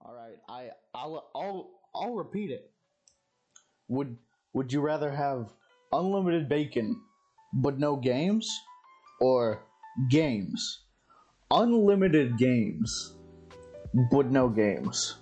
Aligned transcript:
All 0.00 0.14
right, 0.14 0.36
I 0.48 0.70
I'll 0.94 1.30
I'll 1.34 1.70
I'll 1.94 2.14
repeat 2.14 2.50
it. 2.50 2.70
Would 3.88 4.16
would 4.52 4.72
you 4.72 4.80
rather 4.80 5.10
have 5.10 5.52
unlimited 5.92 6.48
bacon 6.48 7.00
but 7.52 7.78
no 7.78 7.96
games 7.96 8.48
or 9.20 9.62
games? 10.10 10.80
Unlimited 11.50 12.36
games 12.38 13.14
but 14.10 14.30
no 14.30 14.48
games. 14.48 15.16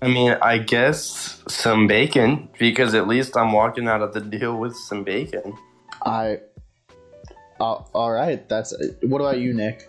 I 0.00 0.06
mean, 0.06 0.36
I 0.42 0.58
guess 0.58 1.42
some 1.48 1.86
bacon 1.86 2.48
because 2.58 2.94
at 2.94 3.08
least 3.08 3.36
I'm 3.36 3.52
walking 3.52 3.88
out 3.88 4.02
of 4.02 4.14
the 4.14 4.20
deal 4.20 4.56
with 4.56 4.76
some 4.76 5.02
bacon. 5.02 5.56
I 6.04 6.40
uh, 7.60 7.82
all 7.92 8.12
right, 8.12 8.48
that's 8.48 8.72
what 9.02 9.20
about 9.20 9.38
you, 9.38 9.52
Nick? 9.54 9.88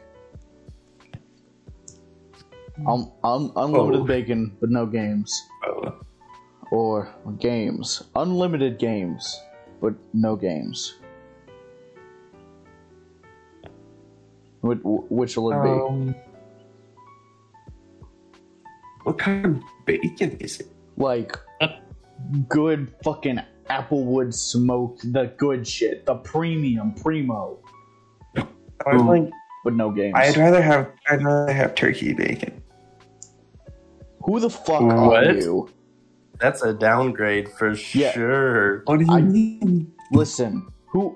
Um, 2.88 3.12
um, 3.24 3.52
unlimited 3.56 4.02
Oh. 4.02 4.06
bacon 4.06 4.56
but 4.60 4.70
no 4.70 4.86
games. 4.86 5.32
Oh. 5.66 5.96
or 6.72 7.10
games. 7.40 8.04
Unlimited 8.16 8.78
games, 8.78 9.42
but 9.82 9.94
no 10.14 10.36
games. 10.36 10.96
Which, 14.62 14.80
which 14.84 15.38
will 15.38 15.52
it 15.52 15.64
be? 15.64 15.70
Um, 15.70 16.16
what 19.04 19.18
kind 19.18 19.46
of 19.46 19.64
bacon 19.86 20.38
is 20.40 20.60
it? 20.60 20.68
Like, 20.98 21.36
good 22.50 22.94
fucking 23.04 23.40
Applewood 23.70 24.34
smoked, 24.34 25.12
the 25.14 25.34
good 25.38 25.66
shit, 25.68 26.06
the 26.06 26.16
premium, 26.16 26.94
primo, 26.94 27.60
I 28.86 28.96
like. 28.98 29.30
but 29.64 29.74
no 29.76 29.92
games. 29.92 30.14
I'd 30.16 30.38
rather 30.38 30.62
have. 30.62 30.92
I'd 31.10 31.24
rather 31.24 31.54
have 31.54 31.76
turkey 31.76 32.14
bacon. 32.14 32.62
Who 34.30 34.40
the 34.40 34.50
fuck 34.52 34.82
What? 34.82 35.26
are 35.28 35.34
you? 35.34 35.70
That's 36.40 36.62
a 36.62 36.72
downgrade 36.72 37.50
for 37.50 37.74
Yeah. 37.94 38.12
sure. 38.12 38.84
What 38.86 39.00
do 39.00 39.06
you 39.06 39.12
I- 39.12 39.22
mean? 39.22 39.92
Listen, 40.12 40.68
who? 40.92 41.16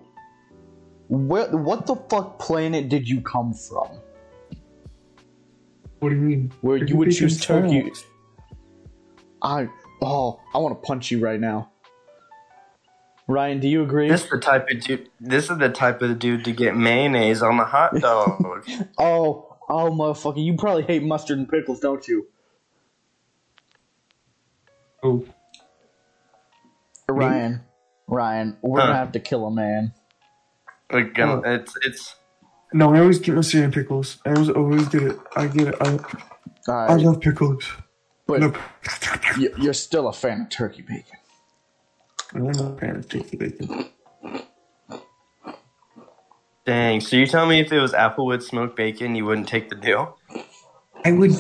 Where, 1.10 1.56
what 1.56 1.86
the 1.86 1.96
fuck 1.96 2.40
planet 2.40 2.90
did 2.90 3.08
you 3.08 3.22
come 3.22 3.54
from? 3.54 3.88
What 6.00 6.10
do 6.10 6.16
you 6.16 6.22
mean? 6.22 6.52
Where 6.62 6.78
you 6.78 6.98
would 6.98 7.12
choose 7.12 7.38
bacon 7.40 7.70
turkey? 7.70 7.92
I 9.44 9.70
oh, 10.02 10.40
I 10.54 10.58
want 10.58 10.82
to 10.82 10.88
punch 10.88 11.12
you 11.12 11.20
right 11.20 11.40
now. 11.40 11.70
Ryan, 13.28 13.60
do 13.60 13.68
you 13.68 13.84
agree? 13.84 14.10
This 14.10 14.24
is 14.24 14.30
the 14.32 14.40
type 14.40 14.68
of 14.72 14.82
dude. 14.82 15.10
This 15.22 15.52
is 15.52 15.58
the 15.60 15.70
type 15.70 16.02
of 16.02 16.18
dude 16.18 16.46
to 16.46 16.52
get 16.52 16.76
mayonnaise 16.76 17.44
on 17.44 17.58
the 17.58 17.66
hot 17.66 17.94
dog. 18.00 18.66
Oh, 18.98 19.56
oh, 19.70 19.92
motherfucker! 19.92 20.44
You 20.44 20.56
probably 20.56 20.84
hate 20.84 21.04
mustard 21.04 21.38
and 21.38 21.48
pickles, 21.48 21.80
don't 21.80 22.06
you, 22.08 22.28
Oh, 25.04 25.26
Ryan? 27.10 27.62
Ryan, 28.08 28.58
we're 28.62 28.80
Huh. 28.80 28.88
gonna 28.88 28.98
have 29.00 29.12
to 29.14 29.20
kill 29.20 29.46
a 29.46 29.52
man. 29.52 29.94
like, 30.92 31.18
um, 31.20 31.44
it's 31.46 31.76
it's 31.82 32.16
no! 32.74 32.94
I 32.94 33.00
always 33.00 33.20
get 33.20 33.36
my 33.36 33.62
and 33.62 33.74
pickles. 33.74 34.18
I 34.26 34.30
always 34.32 34.50
always 34.50 34.88
get 34.90 35.04
it. 35.04 35.20
I 35.36 35.48
get 35.48 35.68
it. 35.70 35.76
I, 35.82 36.00
All 36.68 36.92
I 36.92 36.96
love 36.96 37.20
pickles. 37.22 37.66
but 38.28 38.40
No, 38.40 38.54
you- 39.38 39.54
you're 39.58 39.74
still 39.74 40.08
a 40.08 40.14
fan 40.14 40.42
of 40.42 40.50
turkey 40.50 40.82
bacon. 40.84 41.18
I'm 42.34 42.44
not 42.46 42.60
a 42.74 42.76
fan 42.78 42.96
of 42.96 43.10
turkey 43.10 43.38
bacon. 43.38 43.90
dang. 46.66 47.02
So 47.02 47.16
you 47.18 47.28
tell 47.28 47.46
me 47.46 47.60
if 47.60 47.72
it 47.72 47.80
was 47.80 47.92
Applewood 47.94 48.42
smoked 48.42 48.76
bacon, 48.76 49.16
you 49.16 49.26
wouldn't 49.26 49.48
take 49.48 49.70
the 49.70 49.76
deal? 49.76 50.18
I 51.06 51.12
would. 51.12 51.32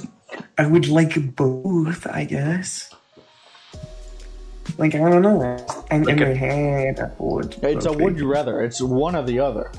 I 0.57 0.67
would 0.67 0.87
like 0.87 1.35
both. 1.35 2.05
I 2.07 2.25
guess. 2.25 2.89
Like 4.77 4.95
I 4.95 4.97
don't 5.09 5.21
know. 5.21 5.65
I'm 5.91 6.07
in 6.09 6.21
a- 6.21 6.25
my 6.27 6.33
head. 6.33 6.99
I 6.99 7.11
would. 7.21 7.57
It's 7.63 7.85
a 7.85 7.93
would 7.93 8.17
you 8.17 8.27
rather. 8.31 8.61
It's 8.63 8.81
one 8.81 9.15
or 9.15 9.23
the 9.23 9.39
other. 9.39 9.71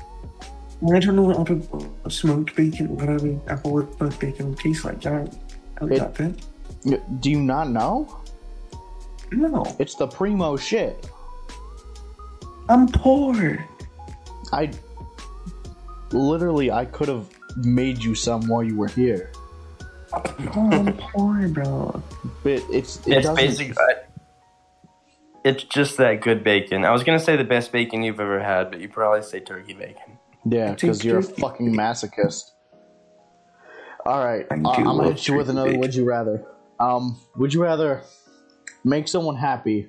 I 0.93 0.99
don't 0.99 1.15
know 1.15 1.23
what 1.23 1.39
apple 1.39 2.09
smoked 2.09 2.55
bacon, 2.55 2.95
whatever 2.95 3.39
apple 3.47 3.87
smoked 3.97 4.19
bacon 4.19 4.49
would 4.49 4.59
taste 4.59 4.85
like. 4.85 5.05
I 5.05 5.09
don't. 5.09 5.33
I 5.81 5.85
It- 5.85 5.89
don't 5.89 5.97
got 5.99 6.15
that. 6.15 7.21
Do 7.21 7.31
you 7.31 7.41
not 7.41 7.69
know? 7.69 8.07
No, 9.31 9.65
It's 9.79 9.95
the 9.95 10.07
primo 10.07 10.55
shit. 10.55 11.09
I'm 12.69 12.87
poor. 12.87 13.65
I 14.53 14.69
literally, 16.11 16.71
I 16.71 16.85
could 16.85 17.07
have 17.07 17.27
made 17.57 18.03
you 18.03 18.13
some 18.15 18.47
while 18.47 18.63
you 18.63 18.77
were 18.77 18.87
here, 18.87 19.31
Oh, 20.13 20.69
I'm 20.71 20.93
poor, 20.97 21.47
bro. 21.49 22.01
but 22.43 22.61
it's 22.71 22.97
it 23.07 23.13
It's 23.17 23.27
doesn't- 23.27 23.35
basic. 23.35 23.79
I- 23.79 23.95
It's 25.45 25.63
just 25.63 25.97
that 25.97 26.21
good 26.21 26.43
bacon. 26.43 26.83
I 26.85 26.91
was 26.91 27.03
gonna 27.03 27.19
say 27.19 27.35
the 27.37 27.43
best 27.43 27.71
bacon 27.71 28.01
you've 28.01 28.19
ever 28.19 28.39
had, 28.41 28.71
but 28.71 28.81
you 28.81 28.89
probably 28.89 29.21
say 29.21 29.39
turkey 29.39 29.73
bacon. 29.73 30.17
Yeah, 30.43 30.73
because 30.73 31.03
you're 31.05 31.19
a 31.19 31.23
fucking 31.23 31.71
masochist. 31.71 32.49
All 34.07 34.25
right, 34.25 34.47
I 34.49 34.55
uh, 34.55 34.57
do 34.57 34.65
I'm 34.89 34.97
gonna 34.97 35.09
hit 35.13 35.27
you 35.27 35.35
with 35.35 35.49
another. 35.51 35.67
bacon. 35.69 35.81
Would 35.81 35.93
you 35.93 36.03
rather? 36.05 36.45
Um, 36.79 37.17
would 37.37 37.53
you 37.53 37.61
rather 37.61 38.01
make 38.83 39.07
someone 39.07 39.35
happy 39.35 39.87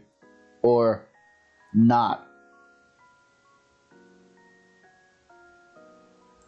or 0.63 1.07
not? 1.75 2.23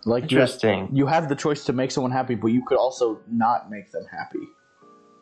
Like 0.05 0.31
you 0.31 0.39
have, 0.41 0.49
Interesting. 0.51 0.91
you 0.93 1.07
have 1.07 1.31
the 1.31 1.35
choice 1.35 1.65
to 1.65 1.73
make 1.73 1.91
someone 1.91 2.13
happy, 2.13 2.35
but 2.35 2.49
you 2.49 2.63
could 2.65 2.77
also 2.79 3.21
not 3.31 3.71
make 3.71 3.91
them 3.91 4.05
happy. 4.11 4.47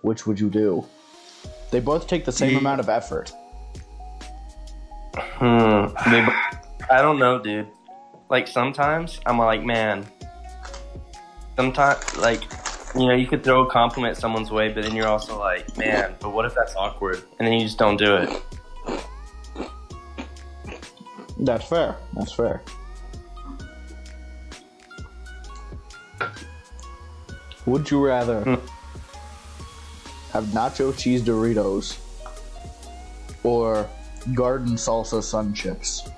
Which 0.03 0.27
would 0.27 0.39
you 0.41 0.51
do? 0.51 0.85
They 1.71 1.79
both 1.81 2.09
take 2.09 2.25
the 2.25 2.33
same 2.33 2.53
Yeah. 2.53 2.59
amount 2.59 2.81
of 2.81 2.89
effort. 2.89 3.33
Hmm. 5.17 5.87
They, 6.11 6.27
I 6.91 7.03
don't 7.03 7.19
know, 7.19 7.39
dude. 7.39 7.69
Like 8.29 8.47
sometimes 8.49 9.21
I'm 9.27 9.39
like, 9.39 9.65
man. 9.65 10.07
Sometimes, 11.57 12.17
like, 12.19 12.43
you 12.95 13.07
know, 13.07 13.15
you 13.15 13.27
could 13.27 13.43
throw 13.43 13.63
a 13.67 13.71
compliment 13.71 14.17
someone's 14.19 14.51
way, 14.51 14.69
but 14.73 14.83
then 14.85 14.95
you're 14.95 15.09
also 15.09 15.39
like, 15.39 15.77
man. 15.79 16.15
But 16.21 16.31
what 16.35 16.45
if 16.45 16.55
that's 16.55 16.75
awkward? 16.77 17.23
And 17.39 17.47
then 17.47 17.55
you 17.55 17.61
just 17.61 17.79
don't 17.79 17.97
do 17.97 18.17
it. 18.17 18.43
That's 21.39 21.67
fair. 21.67 21.97
That's 22.15 22.33
fair. 22.33 22.63
Would 27.67 27.91
you 27.91 28.05
rather 28.05 28.41
Hmm. 28.43 28.55
have 30.33 30.45
nacho 30.47 30.97
cheese 30.97 31.23
Doritos 31.23 31.99
or 33.43 33.89
garden 34.35 34.75
salsa 34.75 35.23
sun 35.23 35.53
chips? 35.55 36.09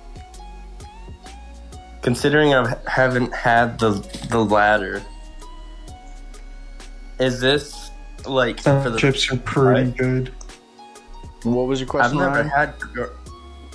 Considering 2.02 2.54
I 2.54 2.76
haven't 2.86 3.34
had 3.34 3.78
the 3.78 3.90
the 4.30 4.38
latter, 4.38 5.02
is 7.18 7.40
this 7.40 7.90
like 8.26 8.60
for 8.60 8.90
the? 8.90 8.96
chips 8.98 9.30
are 9.32 9.36
pretty 9.38 9.90
Right. 9.90 9.96
good. 9.96 10.32
What 11.42 11.66
was 11.66 11.80
your 11.80 11.88
question? 11.88 12.18
I've 12.18 12.32
never 12.34 12.48
Ryan? 12.48 12.74
had. 12.96 13.10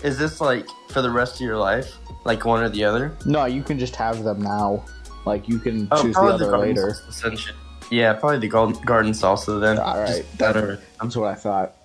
Is 0.04 0.18
this 0.18 0.42
like 0.42 0.66
for 0.90 1.02
the 1.02 1.10
rest 1.12 1.36
of 1.36 1.42
your 1.42 1.58
life, 1.58 1.94
like 2.26 2.46
one 2.46 2.64
or 2.64 2.70
the 2.70 2.84
other? 2.84 3.16
No, 3.26 3.46
you 3.46 3.62
can 3.62 3.78
just 3.78 3.96
have 3.96 4.24
them 4.24 4.42
now. 4.42 4.84
Like 5.26 5.48
you 5.48 5.60
can 5.60 5.88
Oh, 5.92 6.02
choose 6.02 6.16
the 6.16 6.22
other 6.22 6.46
garden 6.50 6.76
later. 6.76 6.96
salsa. 7.10 7.52
Yeah, 7.92 8.14
probably 8.14 8.40
the 8.40 8.48
garden 8.48 8.82
garden 8.86 9.12
salsa 9.12 9.60
then. 9.62 9.78
All 9.80 9.98
right, 10.00 10.08
Just 10.08 10.38
that- 10.38 10.54
better. 10.54 10.80
That's 11.02 11.16
what 11.16 11.30
I 11.30 11.36
thought. 11.36 11.76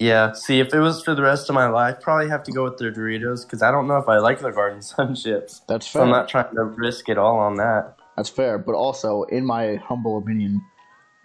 Yeah. 0.00 0.32
See, 0.32 0.60
if 0.60 0.72
it 0.72 0.78
was 0.80 1.02
for 1.02 1.14
the 1.14 1.22
rest 1.22 1.48
of 1.48 1.54
my 1.54 1.68
life, 1.68 2.00
probably 2.00 2.28
have 2.28 2.42
to 2.44 2.52
go 2.52 2.64
with 2.64 2.76
the 2.78 2.84
Doritos 2.86 3.44
because 3.44 3.62
I 3.62 3.70
don't 3.70 3.88
know 3.88 3.96
if 3.96 4.08
I 4.08 4.18
like 4.18 4.40
the 4.40 4.50
garden 4.50 4.80
sun 4.82 5.14
chips. 5.14 5.60
That's 5.68 5.86
So 5.86 5.98
fair. 5.98 6.02
I'm 6.02 6.10
not 6.10 6.28
trying 6.28 6.54
to 6.54 6.64
risk 6.64 7.08
it 7.08 7.18
all 7.18 7.38
on 7.38 7.56
that. 7.56 7.96
That's 8.16 8.28
fair. 8.28 8.58
But 8.58 8.74
also, 8.74 9.24
in 9.24 9.44
my 9.44 9.76
humble 9.76 10.18
opinion, 10.18 10.60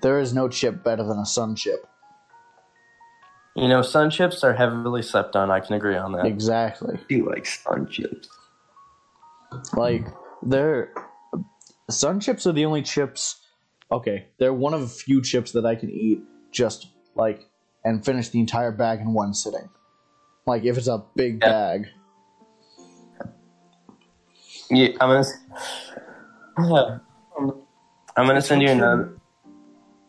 there 0.01 0.19
is 0.19 0.33
no 0.33 0.47
chip 0.50 0.83
better 0.83 1.03
than 1.03 1.19
a 1.19 1.25
sun 1.25 1.56
chip. 1.56 1.88
You 3.56 3.68
know, 3.68 3.83
sun 3.83 4.09
chips 4.09 4.44
are 4.44 4.53
heavily 4.53 5.03
slept 5.03 5.36
on. 5.36 5.51
I 5.51 5.59
can 5.59 5.75
agree 5.75 5.95
on 5.95 6.13
that. 6.13 6.25
Exactly. 6.25 7.00
He 7.07 7.21
likes 7.21 7.62
sun 7.63 7.88
chips. 7.88 8.27
Like 9.74 10.07
they're 10.42 10.92
sun 11.89 12.19
chips 12.19 12.47
are 12.47 12.51
the 12.51 12.65
only 12.65 12.81
chips. 12.81 13.39
Okay, 13.92 14.25
they're 14.39 14.53
one 14.53 14.74
of 14.74 14.81
a 14.81 14.88
few 14.88 15.21
chips 15.21 15.51
that 15.51 15.65
I 15.65 15.75
can 15.75 15.92
eat 15.92 16.24
just 16.51 16.88
like 17.15 17.42
and 17.85 18.03
finish 18.06 18.30
the 18.30 18.39
entire 18.39 18.71
bag 18.71 19.00
in 19.00 19.13
one 19.13 19.33
sitting. 19.33 19.69
Like 20.45 20.63
if 20.63 20.77
it's 20.77 20.88
a 20.88 21.03
big 21.15 21.39
Yeah. 21.41 21.50
bag. 21.50 21.88
Yeah, 24.69 24.88
I'm 25.01 25.09
gonna. 25.09 25.19
s- 25.19 25.38
I'm 28.15 28.27
gonna 28.27 28.41
send 28.41 28.62
you 28.62 28.69
another. 28.69 29.18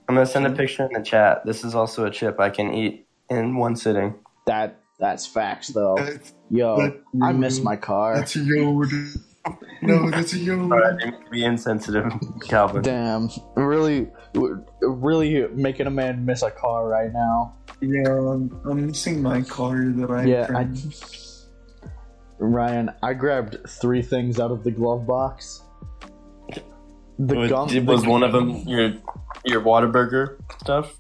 I'm 0.08 0.14
gonna 0.14 0.26
send 0.26 0.46
a 0.46 0.50
picture 0.52 0.84
in 0.86 0.92
the 0.92 1.02
chat. 1.02 1.44
This 1.44 1.64
is 1.64 1.74
also 1.74 2.04
a 2.06 2.10
chip 2.10 2.38
I 2.40 2.50
can 2.50 2.72
eat 2.72 3.06
in 3.30 3.56
one 3.56 3.76
sitting. 3.76 4.14
That 4.46 4.80
that's 4.98 5.26
facts 5.26 5.68
though. 5.68 5.96
That's, 5.96 6.32
Yo, 6.50 6.76
that- 6.76 7.00
I 7.22 7.32
miss 7.32 7.60
my 7.60 7.76
car. 7.76 8.16
that's 8.16 8.36
yogurt. 8.36 8.90
No, 9.82 10.10
that's 10.10 10.32
a 10.32 10.38
yo. 10.38 10.68
Sorry, 10.68 10.82
I 10.84 10.96
didn't 10.96 11.30
be 11.30 11.44
insensitive, 11.44 12.10
Calvin. 12.48 12.82
Damn, 12.82 13.28
really, 13.56 14.08
really 14.80 15.46
making 15.48 15.86
a 15.86 15.90
man 15.90 16.24
miss 16.24 16.42
a 16.42 16.50
car 16.50 16.88
right 16.88 17.12
now. 17.12 17.54
Yeah, 17.80 18.08
I'm, 18.08 18.58
I'm 18.64 18.86
missing 18.86 19.20
my 19.22 19.42
car 19.42 19.76
that 19.76 20.10
I. 20.10 20.24
Yeah, 20.24 20.46
I. 20.54 20.68
Ryan, 22.38 22.90
I 23.02 23.12
grabbed 23.14 23.58
three 23.68 24.02
things 24.02 24.40
out 24.40 24.50
of 24.50 24.64
the 24.64 24.70
glove 24.70 25.06
box. 25.06 25.62
The 27.18 27.36
Was- 27.36 27.50
gum 27.50 27.86
was 27.86 28.02
the- 28.02 28.08
one 28.10 28.22
of 28.22 28.32
them 28.32 28.50
your 28.66 28.94
your 29.44 29.60
Whataburger 29.60 30.36
stuff? 30.60 30.94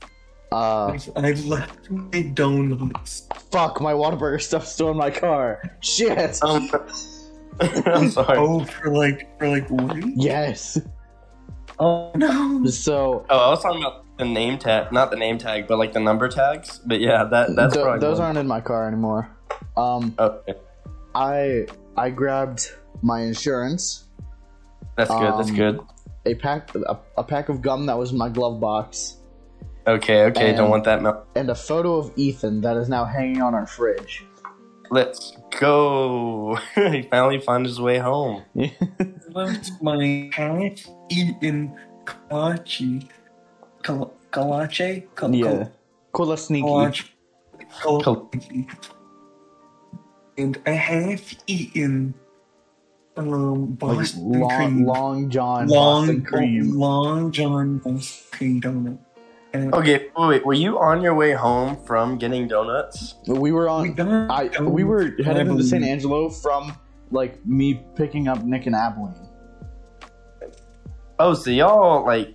Uh, 0.52 0.86
I've, 0.92 1.10
I've 1.16 1.44
left 1.46 1.90
my 1.90 2.22
donuts. 2.34 3.26
fuck, 3.50 3.80
my 3.80 3.92
Whataburger 3.92 4.40
stuff 4.40 4.66
still 4.66 4.90
in 4.90 4.96
my 4.96 5.10
car. 5.10 5.60
Shit. 5.80 6.40
Um, 6.44 6.70
I'm 7.60 8.10
sorry. 8.10 8.38
Oh. 8.38 8.64
For 8.64 8.88
like 8.94 9.38
for 9.38 9.48
like 9.48 9.68
what? 9.70 9.96
Yes. 10.16 10.78
Oh 11.78 12.12
no! 12.14 12.64
So 12.66 13.26
Oh, 13.30 13.38
I 13.38 13.48
was 13.50 13.62
talking 13.62 13.80
about 13.82 14.04
the 14.18 14.24
name 14.24 14.58
tag, 14.58 14.92
not 14.92 15.10
the 15.10 15.16
name 15.16 15.38
tag, 15.38 15.66
but 15.66 15.78
like 15.78 15.92
the 15.92 16.00
number 16.00 16.28
tags. 16.28 16.78
But 16.86 17.00
yeah, 17.00 17.24
that 17.24 17.54
that's 17.56 17.74
th- 17.74 17.82
probably 17.84 18.00
those 18.00 18.18
one. 18.18 18.26
aren't 18.26 18.38
in 18.38 18.46
my 18.46 18.60
car 18.60 18.86
anymore. 18.86 19.28
Um, 19.76 20.14
Okay, 20.18 20.54
I 21.14 21.66
I 21.96 22.10
grabbed 22.10 22.70
my 23.02 23.20
insurance, 23.22 24.04
that's 24.96 25.10
good. 25.10 25.32
that's 25.38 25.50
Um, 25.50 25.56
good. 25.56 25.80
a 26.26 26.34
pack 26.34 26.72
a, 26.76 26.96
a 27.18 27.24
pack 27.24 27.48
of 27.48 27.60
gum 27.60 27.86
that 27.86 27.98
was 27.98 28.12
in 28.12 28.18
my 28.18 28.28
glove 28.28 28.60
box, 28.60 29.16
Okay, 29.86 30.22
okay. 30.26 30.48
and- 30.50 30.56
don't 30.56 30.70
want 30.70 30.84
that. 30.84 31.02
Mel- 31.02 31.26
and 31.34 31.50
a 31.50 31.54
photo 31.56 31.96
of 31.96 32.12
Ethan 32.16 32.60
that 32.60 32.76
is 32.76 32.88
now 32.88 33.04
hanging 33.04 33.42
on 33.42 33.52
our 33.54 33.66
fridge. 33.66 34.24
Let's 34.94 35.32
go. 35.58 36.54
he 36.76 37.02
finally 37.10 37.40
found 37.40 37.66
his 37.66 37.80
way 37.80 37.98
home. 37.98 38.42
left 39.34 39.70
my 39.82 40.30
half-eaten 40.32 41.74
kolache. 42.04 43.08
Kol- 43.82 44.14
Kolache? 44.30 45.04
Kol- 45.16 45.34
yeah. 45.34 45.66
Cola 46.12 46.36
sneaky. 46.38 46.66
Kolache. 46.68 47.08
Kol- 47.82 48.02
Kolache. 48.02 48.66
And 50.38 50.58
a 50.66 50.74
half-eaten 50.74 52.14
um, 53.16 53.76
Like 53.80 54.08
long, 54.16 54.48
cream. 54.50 54.86
long 54.86 55.30
John 55.30 55.66
long, 55.68 56.06
Boston 56.06 56.24
cream. 56.24 56.70
long 56.78 57.32
John 57.32 57.78
Boston 57.78 58.26
cream 58.30 58.60
donut. 58.60 58.98
And 59.54 59.72
Okay, 59.72 60.08
wait, 60.16 60.28
wait. 60.28 60.44
Were 60.44 60.52
you 60.52 60.80
on 60.80 61.00
your 61.00 61.14
way 61.14 61.32
home 61.32 61.76
from 61.86 62.18
getting 62.18 62.48
donuts? 62.48 63.14
We 63.28 63.52
were 63.52 63.64
we 63.64 63.68
on. 63.68 63.94
got 63.94 64.30
I 64.30 64.60
we 64.60 64.82
were 64.82 65.04
heading 65.22 65.24
to 65.24 65.40
Abilene. 65.40 65.62
San 65.62 65.84
Angelo 65.84 66.28
from 66.28 66.76
like 67.12 67.44
me 67.46 67.80
picking 67.94 68.26
up 68.26 68.42
Nick 68.42 68.66
and 68.66 68.74
Abilene. 68.74 69.28
Oh, 71.20 71.34
so 71.34 71.50
y'all 71.50 72.04
like 72.04 72.34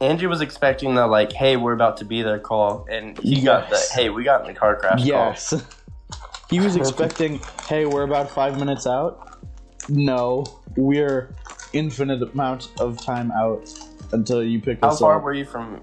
Andrew 0.00 0.28
was 0.28 0.40
expecting 0.40 0.96
the 0.96 1.06
like, 1.06 1.32
"Hey, 1.32 1.56
we're 1.56 1.72
about 1.72 1.98
to 1.98 2.04
be 2.04 2.22
there" 2.22 2.40
call, 2.40 2.84
and 2.90 3.16
he 3.18 3.40
got 3.40 3.70
the, 3.70 3.80
"Hey, 3.94 4.10
we 4.10 4.24
got 4.24 4.40
in 4.40 4.48
the 4.48 4.58
car 4.58 4.74
crash." 4.74 5.04
Yes. 5.04 5.54
he 6.50 6.58
was 6.58 6.74
expecting, 6.74 7.40
hey, 7.68 7.86
we're 7.86 8.02
about 8.02 8.28
five 8.28 8.58
minutes 8.58 8.88
out. 8.88 9.38
No, 9.88 10.44
we're 10.76 11.32
infinite 11.72 12.22
amount 12.22 12.72
of 12.80 13.00
time 13.00 13.30
out 13.30 13.72
until 14.10 14.42
you 14.42 14.60
pick 14.60 14.80
Call. 14.80 14.90
How 14.90 14.94
us 14.94 15.00
far 15.00 15.16
up. 15.18 15.22
were 15.22 15.32
you 15.32 15.44
from 15.44 15.80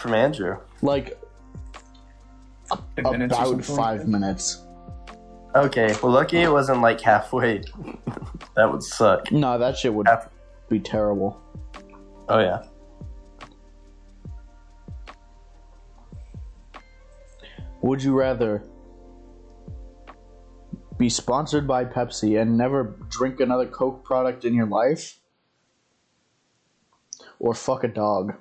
from 0.00 0.14
Andrew? 0.14 0.58
like 0.82 1.20
minutes 2.96 3.36
about 3.36 3.64
five 3.64 4.08
minutes. 4.08 4.64
Okay, 5.54 5.94
well, 6.02 6.12
lucky 6.12 6.38
it 6.38 6.50
wasn't 6.50 6.80
like 6.80 7.00
halfway. 7.00 7.58
that 8.56 8.70
would 8.70 8.82
suck. 8.82 9.30
No, 9.32 9.58
that 9.58 9.76
shit 9.76 9.92
would 9.92 10.06
Half- 10.06 10.28
be 10.68 10.78
terrible. 10.78 11.40
Oh 12.28 12.38
yeah. 12.38 12.62
Would 17.82 18.02
you 18.02 18.16
rather 18.16 18.62
be 20.98 21.08
sponsored 21.08 21.66
by 21.66 21.84
Pepsi 21.86 22.40
and 22.40 22.56
never 22.56 22.96
drink 23.08 23.40
another 23.40 23.66
Coke 23.66 24.04
product 24.04 24.44
in 24.44 24.54
your 24.54 24.66
life? 24.66 25.18
Or 27.38 27.54
fuck 27.54 27.84
a 27.84 27.88
dog? 27.88 28.34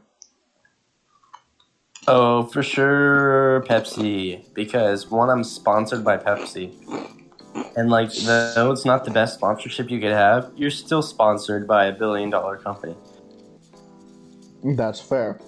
Oh, 2.11 2.43
for 2.47 2.63
sure, 2.63 3.63
Pepsi. 3.69 4.43
Because 4.55 5.11
one, 5.11 5.29
I'm 5.29 5.43
sponsored 5.43 6.03
by 6.03 6.17
Pepsi, 6.17 6.73
and 7.77 7.91
like, 7.91 8.09
the, 8.09 8.53
though 8.55 8.71
it's 8.71 8.83
not 8.83 9.05
the 9.05 9.11
best 9.11 9.35
sponsorship 9.35 9.91
you 9.91 9.99
could 9.99 10.11
have, 10.11 10.51
you're 10.55 10.71
still 10.71 11.03
sponsored 11.03 11.67
by 11.67 11.85
a 11.85 11.91
billion 11.91 12.31
dollar 12.31 12.57
company, 12.57 12.95
That's 14.63 14.99
fair. 14.99 15.39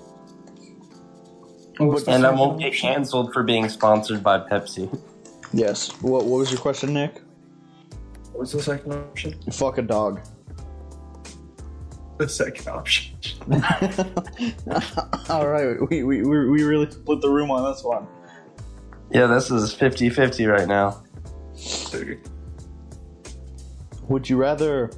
What's 1.80 2.08
and 2.08 2.28
I 2.28 2.32
won't 2.32 2.60
get 2.60 2.76
canceled 2.76 3.34
for 3.34 3.42
being 3.42 3.68
sponsored 3.68 4.22
by 4.22 4.38
Pepsi. 4.38 4.88
Yes. 5.54 5.90
What, 6.04 6.26
what 6.26 6.38
was 6.38 6.52
your 6.52 6.60
question, 6.60 6.94
Nick? 6.94 7.22
What's 8.34 8.52
the 8.52 8.62
second 8.62 8.94
option? 8.94 9.34
Fuck 9.52 9.80
a 9.80 9.82
dog. 9.82 10.22
The 12.22 12.30
second 12.30 12.68
option. 12.68 13.16
All 15.28 15.48
right, 15.48 15.76
we, 15.90 16.04
we, 16.04 16.22
we 16.22 16.50
we 16.52 16.62
really 16.62 16.92
split 16.92 17.20
the 17.20 17.30
room 17.32 17.50
on 17.50 17.72
this 17.72 17.84
one. 17.84 18.06
Yeah, 19.10 19.26
this 19.26 19.50
is 19.50 19.74
50-50 19.74 20.48
right 20.48 20.68
now. 20.68 21.04
Okay. 21.96 22.20
Would 24.08 24.30
you 24.30 24.38
rather 24.38 24.92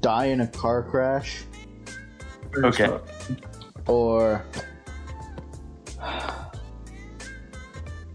die 0.00 0.24
in 0.26 0.40
a 0.40 0.46
car 0.46 0.82
crash 0.82 1.44
Okay. 2.56 2.98
or 3.86 4.42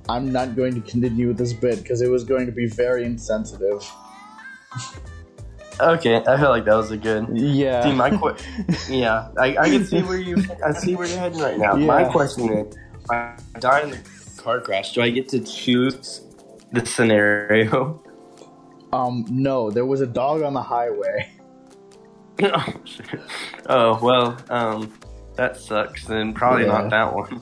I'm 0.09 0.31
not 0.31 0.56
going 0.56 0.74
to 0.74 0.81
continue 0.81 1.27
with 1.27 1.38
this 1.38 1.54
bit 1.54 1.83
because 1.83 2.01
it 2.01 2.09
was 2.09 2.24
going 2.24 2.47
to 2.47 2.51
be 2.51 2.65
very 2.65 3.04
insensitive. 3.06 3.88
Okay, 5.81 6.18
I 6.18 6.38
feel 6.38 6.50
like 6.50 6.66
that 6.66 6.75
was 6.75 6.92
a 6.92 6.98
good. 6.98 7.28
Yeah. 7.33 7.83
See, 7.83 7.94
my 7.94 8.10
que- 8.12 8.36
yeah, 8.89 9.30
I, 9.38 9.57
I 9.57 9.69
can 9.69 9.86
see 9.86 10.01
where 10.01 10.19
you, 10.19 10.38
I 10.63 10.74
see 10.74 10.95
where 10.95 11.07
you're 11.07 11.18
heading 11.18 11.39
right 11.39 11.57
now. 11.57 11.74
My 11.75 12.04
question 12.04 12.50
is, 12.54 12.75
I 13.10 13.36
die 13.60 13.81
in 13.81 13.89
the 13.92 14.00
car 14.38 14.62
crash, 14.62 14.94
do 14.94 15.01
I 15.01 15.10
get 15.10 15.28
to 15.30 15.39
choose 15.39 16.22
the 16.72 16.86
scenario? 16.86 18.01
um, 18.94 19.25
no, 19.30 19.72
there 19.72 19.86
was 19.86 20.01
a 20.01 20.07
dog 20.07 20.42
on 20.42 20.54
the 20.54 20.62
highway. 20.62 21.30
oh. 22.44 22.73
Oh, 23.68 24.00
well, 24.02 24.38
um, 24.50 24.92
that 25.35 25.56
sucks. 25.57 26.06
Then 26.06 26.33
probably 26.33 26.66
Yeah. 26.66 26.80
not 26.80 26.90
that 26.90 27.14
one. 27.16 27.42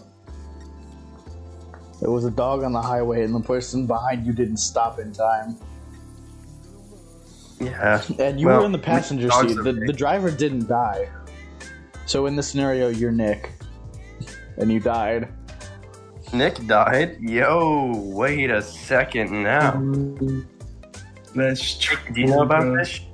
There 2.02 2.12
was 2.12 2.24
a 2.26 2.32
dog 2.32 2.64
on 2.64 2.72
the 2.72 2.82
highway, 2.82 3.24
and 3.24 3.34
the 3.34 3.40
person 3.40 3.86
behind 3.88 4.26
you 4.26 4.34
didn't 4.34 4.58
stop 4.58 5.00
in 5.00 5.12
time. 5.12 5.58
Yeah. 7.60 8.02
And 8.20 8.40
you 8.40 8.48
Well, 8.48 8.60
were 8.60 8.66
in 8.66 8.72
the 8.72 8.78
passenger 8.80 9.30
seat. 9.30 9.56
The, 9.56 9.74
the 9.74 9.94
driver 9.94 10.32
didn't 10.32 10.68
die. 10.68 11.10
So 12.06 12.26
in 12.26 12.36
this 12.36 12.48
scenario, 12.48 12.90
you're 12.90 13.12
Nick, 13.12 13.52
and 14.58 14.72
you 14.72 14.80
died. 14.80 15.28
Nick 16.34 16.66
died. 16.68 17.18
Yo, 17.20 17.92
wait 17.96 18.50
a 18.50 18.62
second 18.62 19.44
now. 19.44 19.74
That's 21.36 21.78
true. 21.78 21.98
Do 22.14 22.22
you 22.22 22.28
know 22.28 22.42
about 22.44 22.62
bro. 22.64 22.78
this? 22.78 23.00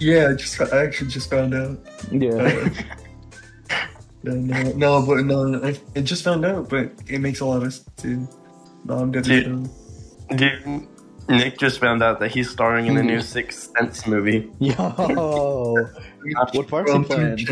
Yeah, 0.00 0.30
I 0.30 0.32
just 0.34 0.58
I 0.58 0.84
actually 0.84 1.10
just 1.10 1.28
found 1.28 1.54
out. 1.54 1.78
Yeah. 2.10 2.30
Uh, 2.32 2.70
no, 4.22 4.32
no, 4.32 4.62
no, 4.72 5.06
but 5.06 5.26
no, 5.26 5.60
I, 5.62 5.78
I 5.94 6.00
just 6.00 6.24
found 6.24 6.46
out, 6.46 6.70
but 6.70 6.90
it 7.06 7.18
makes 7.18 7.40
a 7.40 7.44
lot 7.44 7.62
of 7.62 7.74
sense 7.74 7.86
too. 7.98 8.26
No, 8.86 8.94
I'm 8.94 9.10
dead. 9.10 9.24
Dude. 9.24 9.68
Dude, 10.36 10.88
Nick 11.30 11.58
just 11.58 11.78
found 11.78 12.02
out 12.02 12.20
that 12.20 12.30
he's 12.30 12.50
starring 12.50 12.86
in 12.86 12.94
the 12.94 13.02
new 13.02 13.18
mm-hmm. 13.18 13.22
Sixth 13.22 13.70
Sense 13.76 14.06
movie. 14.06 14.50
Yo. 14.58 14.74
what 14.74 16.68
part's 16.68 16.90
he 16.90 16.96
From 16.96 17.04
playing? 17.04 17.46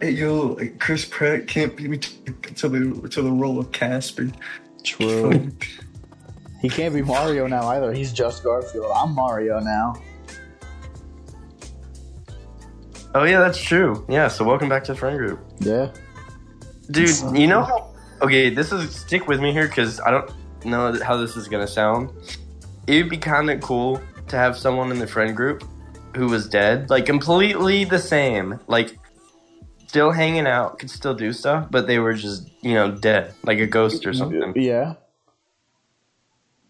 Hey 0.00 0.12
yo, 0.12 0.56
Chris 0.78 1.04
Pratt 1.04 1.46
can't 1.46 1.76
beat 1.76 1.90
me 1.90 1.98
to, 1.98 2.32
to 2.54 2.68
the 2.70 3.08
to 3.10 3.20
the 3.20 3.30
role 3.30 3.58
of 3.58 3.70
Casper. 3.70 4.30
True. 4.82 5.50
He 6.62 6.70
can't 6.70 6.94
be 6.94 7.02
Mario 7.02 7.46
now 7.46 7.68
either. 7.68 7.92
He's 7.92 8.10
just 8.10 8.42
Garfield. 8.42 8.90
I'm 8.96 9.14
Mario 9.14 9.60
now. 9.60 9.94
Oh 13.14 13.24
yeah, 13.24 13.40
that's 13.40 13.60
true. 13.60 14.06
Yeah, 14.08 14.28
so 14.28 14.42
welcome 14.42 14.70
back 14.70 14.84
to 14.84 14.92
the 14.92 14.98
friend 14.98 15.18
group. 15.18 15.40
Yeah. 15.58 15.92
Dude, 16.90 17.38
you 17.38 17.46
know 17.46 17.64
how 17.64 17.92
Okay, 18.22 18.48
this 18.48 18.72
is 18.72 18.94
stick 18.94 19.28
with 19.28 19.40
me 19.40 19.52
here 19.52 19.68
cuz 19.68 20.00
I 20.00 20.10
don't 20.10 20.30
know 20.64 20.98
how 21.02 21.16
this 21.16 21.36
is 21.36 21.48
going 21.48 21.66
to 21.66 21.70
sound. 21.72 22.10
It 22.86 23.02
would 23.02 23.10
be 23.10 23.18
kind 23.18 23.50
of 23.50 23.60
cool 23.60 24.00
to 24.28 24.36
have 24.36 24.56
someone 24.56 24.90
in 24.90 24.98
the 24.98 25.06
friend 25.06 25.36
group 25.36 25.64
who 26.16 26.26
was 26.26 26.48
dead, 26.48 26.90
like 26.90 27.06
completely 27.06 27.84
the 27.84 27.98
same, 27.98 28.58
like 28.66 28.98
still 29.86 30.10
hanging 30.10 30.46
out, 30.46 30.78
could 30.78 30.90
still 30.90 31.14
do 31.14 31.32
stuff, 31.32 31.68
but 31.70 31.86
they 31.86 31.98
were 31.98 32.14
just, 32.14 32.50
you 32.62 32.74
know, 32.74 32.90
dead, 32.90 33.34
like 33.44 33.58
a 33.58 33.66
ghost 33.66 34.06
or 34.06 34.12
something. 34.12 34.52
Yeah. 34.56 34.94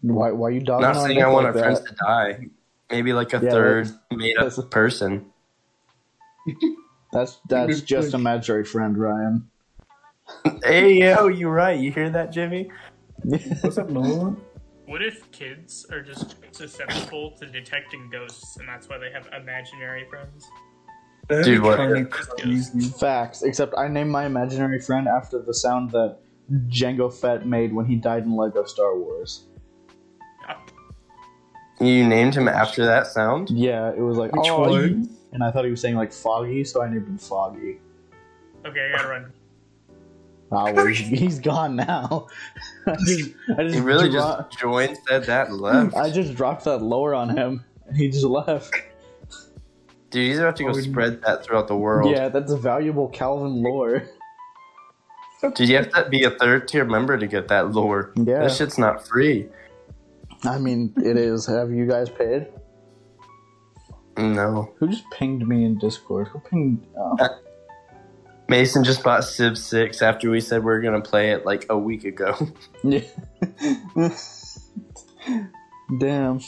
Why? 0.01 0.31
Why 0.31 0.49
you 0.49 0.59
dogging 0.61 0.81
Not 0.81 0.95
saying 0.95 1.17
Nick 1.17 1.25
I 1.25 1.29
want 1.29 1.45
like 1.45 1.55
our 1.55 1.61
friends 1.61 1.79
to 1.81 1.95
die. 1.95 2.47
Maybe 2.89 3.13
like 3.13 3.33
a 3.33 3.39
Yeah, 3.43 3.49
third 3.51 3.89
made 4.11 4.35
that's- 4.37 4.57
up 4.59 4.69
person. 4.71 5.25
That's 7.13 7.39
that's 7.49 7.81
just 7.81 8.07
push. 8.11 8.19
imaginary 8.19 8.65
friend 8.65 8.97
Ryan. 8.97 9.47
Hey 10.63 10.93
yo, 10.93 11.27
you 11.27 11.49
right. 11.49 11.77
You 11.79 11.91
hear 11.91 12.09
that, 12.09 12.31
Jimmy? 12.31 12.71
What's 13.23 13.77
up, 13.77 13.89
Nolan? 13.89 14.41
What 14.85 15.01
if 15.01 15.31
kids 15.31 15.85
are 15.91 16.01
just 16.01 16.35
susceptible 16.51 17.31
to 17.39 17.45
detecting 17.45 18.09
ghosts, 18.09 18.57
and 18.57 18.67
that's 18.67 18.89
why 18.89 18.97
they 18.97 19.11
have 19.11 19.29
imaginary 19.39 20.05
friends? 20.09 20.49
That'd 21.27 21.45
Dude, 21.45 21.61
what- 21.61 21.79
Facts. 22.99 23.43
Except 23.43 23.73
I 23.77 23.87
named 23.87 24.09
my 24.09 24.25
imaginary 24.25 24.79
friend 24.79 25.07
after 25.07 25.39
the 25.41 25.53
sound 25.53 25.91
that 25.91 26.17
Jango 26.67 27.13
Fett 27.13 27.45
made 27.45 27.73
when 27.73 27.85
he 27.85 27.95
died 27.95 28.23
in 28.23 28.35
Lego 28.35 28.65
Star 28.65 28.97
Wars. 28.97 29.45
You 31.79 32.07
named 32.07 32.35
him 32.35 32.47
after 32.47 32.85
that 32.85 33.07
sound? 33.07 33.49
Yeah, 33.49 33.91
it 33.91 34.01
was 34.01 34.17
like 34.17 34.35
Which 34.35 34.49
oh, 34.51 34.69
one? 34.69 35.09
and 35.31 35.43
I 35.43 35.51
thought 35.51 35.65
he 35.65 35.71
was 35.71 35.81
saying 35.81 35.95
like 35.95 36.11
foggy, 36.11 36.63
so 36.63 36.83
I 36.83 36.89
named 36.89 37.07
him 37.07 37.17
Foggy. 37.17 37.79
Okay, 38.65 38.91
I 38.93 38.97
gotta 38.97 39.07
run. 39.07 39.33
Oh, 40.51 40.71
well, 40.73 40.85
he's, 40.85 40.99
he's 40.99 41.39
gone 41.39 41.77
now. 41.77 42.27
I 42.87 42.95
just, 43.05 43.29
I 43.57 43.63
just 43.63 43.75
He 43.75 43.81
really 43.81 44.09
dro- 44.09 44.45
just 44.49 44.59
joined, 44.59 44.97
said 45.07 45.25
that, 45.25 45.49
and 45.49 45.57
left. 45.59 45.95
I 45.95 46.09
just 46.09 46.35
dropped 46.35 46.65
that 46.65 46.79
lower 46.81 47.13
on 47.13 47.29
him, 47.35 47.63
and 47.87 47.95
he 47.97 48.09
just 48.09 48.25
left. 48.25 48.73
Dude, 50.09 50.27
he's 50.27 50.39
about 50.39 50.55
to 50.57 50.63
go 50.63 50.69
Oh, 50.69 50.73
spread 50.73 51.21
that 51.21 51.43
throughout 51.45 51.67
the 51.67 51.75
world. 51.77 52.11
Yeah, 52.11 52.27
that's 52.29 52.51
a 52.51 52.57
valuable 52.57 53.07
Calvin 53.07 53.61
lore. 53.63 54.03
Dude, 55.55 55.69
you 55.69 55.75
have 55.77 55.91
to 55.93 56.07
be 56.09 56.23
a 56.23 56.31
third 56.31 56.67
tier 56.67 56.85
member 56.85 57.17
to 57.17 57.25
get 57.27 57.47
that 57.47 57.71
lore. 57.71 58.11
Yeah. 58.15 58.39
That 58.41 58.51
shit's 58.51 58.77
not 58.77 59.07
free. 59.07 59.47
I 60.43 60.57
mean, 60.59 60.93
it 60.97 61.17
is. 61.17 61.45
Have 61.45 61.71
you 61.71 61.85
guys 61.87 62.09
paid? 62.09 62.47
No. 64.17 64.71
Who 64.77 64.87
just 64.89 65.09
pinged 65.11 65.47
me 65.47 65.63
in 65.63 65.77
Discord? 65.79 66.27
Who 66.29 66.39
pinged? 66.39 66.85
Oh. 66.97 67.15
Uh, 67.19 67.29
Mason 68.51 68.83
just 68.83 69.01
bought 69.01 69.23
Civ 69.23 69.57
6 69.57 70.01
after 70.01 70.29
we 70.29 70.41
said 70.41 70.61
we 70.65 70.73
are 70.73 70.81
going 70.81 71.01
to 71.01 71.09
play 71.09 71.31
it 71.31 71.45
like 71.45 71.65
a 71.69 71.77
week 71.77 72.03
ago. 72.03 72.35
Yeah. 72.83 73.01
Damn. 75.99 76.41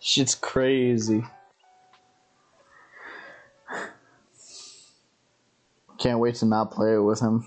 Shit's 0.00 0.34
crazy. 0.34 1.22
Can't 5.98 6.18
wait 6.18 6.34
to 6.36 6.46
not 6.46 6.72
play 6.72 6.94
it 6.94 7.00
with 7.00 7.20
him. 7.20 7.46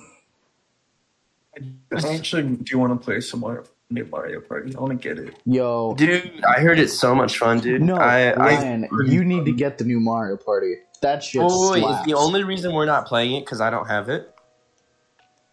I 1.94 2.16
actually 2.16 2.44
do 2.44 2.72
you 2.72 2.80
want 2.80 3.00
to 3.00 3.04
play 3.04 3.20
some 3.20 3.42
more 3.42 3.66
new 3.90 4.06
Mario 4.06 4.42
Party. 4.42 4.76
I 4.76 4.80
want 4.80 5.00
to 5.00 5.08
get 5.10 5.20
it. 5.24 5.36
Yo. 5.46 5.94
Dude, 5.96 6.44
I 6.46 6.60
heard 6.62 6.80
it's 6.80 6.98
so 6.98 7.14
much 7.16 7.38
fun, 7.38 7.60
dude. 7.60 7.82
No, 7.82 7.96
I, 7.96 8.32
I, 8.32 8.88
you 9.06 9.24
need 9.24 9.46
to 9.46 9.52
get 9.52 9.78
the 9.78 9.84
new 9.84 10.00
Mario 10.00 10.38
Party. 10.38 10.76
That 11.02 11.24
shit 11.24 11.42
oh, 11.44 11.72
wait, 11.72 11.82
slaps. 11.82 12.00
is 12.00 12.06
the 12.06 12.14
only 12.18 12.44
reason 12.44 12.74
we're 12.74 12.86
not 12.86 13.06
playing 13.06 13.36
it 13.36 13.42
because 13.42 13.62
I 13.62 13.70
don't 13.70 13.88
have 13.88 14.10
it? 14.10 14.34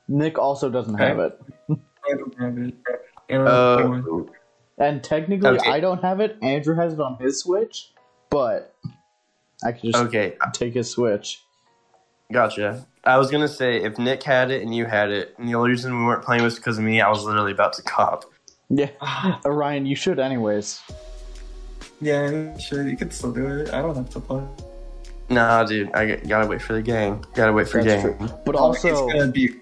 Nick 0.08 0.38
also 0.38 0.70
doesn't 0.70 0.98
have 0.98 1.18
it. 1.18 1.38
I 1.70 2.14
don't 2.14 2.38
have 2.40 2.58
it. 2.58 2.74
And 3.28 3.46
don't 3.46 4.06
want- 4.06 4.28
Uh, 4.30 4.32
And 4.78 5.04
technically, 5.04 5.48
Okay. 5.48 5.70
I 5.70 5.80
don't 5.80 6.02
have 6.02 6.20
it. 6.20 6.38
Andrew 6.42 6.74
has 6.74 6.94
it 6.94 7.00
on 7.00 7.16
his 7.20 7.40
Switch, 7.40 7.92
but 8.30 8.74
I 9.64 9.72
can 9.72 9.90
just 9.92 10.04
okay, 10.04 10.34
take 10.52 10.74
his 10.74 10.90
Switch. 10.90 11.42
Gotcha. 12.32 12.86
I 13.04 13.18
was 13.18 13.30
going 13.30 13.42
to 13.42 13.48
say, 13.48 13.82
if 13.82 13.98
Nick 13.98 14.22
had 14.22 14.50
it 14.50 14.62
and 14.62 14.74
you 14.74 14.84
had 14.86 15.10
it, 15.10 15.34
and 15.38 15.48
the 15.48 15.54
only 15.54 15.70
reason 15.70 15.96
we 15.98 16.04
weren't 16.04 16.24
playing 16.24 16.42
was 16.42 16.56
because 16.56 16.78
of 16.78 16.84
me, 16.84 17.00
I 17.00 17.08
was 17.10 17.24
literally 17.24 17.52
about 17.52 17.72
to 17.74 17.82
cop. 17.82 18.24
Yeah. 18.70 18.90
Uh, 19.00 19.50
Ryan, 19.50 19.86
you 19.86 19.96
should 19.96 20.18
anyways. 20.18 20.80
yeah, 22.00 22.56
sure. 22.58 22.86
You 22.88 22.96
could 22.96 23.12
still 23.12 23.32
do 23.32 23.46
it. 23.46 23.72
I 23.72 23.82
don't 23.82 23.94
have 23.96 24.10
to 24.10 24.20
play. 24.20 24.42
Nah, 25.28 25.64
dude, 25.64 25.90
I 25.94 26.16
g- 26.16 26.26
gotta 26.28 26.46
wait 26.46 26.60
for 26.62 26.74
the 26.74 26.82
game. 26.82 27.22
Gotta 27.34 27.52
wait 27.52 27.68
for 27.68 27.82
That's 27.82 28.02
game. 28.04 28.16
true. 28.18 28.28
But 28.44 28.54
Oh, 28.56 28.72
it's 28.72 28.84
also, 28.84 29.08
gonna 29.08 29.28
be 29.28 29.60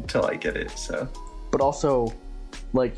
until 0.00 0.24
I 0.26 0.34
get 0.36 0.56
it. 0.56 0.70
So 0.70 1.08
but 1.50 1.60
also, 1.60 2.12
like, 2.72 2.94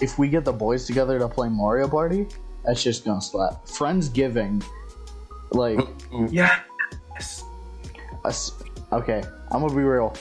if 0.00 0.18
we 0.18 0.28
get 0.28 0.44
the 0.44 0.52
boys 0.52 0.86
together 0.86 1.18
to 1.18 1.28
play 1.28 1.48
Mario 1.48 1.88
Party, 1.88 2.26
that's 2.64 2.82
just 2.82 3.04
gonna 3.04 3.20
slap. 3.20 3.64
Friendsgiving, 3.66 4.64
like, 5.52 5.80
yeah. 6.30 6.60
Yes. 7.14 7.44
Us- 8.24 8.52
okay, 8.92 9.22
I'm 9.50 9.60
gonna 9.62 9.74
be 9.74 9.82
real. 9.82 10.14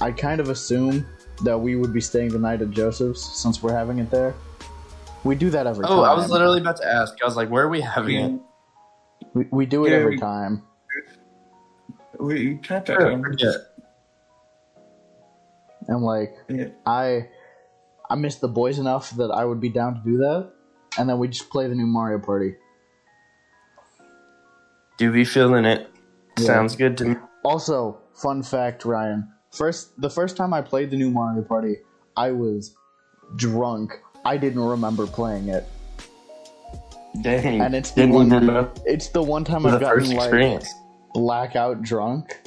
I 0.00 0.10
kind 0.12 0.40
of 0.40 0.48
assume 0.48 1.06
that 1.44 1.58
we 1.58 1.76
would 1.76 1.92
be 1.92 2.00
staying 2.00 2.30
the 2.30 2.38
night 2.38 2.62
at 2.62 2.70
Joseph's 2.70 3.22
since 3.40 3.62
we're 3.62 3.72
having 3.72 3.98
it 3.98 4.10
there. 4.10 4.34
We 5.24 5.34
do 5.36 5.50
that 5.50 5.66
every 5.66 5.84
time. 5.84 5.92
Oh, 5.98 6.02
I 6.02 6.14
was 6.14 6.30
literally 6.30 6.60
about 6.60 6.76
to 6.78 6.86
ask. 6.86 7.14
I 7.22 7.24
was 7.24 7.36
like, 7.36 7.48
where 7.48 7.64
are 7.64 7.68
we 7.68 7.80
having 7.80 8.16
it? 8.16 8.40
We, 9.34 9.46
we 9.50 9.66
do 9.66 9.84
it 9.86 9.90
Yeah, 9.90 9.96
every 9.98 10.10
we- 10.12 10.18
time. 10.18 10.62
We 12.18 12.34
we 12.48 12.56
kind 12.58 12.86
Sure, 12.86 13.10
of 13.10 13.20
forget. 13.20 13.54
And 15.88 16.02
like, 16.02 16.36
yeah. 16.48 16.68
I 16.86 17.28
I 18.10 18.14
miss 18.14 18.36
the 18.36 18.48
boys 18.48 18.78
enough 18.78 19.10
that 19.16 19.30
I 19.30 19.44
would 19.44 19.60
be 19.60 19.68
down 19.70 19.94
to 19.94 20.00
do 20.04 20.18
that. 20.18 20.50
And 20.98 21.08
then 21.08 21.18
we 21.18 21.28
just 21.28 21.48
play 21.50 21.66
the 21.68 21.74
new 21.74 21.86
Mario 21.86 22.18
Party. 22.18 22.56
Do 24.98 25.10
be 25.12 25.24
feeling 25.24 25.64
it. 25.64 25.88
Yeah. 26.38 26.46
Sounds 26.46 26.76
good 26.76 26.96
to 26.98 27.04
me. 27.04 27.16
Also, 27.44 27.98
fun 28.14 28.42
fact, 28.42 28.84
Ryan. 28.84 29.28
First, 29.50 30.00
the 30.00 30.08
first 30.08 30.36
time 30.36 30.54
I 30.54 30.62
played 30.62 30.90
the 30.90 30.96
new 30.96 31.10
Mario 31.10 31.42
Party, 31.42 31.76
I 32.16 32.30
was 32.30 32.74
drunk. 33.36 34.00
I 34.24 34.36
didn't 34.36 34.60
remember 34.60 35.06
playing 35.06 35.48
it, 35.48 35.66
Dang. 37.22 37.60
and 37.60 37.74
it's 37.74 37.90
the 37.90 38.06
one. 38.06 38.30
remember 38.30 38.70
It's 38.86 39.08
the 39.08 39.22
one 39.22 39.44
time 39.44 39.66
I've 39.66 39.80
gotten 39.80 40.00
first 40.00 40.12
like 40.12 40.18
experience. 40.26 40.68
blackout 41.12 41.82
drunk. 41.82 42.38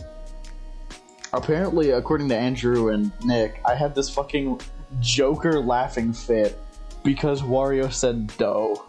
Apparently, 1.33 1.91
according 1.91 2.29
to 2.29 2.37
Andrew 2.37 2.89
and 2.89 3.11
Nick, 3.25 3.59
I 3.65 3.75
had 3.75 3.93
this 3.93 4.09
fucking 4.09 4.61
Joker 5.01 5.59
laughing 5.59 6.13
fit 6.13 6.57
because 7.03 7.41
Wario 7.41 7.91
said 7.91 8.35
"dough." 8.37 8.85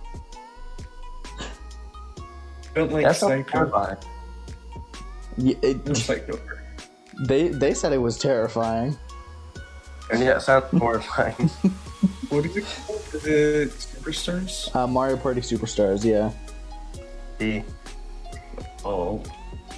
don't 2.75 2.93
like 2.93 3.05
That's 3.05 3.21
Psycho. 3.21 3.97
Terrifying. 5.39 5.57
Yeah, 5.63 5.71
it- 5.71 5.85
Don't 5.85 5.95
Psycho. 5.97 6.39
they 7.27 7.49
they 7.49 7.75
said 7.75 7.93
it 7.93 7.99
was 7.99 8.19
terrifying. 8.19 8.97
And 10.11 10.23
yeah, 10.23 10.37
it 10.37 10.43
sounds 10.43 10.67
horrifying. 10.79 11.49
What 12.29 12.45
is 12.47 12.57
it 12.57 12.65
called? 12.87 13.01
Is 13.15 13.27
it 13.27 13.71
Superstars? 13.71 14.75
Uh, 14.75 14.87
Mario 14.87 15.17
Party 15.17 15.41
Superstars, 15.41 16.05
yeah. 16.05 16.31
See, 17.39 17.65
Oh. 18.85 19.21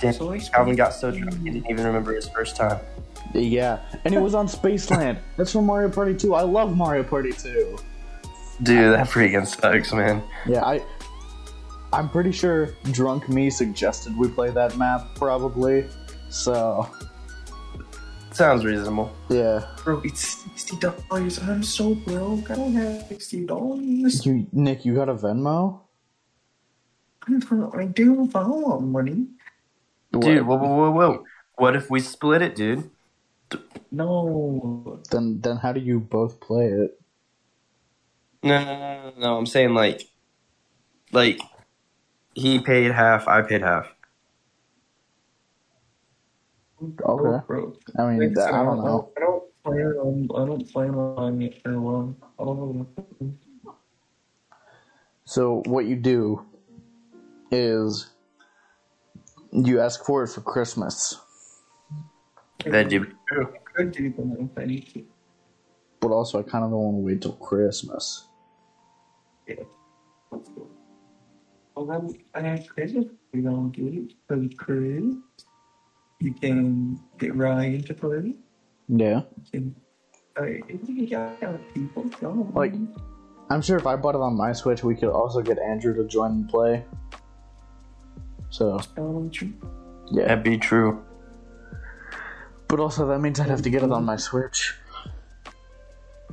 damn, 0.01 0.13
So 0.13 0.27
like 0.27 0.51
Calvin 0.53 0.77
got 0.77 0.93
so 0.93 1.11
drunk 1.11 1.39
he 1.43 1.51
didn't 1.51 1.71
even 1.71 1.85
remember 1.87 2.15
his 2.15 2.29
first 2.29 2.57
time. 2.57 2.79
Yeah, 3.35 3.81
and 4.05 4.15
it 4.15 4.21
was 4.21 4.35
on 4.35 4.47
Spaceland. 4.49 5.19
That's 5.37 5.53
from 5.53 5.65
Mario 5.67 5.89
Party 5.91 6.15
2. 6.15 6.35
I 6.35 6.43
love 6.43 6.77
Mario 6.77 7.03
Party 7.05 7.33
2. 7.33 7.79
Dude, 8.63 8.93
that 8.95 9.07
freaking 9.09 9.47
sucks, 9.47 9.93
man. 9.93 10.23
Yeah, 10.47 10.65
I 10.65 10.83
I'm 11.93 12.09
pretty 12.11 12.33
sure 12.33 12.75
drunk 12.93 13.29
me 13.29 13.51
suggested 13.51 14.17
we 14.17 14.29
play 14.29 14.51
that 14.51 14.77
map 14.77 15.15
probably. 15.15 15.87
So, 16.29 16.89
Sounds 18.33 18.65
reasonable. 18.65 19.11
yeah. 19.31 19.67
Bro, 19.83 20.03
it's 20.05 20.45
sixty 20.45 20.77
dollars. 20.79 21.39
I'm 21.39 21.63
so 21.63 21.95
broke. 21.95 22.51
I 22.51 22.57
don't 22.57 22.75
have 22.75 23.07
sixty 23.09 23.47
dollars. 23.47 24.27
You 24.27 24.47
Nick, 24.53 24.85
you 24.85 24.95
got 24.95 25.09
a 25.09 25.15
Venmo? 25.15 25.81
I 27.27 27.31
mean, 27.31 27.71
I 27.75 27.85
do 27.87 28.29
follow 28.29 28.81
money. 28.81 29.27
Dude, 30.13 30.47
whoa, 30.47 30.57
whoa, 30.57 30.75
whoa, 30.77 30.91
whoa. 30.91 31.25
What 31.57 31.75
if 31.77 31.91
we 31.91 32.01
split 32.01 32.43
it, 32.43 32.55
dude? 32.55 32.91
No. 33.91 35.01
Then 35.11 35.41
then 35.41 35.57
how 35.57 35.73
do 35.73 35.81
you 35.81 36.01
both 36.01 36.41
play 36.41 36.67
it? 36.67 37.01
No, 38.43 38.63
no, 38.65 38.79
no, 38.79 39.03
no, 39.11 39.13
no. 39.19 39.37
I'm 39.39 39.47
saying 39.47 39.75
like, 39.75 40.03
like, 41.13 41.41
he 42.35 42.59
paid 42.61 42.93
half, 42.93 43.27
I 43.29 43.43
paid 43.43 43.63
half. 43.63 43.87
Okay. 46.83 47.05
Oh, 47.07 47.43
bro. 47.47 47.77
I 47.99 48.07
mean, 48.07 48.35
Like 48.35 48.53
I 48.53 48.61
I 48.61 48.65
don't 48.65 48.85
know. 48.85 49.11
I 49.17 49.21
don't 49.21 49.45
plan 49.65 49.87
on. 49.99 50.29
I 50.37 50.47
don't 50.47 50.73
plan 50.73 50.95
on 50.95 51.43
it 51.43 51.61
for 51.63 51.71
long. 51.73 52.17
I 52.39 52.45
don't 52.45 52.89
know. 53.21 53.35
So 55.25 55.63
what 55.67 55.87
you 55.87 55.97
do 55.97 56.47
is 57.51 58.11
you 59.53 59.81
ask 59.81 60.05
for 60.05 60.23
it 60.23 60.29
for 60.29 60.41
Christmas, 60.41 61.19
That 62.65 62.89
dude. 62.89 63.13
I 63.31 63.45
could 63.75 63.93
do 63.93 64.11
that 64.11 64.37
if 64.41 64.59
I 64.59 64.65
need 64.65 64.89
to. 64.95 65.05
but 66.01 66.11
also 66.13 66.39
I 66.39 66.43
kind 66.43 66.65
of 66.65 66.71
don't 66.71 66.81
want 66.81 66.97
to 66.97 67.01
wait 67.01 67.23
till 67.23 67.33
Christmas. 67.33 68.29
Yeah. 69.47 69.65
Well, 71.79 71.87
then 72.01 72.19
I 72.35 72.41
have 72.41 72.67
Christmas. 72.67 73.05
We 73.33 73.41
don't 73.41 73.71
do 73.71 73.87
it 73.87 74.15
for 74.27 74.49
Chris. 74.57 75.05
You 76.19 76.35
can 76.35 76.99
get 77.19 77.37
Ryan 77.37 77.85
to 77.85 77.95
play. 77.95 78.35
Yeah. 78.89 79.21
You 79.37 79.45
can. 79.53 79.77
Uh, 80.37 80.45
you 80.89 81.07
got 81.09 81.39
people. 81.75 82.03
Go. 82.21 82.51
Like, 82.53 82.75
I'm 83.51 83.63
sure 83.63 83.77
if 83.79 83.87
I 83.87 83.95
bought 83.95 84.17
it 84.17 84.21
on 84.21 84.37
my 84.37 84.53
Switch, 84.53 84.83
we 84.83 84.97
could 84.97 85.11
also 85.11 85.41
get 85.41 85.61
Andrew 85.61 85.95
to 85.95 86.05
join 86.09 86.33
and 86.33 86.49
play. 86.49 86.85
So 88.51 88.81
yeah, 90.11 90.27
That'd 90.27 90.43
be 90.43 90.59
true. 90.59 91.05
but 92.67 92.81
also 92.81 93.07
that 93.07 93.21
means 93.21 93.39
I'd 93.39 93.51
have 93.51 93.63
to 93.63 93.71
get 93.71 93.85
it 93.85 93.93
on 93.93 94.05
my 94.05 94.17
Switch, 94.17 94.75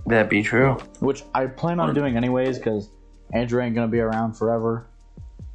That'd 0.07 0.29
be 0.29 0.41
true. 0.41 0.77
which 1.01 1.23
I 1.35 1.45
plan 1.45 1.79
on 1.79 1.93
doing 1.93 2.15
anyways 2.17 2.57
because 2.57 2.89
Andrew 3.33 3.61
ain't 3.61 3.75
gonna 3.75 3.89
be 3.89 3.99
around 3.99 4.33
forever. 4.33 4.87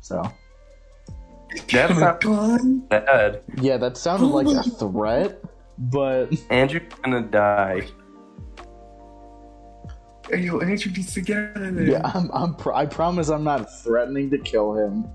So 0.01 0.23
That's 1.71 1.99
not 1.99 2.21
God. 2.21 2.61
bad. 2.89 3.43
yeah, 3.61 3.77
that 3.77 3.97
sounded 3.97 4.27
like 4.27 4.47
a 4.47 4.63
threat, 4.63 5.43
but 5.79 6.29
Andrew's 6.51 6.93
gonna 7.03 7.23
die. 7.23 7.83
Hey, 10.31 10.43
yo, 10.43 10.61
Andrew 10.61 10.93
needs 10.93 11.13
to 11.15 11.21
get 11.21 11.37
out 11.39 11.57
of 11.63 11.75
there. 11.75 11.85
yeah, 11.85 12.01
I'm, 12.15 12.31
I'm 12.33 12.55
pr- 12.55 12.73
I 12.73 12.87
promise 12.87 13.29
I'm 13.29 13.43
not 13.45 13.67
threatening 13.83 14.31
to 14.31 14.39
kill 14.39 14.75
him. 14.75 15.07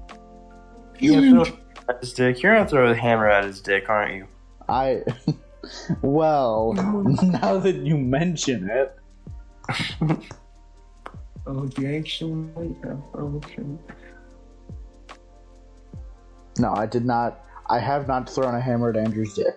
You're 1.00 1.22
gonna 1.22 1.46
throw 1.46 1.58
at 1.90 2.00
his 2.02 2.14
dick. 2.14 2.42
You're 2.44 2.56
gonna 2.56 2.68
throw 2.70 2.90
a 2.92 2.96
hammer 2.96 3.30
at 3.30 3.46
his 3.46 3.62
dick, 3.62 3.90
aren't 3.90 4.16
you? 4.16 4.28
I 4.68 5.04
well, 6.02 6.74
now 7.24 7.58
that 7.60 7.76
you 7.78 7.98
mention 7.98 8.70
it, 8.70 8.96
Oh, 11.48 11.70
you 11.78 11.96
actually 11.96 12.76
oh, 13.14 13.36
okay. 13.38 13.64
No, 16.60 16.74
I 16.74 16.86
did 16.86 17.06
not. 17.06 17.42
I 17.68 17.80
have 17.80 18.08
not 18.08 18.30
thrown 18.30 18.54
a 18.56 18.62
hammer 18.62 18.90
at 18.90 18.98
Andrew's 18.98 19.34
dick 19.34 19.56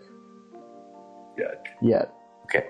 Yeah. 1.37 1.55
yet. 1.83 2.13
Okay. 2.45 2.69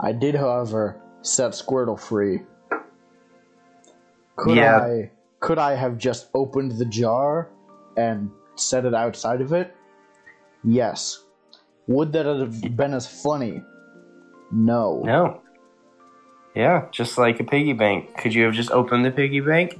I 0.00 0.12
did, 0.12 0.34
however, 0.34 1.00
set 1.22 1.52
Squirtle 1.52 1.98
free. 1.98 2.42
Could 4.36 4.56
Yeah. 4.56 4.78
I 4.78 5.10
could 5.40 5.58
I 5.58 5.74
have 5.74 5.98
just 5.98 6.28
opened 6.34 6.72
the 6.72 6.84
jar 6.84 7.48
and 7.96 8.30
set 8.56 8.84
it 8.84 8.94
outside 8.94 9.40
of 9.40 9.52
it? 9.52 9.74
Yes. 10.64 11.24
Would 11.86 12.12
that 12.12 12.26
have 12.26 12.76
been 12.76 12.92
as 12.92 13.06
funny? 13.06 13.62
No. 14.50 15.00
No. 15.04 15.40
Yeah, 16.58 16.86
just 16.90 17.18
like 17.18 17.38
a 17.38 17.44
piggy 17.44 17.72
bank. 17.72 18.16
Could 18.16 18.34
you 18.34 18.42
have 18.44 18.52
just 18.52 18.72
opened 18.72 19.04
the 19.04 19.12
piggy 19.12 19.38
bank? 19.38 19.78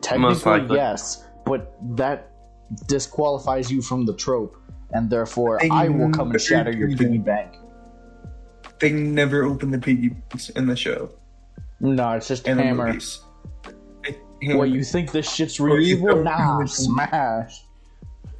Technically, 0.00 0.76
yes, 0.76 1.24
but 1.44 1.74
that 1.96 2.30
disqualifies 2.86 3.68
you 3.68 3.82
from 3.82 4.06
the 4.06 4.14
trope, 4.14 4.56
and 4.92 5.10
therefore 5.10 5.58
They 5.60 5.68
I 5.70 5.88
will 5.88 6.12
come 6.12 6.30
and 6.30 6.40
shatter 6.40 6.70
your 6.70 6.96
piggy 6.96 7.18
bank. 7.18 7.56
They 8.78 8.92
never 8.92 9.42
open 9.42 9.72
the 9.72 9.78
piggy 9.80 10.10
banks 10.10 10.50
in 10.50 10.68
the 10.68 10.76
show 10.76 11.10
No, 11.80 12.12
it's 12.12 12.28
just 12.28 12.46
and 12.46 12.60
the 12.60 12.62
hammer. 12.62 12.86
movies. 12.86 13.20
Hammer. 14.40 14.56
What 14.56 14.70
you 14.70 14.84
think 14.84 15.10
this 15.10 15.28
shit's 15.28 15.58
Or 15.58 15.80
you 15.80 15.98
Nah, 16.22 16.64
smash. 16.64 17.64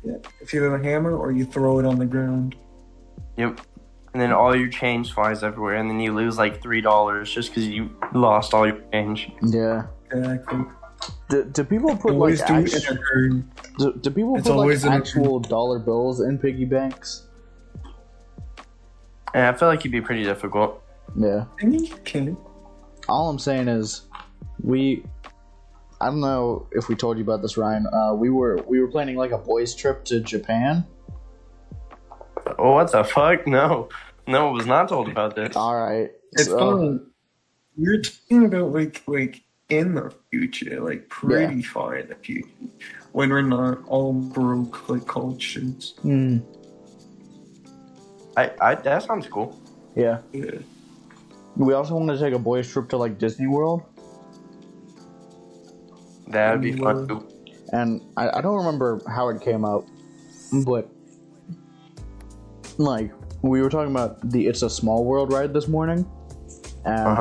Yeah. 0.04 0.14
It's 0.40 0.54
either 0.54 0.72
a 0.76 0.82
hammer 0.82 1.16
or 1.16 1.32
you 1.32 1.44
throw 1.44 1.80
it 1.80 1.84
on 1.84 1.98
the 1.98 2.06
ground. 2.06 2.54
Yep. 3.36 3.60
And 4.12 4.20
then 4.20 4.32
all 4.32 4.54
your 4.56 4.68
change 4.68 5.12
flies 5.12 5.42
everywhere, 5.44 5.76
and 5.76 5.88
then 5.88 6.00
you 6.00 6.12
lose 6.12 6.36
like 6.36 6.60
three 6.60 6.80
dollars 6.80 7.32
just 7.32 7.50
because 7.50 7.68
you 7.68 7.90
lost 8.12 8.54
all 8.54 8.66
your 8.66 8.80
change. 8.92 9.30
Yeah. 9.42 9.86
Exactly. 10.12 10.60
Do, 11.28 11.44
do 11.44 11.64
people 11.64 11.96
put 11.96 12.14
like 12.14 12.36
do 12.38 12.42
it 12.56 12.74
act- 12.74 12.90
in 12.90 12.96
a 12.98 13.00
hurry. 13.00 13.44
do, 13.78 13.92
do 14.00 14.10
people 14.10 14.36
It's 14.36 14.46
put 14.48 14.54
like 14.56 14.60
always 14.62 14.84
in 14.84 14.92
a- 14.92 14.96
actual 14.96 15.38
dollar 15.38 15.78
bills 15.78 16.20
in 16.20 16.38
piggy 16.38 16.64
banks? 16.64 17.28
Yeah, 19.34 19.50
I 19.50 19.52
feel 19.56 19.68
like 19.68 19.80
it'd 19.80 19.92
be 19.92 20.00
pretty 20.00 20.24
difficult. 20.24 20.82
Yeah. 21.16 21.44
I 21.62 21.66
mean, 21.66 21.84
you 21.84 21.96
can. 22.04 22.36
All 23.08 23.30
I'm 23.30 23.38
saying 23.38 23.68
is, 23.68 24.02
we. 24.62 25.04
I 26.00 26.06
don't 26.06 26.20
know 26.20 26.66
if 26.72 26.88
we 26.88 26.94
told 26.96 27.18
you 27.18 27.22
about 27.24 27.42
this, 27.42 27.56
Ryan. 27.56 27.86
Uh, 27.92 28.14
we 28.14 28.30
were 28.30 28.56
we 28.66 28.80
were 28.80 28.88
planning 28.88 29.16
like 29.16 29.30
a 29.32 29.38
boys' 29.38 29.74
trip 29.74 30.04
to 30.06 30.20
Japan. 30.20 30.84
Oh, 32.58 32.72
what 32.72 32.92
the 32.92 33.04
fuck? 33.04 33.46
No, 33.46 33.88
no, 34.26 34.48
I 34.48 34.50
was 34.52 34.66
not 34.66 34.88
told 34.88 35.08
about 35.08 35.34
this. 35.36 35.56
All 35.56 35.76
right. 35.78 36.10
It's 36.32 36.44
so- 36.46 36.58
fun. 36.58 37.06
You're 37.76 38.00
talking 38.02 38.44
about 38.46 38.72
like 38.72 39.02
like 39.06 39.42
in 39.70 39.94
the 39.94 40.12
future, 40.30 40.80
like 40.80 41.08
pretty 41.08 41.62
far 41.62 41.96
in 41.96 42.08
the 42.08 42.14
future, 42.16 42.48
when 43.12 43.30
we're 43.30 43.40
not 43.42 43.78
all 43.86 44.12
broke 44.12 44.88
like 44.90 45.06
cultures. 45.06 45.94
Hmm. 46.02 46.38
I, 48.36 48.50
I, 48.60 48.74
that 48.74 49.02
sounds 49.04 49.26
cool. 49.28 49.58
yeah. 49.94 50.18
Yeah. 50.32 50.50
We 51.56 51.72
also 51.74 51.94
want 51.94 52.08
to 52.10 52.18
take 52.18 52.32
a 52.34 52.38
boys' 52.38 52.70
trip 52.70 52.88
to 52.90 52.96
like 52.96 53.18
Disney 53.18 53.46
World, 53.46 53.82
That'd 56.28 56.60
be 56.60 56.72
fun. 56.72 57.06
Mm, 57.06 57.08
too. 57.08 57.28
and 57.72 58.00
I, 58.16 58.38
I 58.38 58.40
don't 58.40 58.56
remember 58.56 59.00
how 59.08 59.28
it 59.30 59.40
came 59.40 59.64
out, 59.64 59.84
but 60.64 60.88
like 62.80 63.12
we 63.42 63.62
were 63.62 63.70
talking 63.70 63.90
about 63.90 64.28
the 64.30 64.46
It's 64.46 64.62
a 64.62 64.70
Small 64.70 65.04
World 65.04 65.32
ride 65.32 65.52
this 65.54 65.68
morning, 65.68 66.06
and 66.84 67.06
Uh 67.08 67.14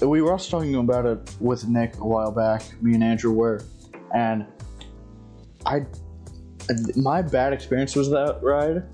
huh. 0.00 0.06
we 0.06 0.22
were 0.22 0.32
also 0.32 0.58
talking 0.58 0.74
about 0.76 1.06
it 1.06 1.30
with 1.40 1.66
Nick 1.68 1.96
a 1.96 2.06
while 2.06 2.30
back. 2.30 2.62
Me 2.82 2.94
and 2.94 3.02
Andrew 3.02 3.32
were, 3.32 3.62
and 4.14 4.46
I, 5.64 5.84
my 6.94 7.22
bad 7.22 7.52
experience 7.52 7.96
was 7.96 8.10
that 8.10 8.38
ride 8.42 8.84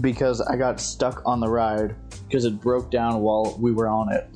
because 0.00 0.40
I 0.40 0.56
got 0.56 0.80
stuck 0.80 1.22
on 1.26 1.40
the 1.40 1.48
ride 1.48 1.94
because 2.28 2.44
it 2.44 2.60
broke 2.60 2.90
down 2.90 3.20
while 3.20 3.56
we 3.60 3.72
were 3.72 3.86
on 3.88 4.12
it. 4.12 4.26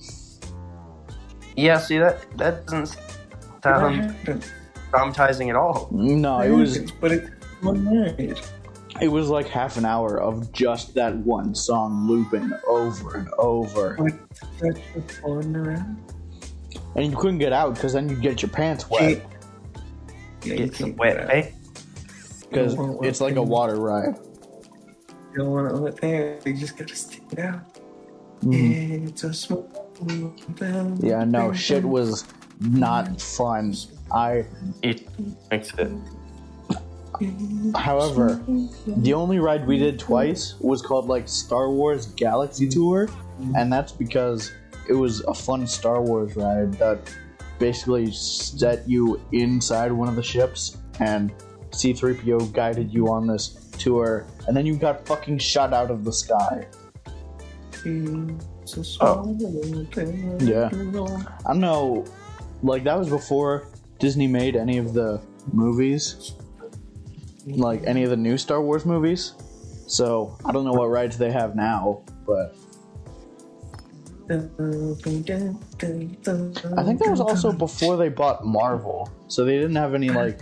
Yeah. 1.56 1.78
See 1.78 1.98
that 1.98 2.24
that 2.38 2.66
doesn't 2.66 2.96
sound 3.64 4.14
traumatizing 4.92 5.48
at 5.48 5.56
all. 5.56 5.88
No, 5.90 6.40
it 6.40 6.50
was 6.50 6.78
but 7.00 7.10
it's 7.12 7.30
one 7.60 7.82
night. 7.84 8.40
It 9.00 9.08
was 9.08 9.28
like 9.28 9.46
half 9.48 9.76
an 9.76 9.84
hour 9.84 10.20
of 10.20 10.52
just 10.52 10.94
that 10.94 11.14
one 11.16 11.54
song 11.54 12.06
looping 12.08 12.50
over 12.66 13.16
and 13.16 13.28
over, 13.38 13.96
But 13.98 14.12
that's 14.60 14.80
the 14.94 15.02
fun 15.22 15.54
around. 15.56 16.02
and 16.96 17.10
you 17.10 17.16
couldn't 17.16 17.38
get 17.38 17.52
out 17.52 17.74
because 17.74 17.92
then 17.92 18.08
you'd 18.08 18.20
get 18.22 18.42
your 18.42 18.50
pants 18.50 18.88
wet 18.90 19.24
Yeah, 20.44 20.54
you 20.54 20.64
It's 20.64 20.78
can't 20.78 20.96
wet, 20.96 21.16
get 21.28 21.30
eh? 21.30 21.50
because 22.48 22.72
You 22.72 22.78
don't 22.78 22.94
want 22.94 23.06
it's 23.06 23.20
like 23.20 23.36
a 23.36 23.42
water 23.42 23.76
ride. 23.76 24.14
You 25.32 25.38
don't 25.44 25.50
want 25.50 25.68
to 25.68 25.74
let 25.76 25.96
there. 25.98 26.38
You 26.46 26.54
just 26.54 26.76
gotta 26.76 26.94
stick 26.96 27.22
it 27.32 27.38
out. 27.40 27.60
Mhm. 28.42 29.08
It's 29.08 29.24
a 29.24 29.34
small 29.34 29.68
world. 30.00 31.02
Yeah, 31.02 31.24
no, 31.24 31.52
shit 31.52 31.84
was 31.84 32.24
not 32.60 33.20
fun. 33.20 33.74
I 34.12 34.46
It 34.82 35.06
makes 35.50 35.74
it. 35.74 35.90
However, 37.74 38.40
the 38.86 39.12
only 39.14 39.38
ride 39.38 39.66
we 39.66 39.78
did 39.78 39.98
twice 39.98 40.54
was 40.60 40.82
called 40.82 41.06
like 41.06 41.28
Star 41.28 41.70
Wars 41.70 42.06
Galaxy 42.06 42.68
Tour, 42.68 43.08
and 43.56 43.72
that's 43.72 43.92
because 43.92 44.52
it 44.88 44.92
was 44.94 45.20
a 45.22 45.34
fun 45.34 45.66
Star 45.66 46.00
Wars 46.02 46.36
ride 46.36 46.74
that 46.74 46.98
basically 47.58 48.10
set 48.12 48.88
you 48.88 49.20
inside 49.32 49.92
one 49.92 50.08
of 50.08 50.16
the 50.16 50.22
ships, 50.22 50.78
and 51.00 51.32
C3PO 51.70 52.52
guided 52.52 52.92
you 52.92 53.08
on 53.08 53.26
this 53.26 53.68
tour, 53.78 54.26
and 54.46 54.56
then 54.56 54.66
you 54.66 54.76
got 54.76 55.06
fucking 55.06 55.38
shot 55.38 55.72
out 55.72 55.90
of 55.90 56.04
the 56.04 56.12
sky. 56.12 56.66
It's 57.84 58.76
a 58.76 58.80
oh. 58.80 58.82
small 58.82 59.36
world. 59.38 60.42
Yeah. 60.42 60.66
I 60.66 61.52
don't 61.52 61.60
know, 61.60 62.04
like 62.62 62.84
that 62.84 62.98
was 62.98 63.08
before 63.08 63.68
Disney 63.98 64.26
made 64.26 64.56
any 64.56 64.78
of 64.78 64.94
the 64.94 65.20
movies, 65.52 66.34
like 67.56 67.82
any 67.84 68.04
of 68.04 68.10
the 68.10 68.16
new 68.16 68.36
Star 68.38 68.60
Wars 68.60 68.84
movies. 68.84 69.34
So 69.86 70.36
I 70.44 70.52
don't 70.52 70.64
know 70.64 70.72
what 70.72 70.86
rides 70.90 71.16
they 71.16 71.30
have 71.30 71.56
now, 71.56 72.02
but 72.26 72.54
I 74.30 74.36
think 76.84 76.98
that 77.00 77.06
was 77.08 77.20
also 77.20 77.50
before 77.52 77.96
they 77.96 78.10
bought 78.10 78.44
Marvel, 78.44 79.10
so 79.28 79.44
they 79.44 79.56
didn't 79.56 79.76
have 79.76 79.94
any 79.94 80.10
like 80.10 80.40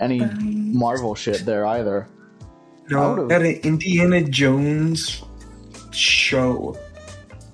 any 0.00 0.24
Marvel 0.42 1.14
shit 1.14 1.44
there 1.44 1.66
either. 1.66 2.08
No, 2.88 3.28
at 3.30 3.42
an 3.42 3.56
Indiana 3.62 4.22
Jones 4.22 5.22
show 5.90 6.78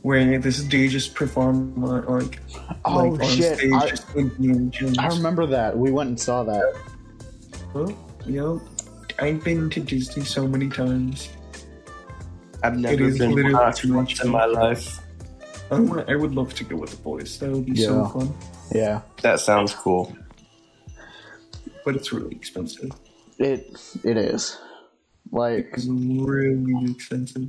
where 0.03 0.39
this 0.39 0.63
dude 0.63 0.91
just 0.91 1.15
performed 1.15 1.77
like, 1.79 2.39
Oh 2.85 2.99
like 2.99 3.21
on 3.21 3.29
shit! 3.29 3.59
stage 3.59 3.73
I, 3.73 3.89
just 3.89 4.15
Indiana 4.15 4.71
Jones. 4.71 4.99
I 4.99 5.09
remember 5.09 5.47
that. 5.47 5.77
We 5.77 5.91
went 5.91 6.09
and 6.09 6.21
saw 6.21 6.45
that. 6.45 6.75
Well, 7.75 7.97
you 8.27 8.41
know, 8.41 8.63
I've 9.19 9.43
been 9.45 9.71
to 9.71 9.81
Disney 9.81 10.25
so 10.25 10.47
many 10.47 10.69
times. 10.69 11.31
I've 12.63 12.77
never 12.77 12.97
been 12.97 13.33
literally 13.33 13.55
once 13.55 13.79
too 13.81 13.93
much 13.93 14.23
in 14.23 14.31
my 14.31 14.45
life. 14.45 15.01
Oh, 15.71 15.77
I, 15.77 15.81
want, 15.81 16.09
I 16.11 16.17
would 16.17 16.35
love 16.35 16.55
to 16.55 16.65
go 16.65 16.77
with 16.77 16.91
the 16.91 16.97
boys. 16.99 17.39
That 17.39 17.51
would 17.51 17.67
be 17.67 17.77
so 17.77 18.07
fun. 18.07 18.35
Yeah, 18.73 19.03
That 19.23 19.41
sounds 19.41 19.75
cool. 19.75 20.17
But 21.85 21.97
it's 21.97 22.13
really 22.13 22.35
expensive. 22.35 22.91
it 23.39 23.77
it 24.05 24.17
is. 24.17 24.59
Like 25.31 25.71
It's 25.73 25.87
really 25.89 26.91
expensive. 26.93 27.49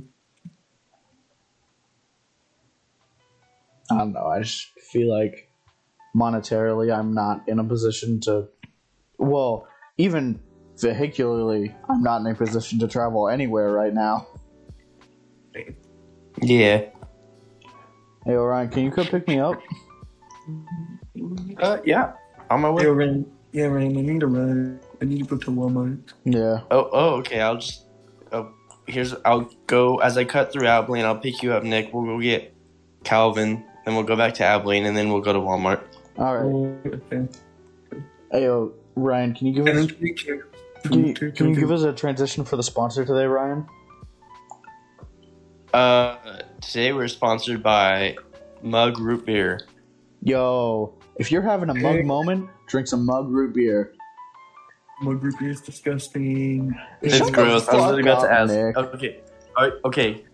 I 3.90 3.98
don't 3.98 4.12
know. 4.12 4.26
I 4.26 4.40
just 4.40 4.68
feel 4.90 5.14
like 5.14 5.48
monetarily, 6.16 6.96
I'm 6.96 7.12
not 7.12 7.48
in 7.48 7.58
a 7.58 7.64
position 7.64 8.20
to. 8.22 8.48
Well, 9.18 9.68
even 9.98 10.40
vehicularly, 10.76 11.74
I'm 11.88 12.02
not 12.02 12.20
in 12.20 12.26
a 12.26 12.34
position 12.34 12.78
to 12.80 12.88
travel 12.88 13.28
anywhere 13.28 13.70
right 13.70 13.92
now. 13.94 14.26
Yeah. 16.42 16.86
Hey, 18.24 18.34
Orion, 18.34 18.68
can 18.70 18.84
you 18.84 18.90
come 18.90 19.06
pick 19.06 19.28
me 19.28 19.38
up? 19.38 19.60
Uh, 21.58 21.78
yeah. 21.84 22.12
On 22.50 22.60
my 22.60 22.70
way. 22.70 22.84
Yeah, 22.84 22.90
Rain. 22.90 23.32
Yeah, 23.52 23.66
Rain. 23.66 23.96
I 23.96 24.00
need 24.00 24.22
a 24.22 24.26
ride. 24.26 24.80
I 25.00 25.04
need 25.04 25.18
to 25.20 25.24
go 25.24 25.36
to 25.36 25.50
Walmart. 25.50 26.00
Yeah. 26.24 26.60
Oh, 26.70 26.88
oh, 26.92 27.14
okay. 27.16 27.40
I'll 27.40 27.56
just. 27.56 27.84
Oh, 28.32 28.52
here's. 28.86 29.14
I'll 29.24 29.50
go 29.66 29.98
as 29.98 30.18
I 30.18 30.24
cut 30.24 30.52
through 30.52 30.66
Abilene. 30.66 31.04
I'll 31.04 31.18
pick 31.18 31.42
you 31.42 31.52
up, 31.52 31.62
Nick. 31.62 31.92
We'll 31.92 32.04
go 32.04 32.20
get 32.20 32.54
Calvin. 33.04 33.64
Then 33.84 33.94
we'll 33.94 34.04
go 34.04 34.16
back 34.16 34.34
to 34.34 34.44
Abilene, 34.44 34.86
and 34.86 34.96
then 34.96 35.10
we'll 35.10 35.20
go 35.20 35.32
to 35.32 35.38
Walmart. 35.38 35.82
All 36.18 36.36
right. 36.36 36.44
Oh, 36.44 36.78
okay. 37.12 37.28
Hey, 38.32 38.44
yo, 38.44 38.72
Ryan, 38.96 39.34
can 39.34 39.46
you 39.46 39.52
give 39.52 39.64
me? 39.64 39.70
us 39.70 39.86
then 39.86 39.96
we 40.00 40.14
can. 40.84 41.14
can 41.14 41.26
you, 41.26 41.32
can 41.32 41.48
you 41.50 41.56
give 41.56 41.70
us 41.70 41.82
a 41.82 41.92
transition 41.92 42.44
for 42.44 42.56
the 42.56 42.62
sponsor 42.62 43.04
today, 43.04 43.24
Ryan? 43.24 43.66
Uh, 45.72 46.16
today 46.60 46.92
we're 46.92 47.08
sponsored 47.08 47.62
by 47.62 48.16
Mug 48.62 48.98
Root 48.98 49.26
Beer. 49.26 49.66
Yo, 50.22 50.94
if 51.16 51.32
you're 51.32 51.42
having 51.42 51.68
a 51.68 51.74
mug 51.74 51.96
Hey. 51.96 52.02
moment, 52.02 52.48
drink 52.68 52.86
some 52.86 53.04
mug 53.04 53.28
root 53.28 53.54
beer. 53.54 53.92
Mug 55.02 55.22
root 55.22 55.34
beer 55.38 55.50
is 55.50 55.60
disgusting. 55.60 56.74
It's 57.02 57.16
Shut 57.16 57.32
gross. 57.32 57.68
I 57.68 57.74
was 57.74 57.84
literally 57.86 58.02
about 58.02 58.22
to 58.22 58.32
ask. 58.32 58.54
Nick. 58.54 58.76
Okay. 58.76 59.20
All 59.56 59.64
right, 59.64 59.72
okay. 59.84 60.24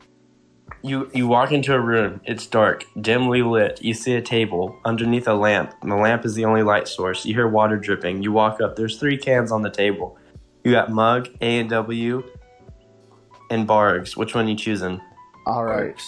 You 0.83 1.11
you 1.13 1.27
walk 1.27 1.53
into 1.53 1.75
a 1.75 1.81
room. 1.81 2.21
It's 2.25 2.47
dark, 2.47 2.85
dimly 3.01 3.43
lit. 3.43 3.83
You 3.83 3.95
see 3.95 4.15
a 4.15 4.23
table 4.23 4.79
underneath 4.85 5.27
a 5.27 5.35
lamp. 5.35 5.75
And 5.83 5.91
the 5.91 5.97
lamp 5.97 6.25
is 6.25 6.35
the 6.35 6.45
only 6.45 6.63
light 6.63 6.87
source. 6.87 7.27
You 7.27 7.35
hear 7.35 7.49
water 7.49 7.77
dripping. 7.77 8.23
You 8.23 8.33
walk 8.33 8.61
up. 8.61 8.77
There's 8.77 8.99
three 8.99 9.19
cans 9.19 9.51
on 9.51 9.63
the 9.63 9.71
table. 9.71 10.19
You 10.65 10.73
got 10.73 10.91
Mug, 10.91 11.29
A 11.41 11.59
and 11.61 11.71
W, 11.71 12.23
and 13.51 13.67
Barq's. 13.67 14.17
Which 14.17 14.35
one 14.35 14.47
you 14.47 14.57
choosing, 14.57 15.01
All 15.47 15.65
right, 15.65 16.01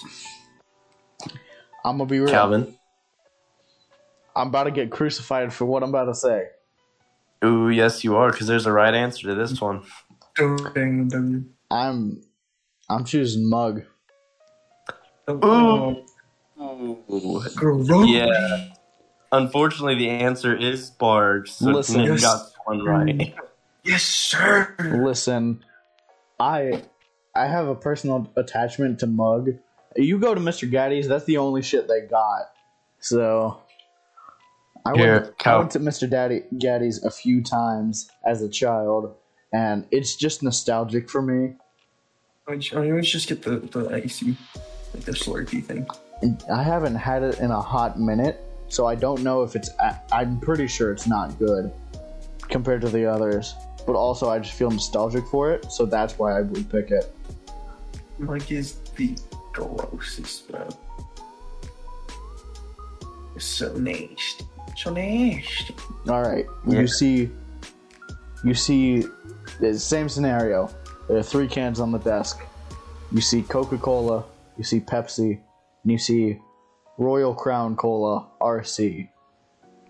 I'm 1.84 1.98
gonna 1.98 2.06
be 2.06 2.20
real. 2.20 2.28
Calvin? 2.28 2.76
I'm 4.36 4.48
about 4.48 4.64
to 4.64 4.70
get 4.70 4.90
crucified 4.90 5.52
for 5.52 5.64
what 5.64 5.82
I'm 5.82 5.90
about 5.90 6.06
to 6.06 6.14
say. 6.14 6.48
Ooh, 7.44 7.70
yes, 7.70 8.04
you 8.04 8.16
are, 8.16 8.30
because 8.30 8.46
there's 8.46 8.66
a 8.66 8.72
right 8.72 8.94
answer 8.94 9.28
to 9.28 9.34
this 9.34 9.60
one. 9.60 9.82
Don't 10.36 10.74
dang 10.74 11.08
W. 11.08 11.44
I'm 11.70 12.22
I'm 12.88 13.04
choosing 13.04 13.48
mug. 13.48 13.82
Oh, 15.28 16.04
Ooh. 16.60 17.42
Yeah. 18.06 18.68
Unfortunately, 19.30 19.94
the 19.94 20.10
answer 20.10 20.54
is 20.54 20.90
Barq's. 20.90 21.52
So 21.52 21.70
Listen. 21.70 22.04
Nick 22.04 22.20
got 22.20 22.50
one 22.64 22.84
right. 22.84 23.34
Yes, 23.84 24.02
sir. 24.02 24.74
Listen, 24.78 25.64
I 26.38 26.82
I 27.34 27.46
have 27.46 27.68
a 27.68 27.74
personal 27.74 28.30
attachment 28.36 29.00
to 29.00 29.06
mug. 29.06 29.50
You 29.96 30.18
go 30.18 30.34
to 30.34 30.40
Mr. 30.40 30.70
Gatti's, 30.70 31.08
that's 31.08 31.24
the 31.24 31.38
only 31.38 31.62
shit 31.62 31.88
they 31.88 32.00
got. 32.02 32.52
So 33.00 33.60
I 34.86 34.96
Here, 34.96 35.20
went, 35.20 35.46
I 35.46 35.58
went 35.58 35.70
to 35.72 35.80
Mr. 35.80 36.08
Daddy 36.08 36.42
Gatti's 36.56 37.04
a 37.04 37.10
few 37.10 37.42
times 37.42 38.10
as 38.24 38.42
a 38.42 38.48
child, 38.48 39.14
and 39.52 39.86
it's 39.90 40.16
just 40.16 40.42
nostalgic 40.42 41.10
for 41.10 41.22
me. 41.22 41.54
I 42.48 42.60
I 42.74 42.90
always 42.90 43.10
just 43.10 43.28
get 43.28 43.42
the 43.42 43.56
the 43.58 43.88
icy, 43.90 44.36
like 44.94 45.04
the 45.04 45.12
slurpy 45.12 45.64
thing. 45.64 45.86
I 46.52 46.62
haven't 46.62 46.94
had 46.94 47.22
it 47.22 47.40
in 47.40 47.50
a 47.50 47.60
hot 47.60 47.98
minute, 47.98 48.40
so 48.68 48.86
I 48.86 48.94
don't 48.94 49.22
know 49.22 49.42
if 49.42 49.56
it's. 49.56 49.70
I'm 50.12 50.40
pretty 50.40 50.68
sure 50.68 50.92
it's 50.92 51.06
not 51.06 51.38
good 51.38 51.72
compared 52.48 52.80
to 52.82 52.88
the 52.88 53.06
others. 53.06 53.54
But 53.86 53.96
also, 53.96 54.28
I 54.28 54.38
just 54.38 54.54
feel 54.54 54.70
nostalgic 54.70 55.26
for 55.26 55.52
it, 55.52 55.70
so 55.72 55.84
that's 55.86 56.18
why 56.18 56.38
I 56.38 56.42
would 56.42 56.70
pick 56.70 56.90
it. 56.90 57.14
Mike 58.18 58.52
is 58.52 58.74
the 58.96 59.16
grossest, 59.52 60.48
bro. 60.50 60.68
It's 63.34 63.44
so 63.44 63.72
nasty. 63.76 64.44
So 64.76 64.92
nasty. 64.92 65.74
All 66.08 66.22
right, 66.22 66.46
Yeah. 66.66 66.80
you 66.80 66.86
see, 66.86 67.30
you 68.44 68.54
see, 68.54 69.04
the 69.60 69.78
same 69.78 70.08
scenario. 70.08 70.70
There 71.08 71.16
are 71.18 71.22
three 71.22 71.48
cans 71.48 71.80
on 71.80 71.90
the 71.92 71.98
desk. 71.98 72.40
You 73.10 73.20
see 73.20 73.42
Coca 73.42 73.76
Cola, 73.78 74.24
you 74.56 74.64
see 74.64 74.80
Pepsi, 74.80 75.40
and 75.82 75.92
you 75.92 75.98
see 75.98 76.38
Royal 76.98 77.34
Crown 77.34 77.76
Cola 77.76 78.26
RC. 78.40 79.08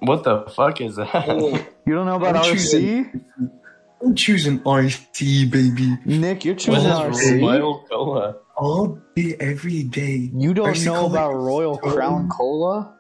What 0.01 0.25
the 0.25 0.43
fuck 0.57 0.81
is 0.81 0.97
that? 0.97 1.65
You 1.87 1.95
don't 1.95 2.07
know 2.07 2.17
about 2.17 2.37
I'm 2.37 2.43
RC? 2.45 2.53
choosing- 2.53 3.25
I'm 4.03 4.15
choosing 4.15 4.61
RC, 4.61 5.51
baby. 5.51 5.97
Nick, 6.05 6.45
you're 6.45 6.55
What 6.55 6.61
choosing 6.61 6.91
is 6.91 7.41
RC. 7.41 7.41
Royal 7.41 7.85
Cola? 7.89 8.37
All 8.57 8.99
day, 9.15 9.37
every 9.39 9.85
day. 9.85 10.31
You 10.35 10.55
don't 10.55 10.75
RC 10.75 10.87
know 10.87 10.95
Cola 10.95 11.11
about 11.11 11.35
Royal 11.35 11.81
so- 11.83 11.93
Crown 11.93 12.29
Cola? 12.29 12.97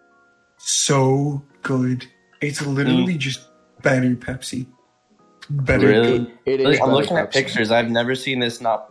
So 0.59 1.43
good. 1.62 2.07
It's 2.41 2.65
literally 2.65 3.15
mm. 3.15 3.19
just 3.19 3.49
better 3.83 4.15
Pepsi. 4.15 4.67
Better. 5.51 5.88
Really? 5.88 6.33
It 6.47 6.61
is. 6.61 6.81
I'm 6.81 6.87
better 6.87 6.93
looking 6.93 7.17
at 7.17 7.33
pictures. 7.33 7.71
I've 7.73 7.91
never 7.91 8.15
seen 8.15 8.38
this 8.38 8.61
not 8.61 8.88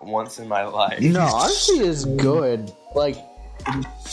once 0.00 0.38
in 0.38 0.48
my 0.48 0.64
life. 0.64 1.00
No, 1.00 1.20
RC 1.20 1.80
is 1.80 2.04
good. 2.04 2.72
Like 2.94 3.16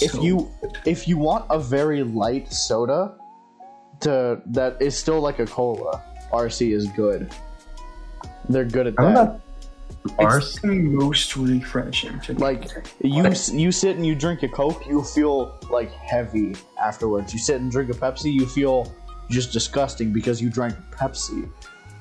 if 0.01 0.12
so 0.12 0.21
you 0.21 0.51
good. 0.62 0.77
if 0.86 1.08
you 1.08 1.17
want 1.17 1.45
a 1.49 1.60
very 1.60 2.03
light 2.03 2.51
soda 2.51 3.15
to 4.01 4.41
that 4.47 4.81
is 4.81 4.97
still 4.97 5.21
like 5.21 5.39
a 5.39 5.45
cola, 5.45 6.03
RC 6.31 6.71
is 6.73 6.88
good. 6.91 7.29
They're 8.49 8.65
good 8.65 8.88
at 8.88 8.93
I'm 8.97 9.13
that. 9.13 9.13
not- 9.13 9.39
It's 10.05 10.13
Ours? 10.19 10.55
the 10.61 10.67
most 10.67 11.35
refreshing 11.35 12.19
to. 12.21 12.33
Like 12.33 12.69
you 13.01 13.23
you 13.53 13.71
sit 13.71 13.95
and 13.95 14.05
you 14.05 14.13
drink 14.15 14.43
a 14.43 14.47
Coke, 14.47 14.85
you 14.88 15.01
feel 15.03 15.57
like 15.71 15.91
heavy 15.91 16.55
afterwards. 16.81 17.33
You 17.33 17.39
sit 17.39 17.59
and 17.61 17.71
drink 17.71 17.89
a 17.89 17.93
Pepsi, 17.93 18.31
you 18.31 18.45
feel 18.45 18.91
just 19.29 19.51
disgusting 19.51 20.13
because 20.13 20.39
you 20.41 20.49
drank 20.51 20.75
Pepsi. 20.91 21.49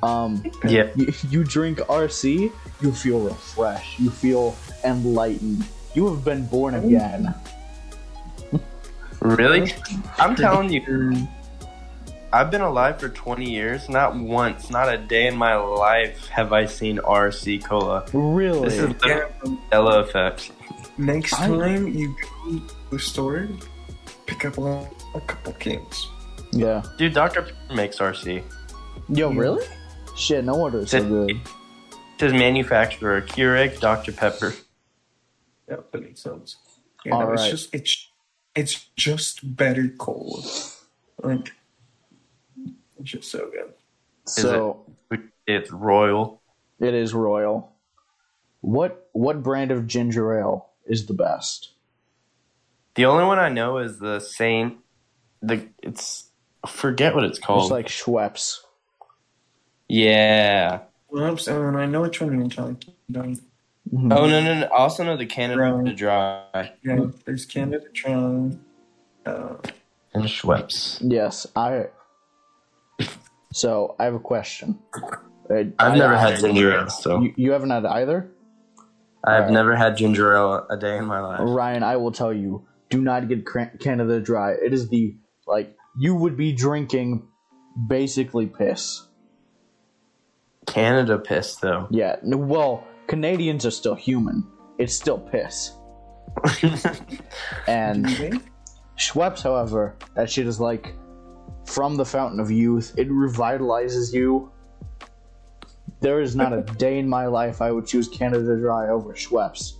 Um, 0.03 0.43
Yeah. 0.69 0.89
you, 0.97 1.13
you 1.31 1.45
drink 1.45 1.79
RC, 1.79 2.53
you 2.83 2.93
feel 2.93 3.21
refreshed, 3.21 3.99
you 3.99 4.11
feel 4.11 4.55
enlightened. 4.85 5.65
You 5.95 6.07
have 6.13 6.23
been 6.25 6.45
born 6.47 6.75
again. 6.75 7.35
Really? 9.21 9.73
I'm 10.19 10.37
telling 10.37 10.71
you, 10.71 10.83
you. 10.87 11.29
I've 12.35 12.51
been 12.51 12.63
alive 12.63 12.99
for 12.99 13.09
20 13.09 13.49
years. 13.49 13.89
Not 13.89 14.17
once, 14.17 14.69
not 14.69 14.93
a 14.93 14.99
day 14.99 15.29
in 15.29 15.37
my 15.37 15.55
life 15.55 16.27
have 16.31 16.53
I 16.53 16.67
seen 16.67 16.99
RC 16.99 17.63
Cola. 17.65 18.05
Really? 18.13 18.69
This 18.71 18.79
is 18.79 18.89
the 18.97 19.09
Yeah, 19.47 19.57
Ella 19.71 20.01
effect. 20.01 20.51
next 20.99 21.33
I- 21.35 21.47
time 21.47 21.87
you 21.87 22.09
go 22.09 22.51
to 22.59 22.75
the 22.91 22.99
store, 22.99 23.47
pick 24.27 24.45
up 24.45 24.59
a, 24.59 24.85
a 25.15 25.21
couple 25.21 25.53
cans. 25.53 26.09
yeah. 26.51 26.83
Dude, 26.99 27.15
Dr. 27.15 27.43
Pepper 27.43 27.75
makes 27.75 27.99
RC. 28.01 28.43
Yo, 29.09 29.31
mm. 29.31 29.39
really? 29.39 29.65
Shit, 30.17 30.45
no 30.45 30.57
wonder 30.57 30.81
it's 30.81 30.91
so 30.91 31.05
good. 31.07 31.31
It 31.31 31.37
says 32.19 32.33
manufacturer, 32.33 33.23
Keurig, 33.23 33.79
Dr. 33.79 34.11
Pepper. 34.11 34.55
Yeah, 35.71 35.77
that 35.93 36.03
makes 36.03 36.21
sense. 36.21 36.57
Yeah, 37.05 37.15
All 37.15 37.27
no, 37.27 37.33
it's 37.35 37.49
just 37.49 37.73
it's 37.73 38.09
it's 38.57 38.89
just 38.97 39.57
better 39.57 39.87
cola. 39.99 40.43
Like 41.23 41.53
it's 43.01 43.11
just 43.11 43.31
so 43.31 43.51
good. 43.51 43.73
So 44.27 44.85
It's 45.47 45.71
Royal. 45.71 46.41
it 46.81 46.95
is 46.95 47.13
royal. 47.15 47.73
What 48.63 49.09
what 49.13 49.43
brand 49.43 49.71
of 49.71 49.87
ginger 49.87 50.39
ale 50.39 50.71
is 50.87 51.07
the 51.07 51.13
best? 51.15 51.73
The 52.95 53.05
only 53.05 53.25
one 53.25 53.39
I 53.39 53.49
know 53.51 53.79
is 53.79 53.99
the 53.99 54.21
Saint. 54.21 54.79
The 55.43 55.69
it's 55.83 56.31
I 56.63 56.69
forget 56.71 57.15
what 57.15 57.25
it's 57.25 57.39
called. 57.39 57.65
It's 57.65 57.71
like 57.71 57.89
Schweppes. 57.89 58.61
yeah. 59.89 60.81
Well, 61.11 61.25
I'm 61.25 61.77
I 61.77 61.87
know 61.87 62.01
which 62.03 62.21
one 62.21 62.39
you're 62.39 62.49
talking 62.49 62.79
about. 63.09 63.27
Mhm. 63.93 64.13
Oh 64.17 64.27
no 64.27 64.41
no 64.43 64.61
no! 64.61 64.67
I 64.67 64.79
also 64.79 65.05
know 65.05 65.17
the 65.17 65.27
Canada 65.27 65.61
Right. 65.61 65.95
Dry 65.95 66.73
Yeah, 66.83 67.07
there's 67.27 67.45
Canada 67.45 67.85
Dry. 67.93 68.51
Uh, 69.27 69.57
and 70.15 70.25
Schweppes. 70.25 70.99
Yes, 71.03 71.47
I. 71.55 71.89
So 73.55 73.95
I 74.01 74.05
have 74.05 74.15
a 74.15 74.19
question. 74.21 74.79
Uh, 75.49 75.55
I've 75.79 75.93
I- 75.93 75.97
never 75.97 76.15
I- 76.15 76.31
had 76.31 76.41
ginger 76.41 76.73
ale, 76.77 76.91
so 76.91 77.21
You, 77.23 77.33
you 77.37 77.53
haven't 77.53 77.71
had 77.71 77.87
either, 77.87 78.31
I've 79.23 79.35
Alright. 79.35 79.53
never 79.53 79.77
had 79.77 79.97
ginger 79.97 80.35
ale 80.37 80.67
a 80.69 80.77
day 80.77 80.97
in 80.99 81.05
my 81.07 81.21
life. 81.21 81.41
Ryan. 81.43 81.83
I 81.85 81.97
will 81.97 82.13
tell 82.13 82.33
you. 82.33 82.67
Do 82.91 83.01
not 83.01 83.29
get 83.29 83.45
Canada 83.81 84.21
Dry. 84.21 84.53
It 84.53 84.73
is 84.75 84.89
the 84.89 85.17
like 85.47 85.75
you 85.99 86.15
would 86.15 86.37
be 86.37 86.53
drinking 86.53 87.27
basically 87.89 88.47
piss. 88.47 89.07
Canada 90.67 91.19
piss 91.19 91.57
though. 91.57 91.87
Yeah. 91.91 92.17
Well, 92.23 92.85
Canadians 93.07 93.65
are 93.67 93.71
still 93.71 93.95
human. 93.95 94.47
It's 94.79 94.95
still 94.95 95.19
piss. 95.19 95.73
And 97.67 98.07
do? 98.07 98.41
Schweppes, 98.99 99.43
however, 99.43 99.97
that 100.17 100.31
shit 100.31 100.47
is 100.47 100.61
like 100.61 100.95
from 101.65 101.97
the 101.97 102.05
fountain 102.05 102.41
of 102.41 102.51
youth. 102.51 102.95
It 102.97 103.09
revitalizes 103.09 104.13
you. 104.13 104.51
There 106.01 106.21
is 106.21 106.37
not 106.37 106.53
a 106.53 106.63
day 106.79 106.99
in 106.99 107.09
my 107.09 107.27
life 107.27 107.63
I 107.63 107.71
would 107.73 107.87
choose 107.87 108.09
Canada 108.09 108.57
Dry 108.57 108.89
over 108.89 109.15
Schweppes. 109.15 109.75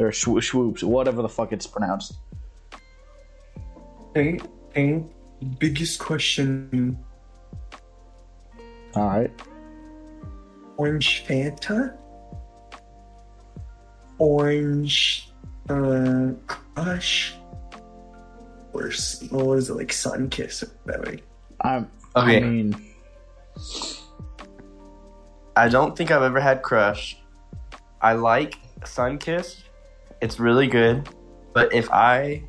Or 0.00 0.08
Schw- 0.10 0.40
Schwoops, 0.40 0.82
whatever 0.82 1.20
the 1.20 1.28
fuck 1.28 1.52
it's 1.52 1.66
pronounced. 1.66 2.14
Hey, 4.14 4.40
hey, 4.74 5.02
biggest 5.58 5.98
question: 5.98 6.98
Alright. 8.96 9.30
Orange 10.76 11.24
Fanta, 11.26 11.96
Orange 14.18 15.30
uh, 15.68 16.32
Crush, 16.46 17.34
or 18.72 18.88
s- 18.88 19.22
what 19.30 19.46
was 19.46 19.70
it 19.70 19.74
like 19.74 19.88
Sunkist? 19.88 20.64
That 20.86 21.02
way. 21.02 21.22
I'm, 21.60 21.90
Okay. 22.16 22.36
I 22.38 22.40
mean, 22.40 22.76
I 25.56 25.68
don't 25.68 25.96
think 25.96 26.10
I've 26.10 26.22
ever 26.22 26.40
had 26.40 26.62
Crush. 26.62 27.16
I 28.00 28.14
like 28.14 28.58
Sunkist. 28.80 29.62
It's 30.20 30.38
really 30.40 30.66
good. 30.66 31.08
But 31.52 31.72
if 31.74 31.90
I 31.90 32.42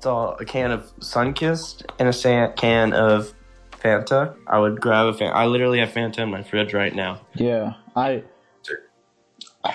saw 0.00 0.34
a 0.34 0.44
can 0.44 0.70
of 0.70 0.84
Sunkist 1.00 1.84
and 1.98 2.08
a 2.08 2.12
sa- 2.12 2.52
can 2.52 2.92
of 2.92 3.32
Fanta, 3.72 4.34
I 4.46 4.58
would 4.58 4.80
grab 4.80 5.06
a 5.06 5.12
Fanta. 5.12 5.32
I 5.32 5.46
literally 5.46 5.78
have 5.80 5.90
Fanta 5.90 6.20
in 6.20 6.30
my 6.30 6.42
fridge 6.42 6.72
right 6.74 6.94
now. 6.94 7.20
yeah, 7.34 7.74
I. 7.94 8.22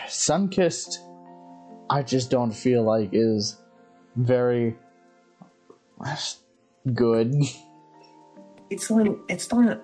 Sunkist, 0.08 0.98
I 1.90 2.02
just 2.02 2.32
don't 2.32 2.52
feel 2.52 2.84
like 2.84 3.10
is 3.12 3.58
very 4.16 4.78
good. 6.94 7.34
It's 8.70 8.90
like 8.90 9.12
it's 9.30 9.52
not 9.52 9.80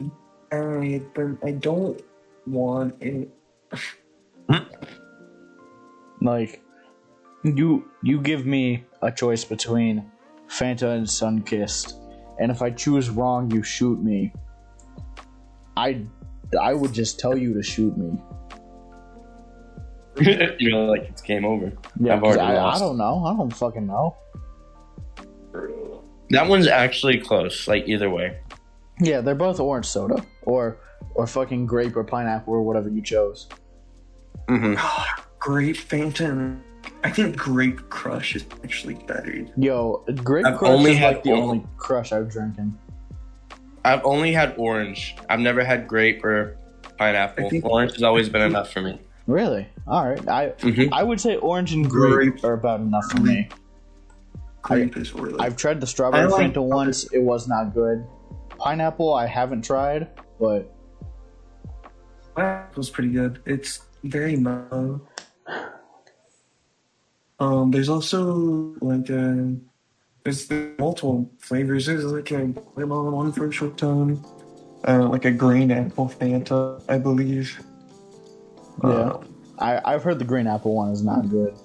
bad, 0.50 1.14
but 1.14 1.26
I 1.44 1.52
don't 1.52 2.02
want 2.46 2.96
it. 3.02 3.30
Hmm? 4.50 4.64
Like, 6.22 6.62
you 7.44 7.90
you 8.02 8.22
give 8.22 8.46
me 8.46 8.86
a 9.02 9.12
choice 9.12 9.44
between 9.44 10.10
Fanta 10.48 10.96
and 10.96 11.06
Sunkist, 11.06 11.94
and 12.40 12.50
if 12.52 12.62
I 12.62 12.72
choose 12.72 13.10
wrong, 13.10 13.52
you 13.52 13.62
shoot 13.64 14.02
me. 14.02 14.34
I 15.76 16.06
I 16.60 16.74
would 16.74 16.94
just 16.94 17.20
tell 17.20 17.38
you 17.38 17.54
to 17.54 17.62
shoot 17.62 17.96
me. 17.98 18.18
you 20.60 20.72
know, 20.72 20.86
like 20.86 21.04
it's 21.10 21.22
game 21.22 21.46
over. 21.46 21.72
Yeah, 22.00 22.16
I've 22.16 22.22
'cause 22.24 22.38
already 22.38 22.58
I, 22.58 22.76
I 22.76 22.80
don't 22.80 22.98
know. 22.98 23.24
I 23.26 23.36
don't 23.36 23.54
fucking 23.54 23.86
know. 23.86 24.16
That 26.30 26.48
one's 26.48 26.68
actually 26.68 27.20
close. 27.20 27.68
Like 27.68 27.88
either 27.88 28.10
way. 28.10 28.38
Yeah, 29.00 29.22
they're 29.22 29.36
both 29.36 29.60
orange 29.60 29.86
soda 29.86 30.26
or 30.44 30.78
or 31.16 31.28
fucking 31.28 31.66
grape 31.68 31.96
or 31.96 32.04
pineapple 32.04 32.54
or 32.54 32.62
whatever 32.64 32.90
you 32.90 33.02
chose. 33.02 33.48
hmm 34.50 34.76
Grape 35.40 35.78
Fanta. 35.78 36.60
I 37.04 37.12
think 37.12 37.38
Grape 37.38 37.90
Crush 37.90 38.36
is 38.36 38.46
actually 38.64 38.96
better. 39.08 39.46
Yo, 39.58 40.04
grape 40.24 40.46
I've 40.46 40.58
crush 40.58 40.72
only 40.72 40.92
is 40.94 40.98
had 40.98 41.16
like 41.16 41.24
the 41.24 41.32
one. 41.32 41.40
only 41.42 41.66
crush 41.78 42.12
I've 42.12 42.30
drinking. 42.30 42.78
I've 43.86 44.04
only 44.04 44.34
had 44.34 44.56
orange. 44.58 45.16
I've 45.30 45.40
never 45.40 45.64
had 45.64 45.88
grape 45.88 46.24
or 46.26 46.58
pineapple. 46.98 47.50
Think- 47.50 47.66
orange 47.66 47.94
has 47.94 48.04
always 48.04 48.30
been 48.30 48.42
enough 48.42 48.72
for 48.72 48.82
me. 48.82 49.00
Really? 49.28 49.68
All 49.88 50.08
right. 50.10 50.28
I 50.28 50.50
Mhm. 50.58 50.90
I 50.92 51.04
would 51.04 51.22
say 51.22 51.36
orange 51.38 51.74
and 51.74 51.90
grape, 51.90 52.32
Grape. 52.34 52.44
are 52.44 52.54
about 52.54 52.80
enough 52.80 53.06
for 53.12 53.22
me. 53.22 53.48
Grape 54.62 54.98
is 54.98 55.14
really. 55.14 55.40
I've 55.40 55.56
tried 55.56 55.80
the 55.80 55.88
strawberry 55.88 56.28
like- 56.28 56.54
Fanta 56.54 56.64
once. 56.64 57.06
It 57.14 57.20
was 57.20 57.48
not 57.48 57.74
good. 57.74 58.06
Pineapple, 58.58 59.14
I 59.14 59.28
haven't 59.28 59.64
tried, 59.64 60.10
but 60.40 60.74
was 62.76 62.90
pretty 62.90 63.10
good. 63.12 63.40
It's 63.46 63.82
very 64.04 64.36
mellow. 64.36 65.02
Um, 67.40 67.72
there's 67.72 67.90
also 67.90 68.76
like 68.82 69.10
a 69.10 69.56
there's 70.24 70.50
multiple 70.80 71.32
flavors. 71.40 71.86
There's 71.86 72.04
like 72.06 72.32
a 72.32 72.54
lemon 72.76 73.12
one 73.12 73.32
for 73.32 73.48
a 73.48 73.52
short 73.52 73.78
time, 73.78 74.24
uh, 74.88 75.08
like 75.08 75.26
a 75.26 75.32
green 75.32 75.72
apple 75.72 76.10
Fanta, 76.10 76.82
I 76.90 76.98
believe. 76.98 77.60
Yeah. 78.84 78.90
Uh, 78.90 79.24
I 79.60 79.82
I've 79.86 80.04
heard 80.04 80.20
the 80.20 80.26
green 80.26 80.48
apple 80.48 80.76
one 80.76 80.92
is 80.92 81.04
not 81.04 81.30
good. 81.30 81.56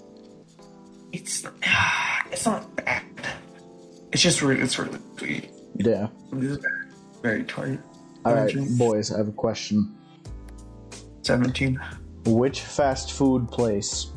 it's 1.13 1.47
it's 2.31 2.47
not. 2.47 2.67
It's 4.13 4.23
just 4.23 4.43
really 4.43 4.61
it's 4.61 4.79
really 4.79 4.99
sweet. 5.17 5.51
Yeah. 5.77 6.09
It's 6.33 6.65
very 7.23 7.45
tight. 7.45 7.81
All 8.25 8.35
right, 8.35 8.55
boys. 8.79 9.13
I 9.13 9.19
have 9.19 9.29
a 9.29 9.33
question. 9.33 9.97
Seventeen. 11.23 11.81
Which 12.25 12.61
fast 12.61 13.13
food 13.13 13.49
place 13.49 14.13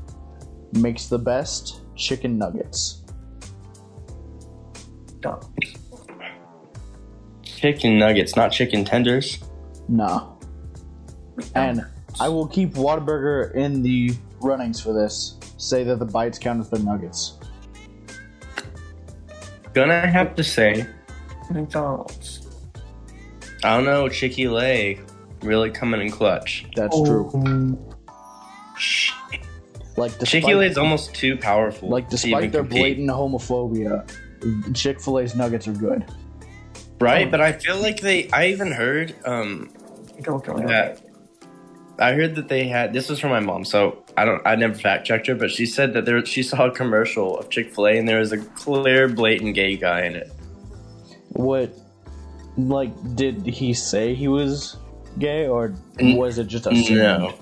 makes 0.74 1.08
the 1.08 1.18
best 1.18 1.82
chicken 1.96 2.38
nuggets? 2.38 3.04
Done. 5.22 5.42
Chicken 7.44 7.98
nuggets, 7.98 8.36
not 8.36 8.52
chicken 8.52 8.86
tenders. 8.86 9.40
No. 9.88 10.38
And 11.56 11.86
I 12.20 12.30
will 12.30 12.48
keep 12.48 12.74
Whataburger 12.74 13.56
in 13.56 13.82
the 13.82 14.12
runnings 14.42 14.80
for 14.82 14.94
this. 14.94 15.40
Say 15.58 15.84
that 15.86 16.00
the 16.00 16.06
bites 16.06 16.38
count 16.38 16.60
as 16.60 16.70
the 16.70 16.80
nuggets. 16.80 17.40
Gonna 19.76 20.08
have 20.08 20.34
to 20.36 20.44
say, 20.44 20.88
McDonald's. 21.52 22.48
I 23.64 23.76
don't 23.76 23.86
know, 23.86 24.08
Chicky 24.10 24.48
Lay 24.48 25.00
really 25.42 25.70
coming 25.70 26.02
in 26.02 26.10
clutch. 26.10 26.66
That's 26.76 26.96
Oh. 26.96 27.06
true. 27.06 27.78
Shit. 28.78 29.14
Like 29.98 30.18
Chicky 30.24 30.54
Lay's 30.56 30.72
despite, 30.72 30.84
almost 30.84 31.14
too 31.14 31.38
powerful. 31.38 31.90
like 31.90 32.10
to 32.10 32.16
even 32.28 32.30
despite 32.30 32.52
their 32.52 32.62
compete, 32.64 32.80
blatant 32.98 33.10
homophobia, 33.10 34.10
Chick 34.74 35.00
Fil 35.02 35.20
A's 35.20 35.36
nuggets 35.36 35.68
are 35.68 35.74
good. 35.74 36.06
right? 37.02 37.30
But 37.30 37.42
I 37.42 37.52
feel 37.52 37.78
like 37.78 38.00
they. 38.00 38.30
I 38.32 38.48
even 38.48 38.72
heard. 38.72 39.14
Um, 39.26 39.70
Go, 40.22 40.40
go, 40.40 40.54
go. 40.58 40.68
that 40.68 41.02
I 42.00 42.14
heard 42.14 42.36
that 42.36 42.48
they 42.48 42.66
had. 42.68 42.94
This 42.94 43.10
was 43.10 43.20
from 43.20 43.32
my 43.32 43.40
mom, 43.42 43.66
so 43.66 44.05
I 44.18 44.26
don't. 44.26 44.42
I 44.46 44.56
never 44.56 44.74
fact 44.74 45.06
checked 45.06 45.28
her, 45.28 45.36
but 45.36 45.52
she 45.52 45.66
said 45.66 45.94
that 45.94 46.06
there. 46.06 46.26
She 46.26 46.42
saw 46.44 46.68
a 46.68 46.72
commercial 46.72 47.38
of 47.38 47.50
Chick 47.50 47.74
Fil 47.74 47.88
A, 47.88 47.98
and 47.98 48.08
there 48.08 48.20
was 48.20 48.32
a 48.32 48.38
clear, 48.38 49.08
blatant 49.08 49.56
gay 49.56 49.76
guy 49.76 50.06
in 50.06 50.16
it. 50.16 50.32
What, 51.30 51.74
like, 52.58 52.92
did 53.16 53.46
he 53.46 53.74
say 53.74 54.16
he 54.16 54.28
was 54.30 54.78
gay 55.20 55.48
or 55.48 55.74
was 56.00 56.38
it 56.38 56.48
just 56.48 56.66
assumed? 56.66 57.00
No, 57.00 57.34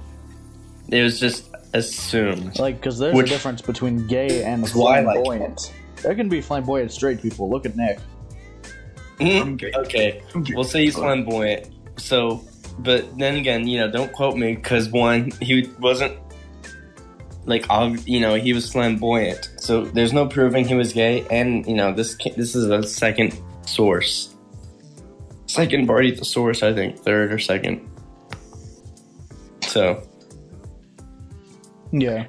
it 0.90 1.04
was 1.04 1.20
just 1.20 1.50
assumed. 1.74 2.58
Like, 2.58 2.78
because 2.78 2.98
there's 2.98 3.16
Which- 3.16 3.28
a 3.28 3.30
difference 3.30 3.62
between 3.62 4.08
gay 4.08 4.44
and 4.44 4.64
like- 4.64 4.72
flamboyant. 4.72 5.74
There 6.02 6.16
can 6.16 6.28
be 6.28 6.42
flamboyant 6.42 6.92
straight 6.92 7.22
people. 7.22 7.50
Look 7.50 7.66
at 7.66 7.76
Nick. 7.78 8.00
Mm-hmm. 9.20 9.56
Gay. 9.56 9.72
okay, 9.76 10.22
we'll 10.56 10.64
say 10.64 10.84
he's 10.84 10.96
flamboyant. 10.96 11.70
So, 11.98 12.44
but 12.80 13.18
then 13.18 13.36
again, 13.36 13.68
you 13.68 13.80
know, 13.80 13.90
don't 13.90 14.12
quote 14.12 14.36
me 14.36 14.56
because 14.56 14.90
one, 14.90 15.32
he 15.40 15.70
wasn't 15.80 16.18
like, 17.46 17.70
ob- 17.70 18.00
you 18.08 18.20
know, 18.20 18.36
he 18.36 18.54
was 18.54 18.72
flamboyant. 18.72 19.50
So 19.58 19.84
there's 19.86 20.14
no 20.14 20.28
proving 20.28 20.66
he 20.68 20.76
was 20.76 20.94
gay, 20.94 21.26
and 21.30 21.66
you 21.68 21.76
know, 21.76 21.92
this 21.94 22.16
this 22.36 22.56
is 22.56 22.70
a 22.70 22.84
second 22.84 23.40
source, 23.66 24.36
second 25.48 25.88
party 25.88 26.12
the 26.12 26.26
source, 26.26 26.64
I 26.64 26.74
think, 26.74 27.00
third 27.00 27.32
or 27.34 27.40
second. 27.40 27.88
So, 29.62 30.02
Yeah. 31.92 32.28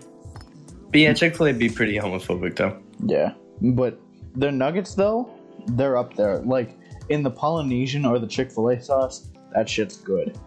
but 0.90 1.00
yeah, 1.00 1.12
Chick 1.12 1.36
Fil 1.36 1.48
A 1.48 1.52
be 1.52 1.68
pretty 1.68 1.96
homophobic 1.96 2.56
though. 2.56 2.78
Yeah, 3.06 3.34
but 3.60 4.00
their 4.34 4.52
nuggets 4.52 4.94
though, 4.94 5.28
they're 5.68 5.96
up 5.96 6.14
there. 6.16 6.38
Like 6.38 6.76
in 7.08 7.22
the 7.22 7.30
Polynesian 7.30 8.04
or 8.06 8.18
the 8.18 8.26
Chick 8.26 8.50
Fil 8.50 8.70
A 8.70 8.80
sauce, 8.80 9.28
that 9.54 9.68
shit's 9.68 9.96
good. 9.96 10.38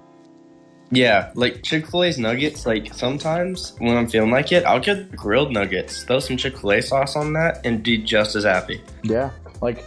Yeah, 0.89 1.31
like 1.35 1.63
Chick 1.63 1.85
Fil 1.87 2.03
A's 2.05 2.17
nuggets. 2.17 2.65
Like 2.65 2.93
sometimes 2.93 3.73
when 3.79 3.97
I'm 3.97 4.07
feeling 4.07 4.31
like 4.31 4.51
it, 4.53 4.63
I'll 4.65 4.79
get 4.79 5.13
grilled 5.15 5.51
nuggets, 5.51 6.03
throw 6.03 6.19
some 6.19 6.37
Chick 6.37 6.57
Fil 6.57 6.71
A 6.73 6.81
sauce 6.81 7.15
on 7.15 7.33
that, 7.33 7.65
and 7.65 7.83
be 7.83 7.97
just 7.97 8.35
as 8.35 8.45
happy. 8.45 8.81
Yeah, 9.03 9.31
like 9.61 9.83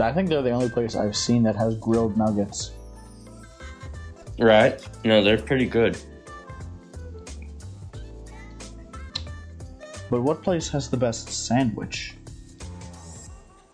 I 0.00 0.12
think 0.12 0.28
they're 0.28 0.42
the 0.42 0.50
only 0.50 0.68
place 0.68 0.96
I've 0.96 1.16
seen 1.16 1.42
that 1.44 1.54
has 1.56 1.76
grilled 1.76 2.16
nuggets. 2.16 2.72
Right? 4.38 4.80
No, 5.04 5.22
they're 5.22 5.38
pretty 5.40 5.64
good. 5.66 5.96
But 10.10 10.22
what 10.22 10.42
place 10.42 10.68
has 10.68 10.88
the 10.90 10.96
best 10.96 11.30
sandwich? 11.30 12.14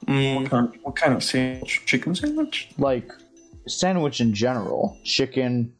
Mm, 0.06 0.36
What 0.42 0.50
kind, 0.50 0.78
what 0.82 0.96
kind 0.96 1.14
of 1.14 1.22
sandwich? 1.22 1.82
Chicken 1.86 2.14
sandwich? 2.14 2.70
Like 2.78 3.10
sandwich 3.68 4.20
in 4.20 4.32
general, 4.34 4.98
chicken, 5.04 5.72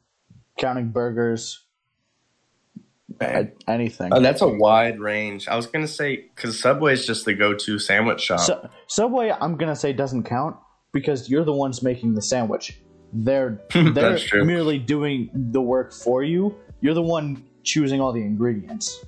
counting 0.59 0.91
burgers, 0.91 1.65
bad. 3.09 3.53
anything. 3.69 4.13
Oh, 4.13 4.21
that's 4.21 4.43
a 4.43 4.49
wide 4.49 5.01
range. 5.01 5.49
I 5.49 5.57
was 5.57 5.67
gonna 5.67 5.89
say 5.89 6.29
because 6.35 6.59
Subway 6.61 6.93
is 6.95 7.07
just 7.07 7.25
the 7.25 7.35
go-to 7.35 7.79
sandwich 7.79 8.21
shop. 8.21 8.41
So, 8.41 8.69
Subway, 8.87 9.33
I'm 9.41 9.57
gonna 9.57 9.77
say 9.77 9.93
doesn't 9.93 10.25
count 10.25 10.57
because 10.93 11.29
you're 11.29 11.45
the 11.45 11.53
ones 11.55 11.83
making 11.83 12.15
the 12.15 12.23
sandwich. 12.23 12.79
They're 13.13 13.61
they're 13.73 13.93
That's 13.93 14.25
true. 14.25 14.45
merely 14.45 14.79
doing 14.79 15.31
the 15.33 15.61
work 15.61 15.93
for 15.93 16.23
you. 16.23 16.55
You're 16.81 16.95
the 16.95 17.03
one 17.03 17.45
choosing 17.63 18.01
all 18.01 18.13
the 18.13 18.23
ingredients. 18.23 19.05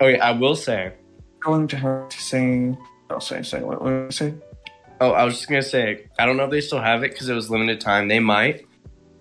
Oh, 0.00 0.06
okay, 0.06 0.18
I 0.18 0.32
will 0.32 0.56
say. 0.56 0.92
going 1.40 1.68
to 1.68 1.76
have 1.76 2.08
to 2.08 2.20
say. 2.20 2.76
I'll 3.10 3.20
say, 3.20 3.42
say 3.42 3.62
what, 3.62 3.80
what 3.82 3.90
did 3.90 4.06
I 4.06 4.10
say? 4.10 4.34
Oh, 5.00 5.12
I 5.12 5.24
was 5.24 5.34
just 5.34 5.48
gonna 5.48 5.62
say. 5.62 6.06
I 6.18 6.26
don't 6.26 6.36
know 6.36 6.44
if 6.44 6.50
they 6.50 6.60
still 6.60 6.80
have 6.80 7.02
it 7.02 7.12
because 7.12 7.28
it 7.28 7.34
was 7.34 7.50
limited 7.50 7.80
time. 7.80 8.08
They 8.08 8.18
might. 8.20 8.66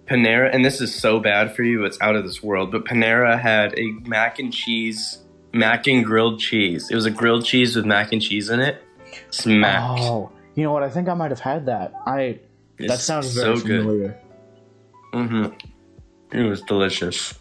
Panera, 0.08 0.50
and 0.54 0.64
this 0.64 0.80
is 0.80 0.96
so 0.96 1.20
bad 1.20 1.56
for 1.56 1.64
you. 1.64 1.84
It's 1.84 2.00
out 2.00 2.16
of 2.16 2.24
this 2.24 2.42
world. 2.42 2.72
But 2.72 2.86
Panera 2.86 3.40
had 3.40 3.78
a 3.78 3.92
mac 4.08 4.40
and 4.40 4.54
cheese, 4.54 5.20
mac 5.54 5.88
and 5.88 6.04
grilled 6.04 6.40
cheese. 6.40 6.90
It 6.90 6.96
was 6.96 7.06
a 7.06 7.12
grilled 7.12 7.46
cheese 7.46 7.76
with 7.76 7.86
mac 7.86 8.14
and 8.14 8.22
cheese 8.22 8.50
in 8.50 8.60
it. 8.60 8.82
Smacked. 9.32 10.02
Oh, 10.02 10.32
you 10.56 10.64
know 10.64 10.72
what? 10.72 10.84
I 10.84 10.90
think 10.90 11.10
I 11.10 11.14
might 11.14 11.32
have 11.32 11.42
had 11.42 11.66
that. 11.66 11.94
I 12.06 12.40
that 12.80 13.00
sounds 13.00 13.34
very 13.34 13.58
so 13.58 13.66
good. 13.66 13.82
familiar. 13.82 14.18
Mm-hmm. 15.14 16.38
It 16.38 16.44
was 16.44 16.62
delicious. 16.62 17.34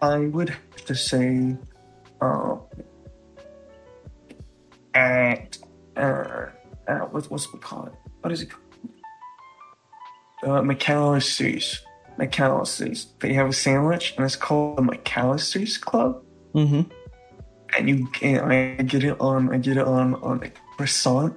I 0.00 0.18
would 0.18 0.50
have 0.50 0.84
to 0.86 0.94
say, 0.94 1.56
uh, 2.20 2.56
at 4.94 5.58
uh, 5.96 6.00
uh 6.00 6.98
what, 7.10 7.30
what's 7.30 7.52
we 7.52 7.58
call 7.58 7.86
it? 7.86 7.92
What 8.20 8.32
is 8.32 8.42
it? 8.42 8.50
called? 8.50 8.61
Uh, 10.42 10.60
McAllister's. 10.60 11.80
McAllister's. 12.18 13.06
They 13.20 13.32
have 13.34 13.48
a 13.48 13.52
sandwich, 13.52 14.14
and 14.16 14.24
it's 14.24 14.36
called 14.36 14.78
the 14.78 14.82
McAllister's 14.82 15.78
Club. 15.78 16.22
Mm-hmm. 16.54 16.82
And 17.76 17.88
you 17.88 18.06
can 18.08 18.40
I 18.40 18.82
get 18.82 19.02
it 19.02 19.18
on 19.20 19.52
I 19.52 19.58
get 19.58 19.78
it 19.78 19.86
on 19.86 20.14
on 20.16 20.42
a 20.42 20.50
croissant, 20.76 21.36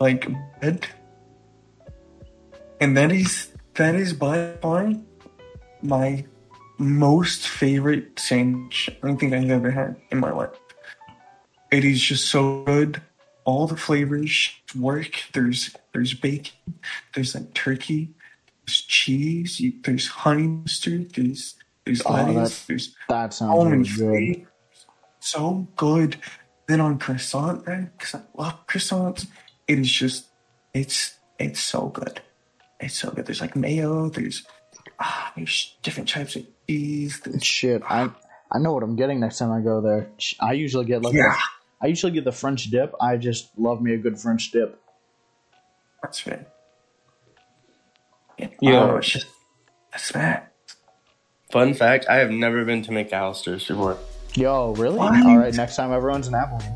like 0.00 0.26
bread. 0.60 0.86
And 2.80 2.96
that 2.96 3.12
is 3.12 3.52
that 3.74 3.94
is 3.94 4.12
by 4.12 4.54
far 4.60 4.92
my 5.82 6.24
most 6.78 7.46
favorite 7.46 8.18
sandwich 8.18 8.90
I 9.02 9.14
think 9.14 9.32
I've 9.32 9.50
ever 9.50 9.70
had 9.70 9.96
in 10.10 10.18
my 10.18 10.32
life. 10.32 10.50
It 11.70 11.84
is 11.84 12.00
just 12.00 12.26
so 12.26 12.64
good. 12.64 13.00
All 13.44 13.66
the 13.66 13.76
flavors 13.76 14.50
work. 14.76 15.22
There's 15.32 15.74
there's 15.92 16.14
bacon, 16.14 16.54
there's 17.14 17.34
like 17.34 17.54
turkey, 17.54 18.13
there's 18.66 18.80
cheese, 18.82 19.60
you, 19.60 19.72
there's 19.82 20.08
honey 20.08 20.46
mustard, 20.46 21.12
there's 21.14 21.54
there's 21.84 22.02
Oh, 22.06 22.12
lettuce, 22.12 22.64
there's 22.66 22.96
That 23.08 23.34
sounds 23.34 23.96
so 23.96 24.04
really 24.04 24.34
good. 24.34 24.46
So 25.20 25.68
good. 25.76 26.16
Then 26.66 26.80
on 26.80 26.98
croissant, 26.98 27.66
man, 27.66 27.92
because 27.96 28.14
I 28.14 28.22
love 28.34 28.66
croissants. 28.66 29.26
It 29.68 29.78
is 29.78 29.90
just, 29.90 30.26
it's 30.72 31.18
it's 31.38 31.60
so 31.60 31.88
good. 31.88 32.20
It's 32.80 32.94
so 32.94 33.10
good. 33.10 33.26
There's 33.26 33.40
like 33.40 33.54
mayo. 33.54 34.08
There's 34.08 34.44
ah, 34.98 35.32
there's 35.36 35.76
different 35.82 36.08
types 36.08 36.36
of 36.36 36.46
cheese. 36.66 37.20
Shit, 37.42 37.82
I 37.88 38.10
I 38.50 38.58
know 38.58 38.72
what 38.72 38.82
I'm 38.82 38.96
getting 38.96 39.20
next 39.20 39.38
time 39.38 39.52
I 39.52 39.60
go 39.60 39.80
there. 39.80 40.08
I 40.40 40.52
usually 40.52 40.86
get 40.86 41.02
like 41.02 41.14
yeah, 41.14 41.34
a, 41.34 41.84
I 41.84 41.88
usually 41.88 42.12
get 42.12 42.24
the 42.24 42.32
French 42.32 42.70
dip. 42.70 42.94
I 43.00 43.16
just 43.16 43.50
love 43.58 43.82
me 43.82 43.94
a 43.94 43.98
good 43.98 44.18
French 44.18 44.50
dip. 44.52 44.80
that's 46.02 46.26
right. 46.26 46.46
Yeah, 48.38 48.48
Yeah. 48.60 48.80
oh, 48.92 48.96
it's 48.96 49.08
just 49.08 49.26
that's 49.92 50.10
that. 50.12 50.52
Fun 51.52 51.74
fact: 51.74 52.06
I 52.08 52.16
have 52.16 52.30
never 52.30 52.64
been 52.64 52.82
to 52.82 52.90
McAllister's 52.90 53.66
before. 53.68 53.96
Yo, 54.34 54.72
really? 54.74 54.96
What? 54.98 55.24
All 55.26 55.38
right, 55.38 55.54
next 55.54 55.76
time 55.76 55.92
everyone's 55.92 56.26
in 56.26 56.34
Abilene. 56.34 56.74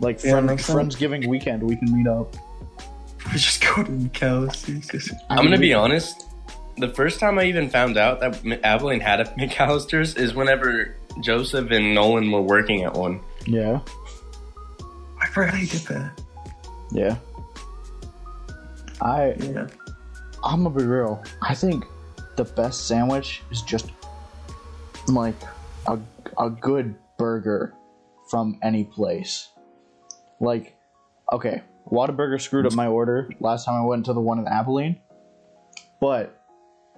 Like 0.00 0.22
Yeah, 0.22 0.32
friend, 0.32 0.46
next 0.46 0.66
time. 0.66 0.76
Friendsgiving 0.76 1.26
weekend, 1.26 1.62
we 1.62 1.76
can 1.76 1.90
meet 1.96 2.06
up. 2.06 2.34
We 3.32 3.32
just 3.38 3.62
go 3.62 3.82
to 3.82 3.90
McAllister's. 3.90 5.10
I'm 5.30 5.44
gonna 5.44 5.56
be 5.58 5.72
honest. 5.72 6.26
The 6.76 6.88
first 6.90 7.20
time 7.20 7.38
I 7.38 7.44
even 7.44 7.70
found 7.70 7.96
out 7.96 8.20
that 8.20 8.44
M- 8.44 8.58
Abilene 8.64 9.00
had 9.00 9.20
a 9.20 9.24
McAllister's 9.38 10.16
is 10.16 10.34
whenever 10.34 10.96
Joseph 11.20 11.70
and 11.70 11.94
Nolan 11.94 12.30
were 12.30 12.42
working 12.42 12.82
at 12.82 12.92
one. 12.94 13.20
Yeah, 13.46 13.80
I 15.22 15.26
forgot 15.28 15.54
I 15.54 15.60
did 15.64 15.80
that. 15.82 16.20
yeah. 16.92 17.16
I 19.00 19.34
Yeah. 19.38 19.66
I'm 20.44 20.62
gonna 20.62 20.76
be 20.76 20.84
real. 20.84 21.22
I 21.42 21.54
think 21.54 21.86
the 22.36 22.44
best 22.44 22.86
sandwich 22.86 23.42
is 23.50 23.62
just 23.62 23.90
like 25.08 25.40
a 25.86 25.98
a 26.38 26.50
good 26.50 26.94
burger 27.16 27.74
from 28.28 28.58
any 28.62 28.84
place. 28.84 29.48
Like, 30.40 30.76
okay, 31.32 31.62
Whataburger 31.90 32.40
screwed 32.40 32.66
up 32.66 32.74
my 32.74 32.86
order 32.86 33.30
last 33.40 33.64
time 33.64 33.82
I 33.82 33.86
went 33.86 34.04
to 34.06 34.12
the 34.12 34.20
one 34.20 34.38
in 34.38 34.46
Abilene, 34.46 35.00
but 35.98 36.44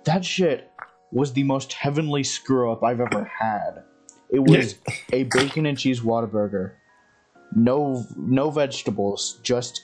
that 0.05 0.25
shit 0.25 0.73
was 1.13 1.33
the 1.33 1.45
most 1.45 1.73
heavenly 1.73 2.25
screw 2.25 2.73
up 2.73 2.83
I've 2.83 3.01
ever 3.01 3.25
had. 3.25 3.85
It 4.29 4.41
was 4.41 4.75
a 5.13 5.23
bacon 5.25 5.67
and 5.67 5.79
cheese 5.79 6.01
Whataburger, 6.01 6.73
no 7.55 8.05
no 8.17 8.51
vegetables, 8.51 9.39
just 9.45 9.81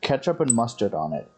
ketchup 0.00 0.40
and 0.40 0.52
mustard 0.52 0.94
on 0.94 1.12
it 1.12 1.30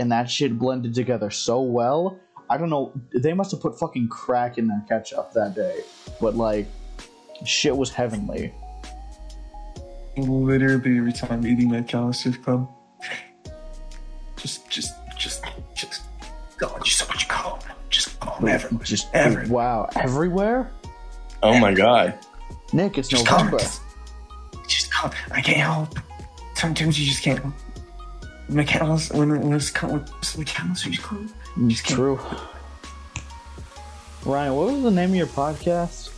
and 0.00 0.10
that 0.10 0.30
shit 0.30 0.58
blended 0.58 0.94
together 0.94 1.30
so 1.30 1.60
well. 1.60 2.18
I 2.48 2.56
don't 2.56 2.70
know. 2.70 2.92
They 3.14 3.34
must 3.34 3.50
have 3.52 3.60
put 3.60 3.78
fucking 3.78 4.08
crack 4.08 4.58
in 4.58 4.66
their 4.66 4.82
ketchup 4.88 5.32
that 5.34 5.54
day, 5.54 5.82
but 6.20 6.34
like, 6.34 6.66
shit 7.44 7.76
was 7.76 7.90
heavenly. 7.90 8.52
Literally 10.16 10.98
every 10.98 11.12
time 11.12 11.46
eating 11.46 11.68
that 11.70 11.86
McAllister's 11.86 12.36
Club. 12.38 12.68
Just, 14.36 14.68
just, 14.70 14.94
just, 15.16 15.44
just. 15.74 16.02
God, 16.56 16.82
just 16.84 16.98
so 16.98 17.06
much 17.06 17.28
calm. 17.28 17.58
Just 17.90 18.18
calm 18.20 18.48
everywhere. 18.48 18.84
Just 18.84 19.08
Everywhere. 19.14 19.48
wow, 19.48 19.88
everywhere. 19.96 20.70
Oh 21.42 21.58
my 21.58 21.72
god! 21.72 22.18
Nick, 22.72 22.98
it's 22.98 23.08
Just 23.08 23.26
calm. 23.26 23.46
November. 23.46 23.58
Just, 23.58 23.80
just 24.68 24.92
calm. 24.92 25.10
I 25.30 25.40
can't 25.40 25.58
help. 25.58 25.98
Sometimes 26.54 26.98
you 27.00 27.06
just 27.06 27.22
can't 27.22 27.38
help. 27.38 27.54
McAllister, 28.50 29.14
when, 29.16 29.40
when 29.40 29.52
it's 29.52 29.72
when 29.82 30.00
it's 30.18 30.36
McAllister's 30.36 30.98
Club, 30.98 31.28
just. 31.68 31.86
True. 31.86 32.18
Ryan, 34.24 34.54
what 34.54 34.72
was 34.72 34.82
the 34.82 34.90
name 34.90 35.10
of 35.10 35.16
your 35.16 35.26
podcast? 35.28 36.10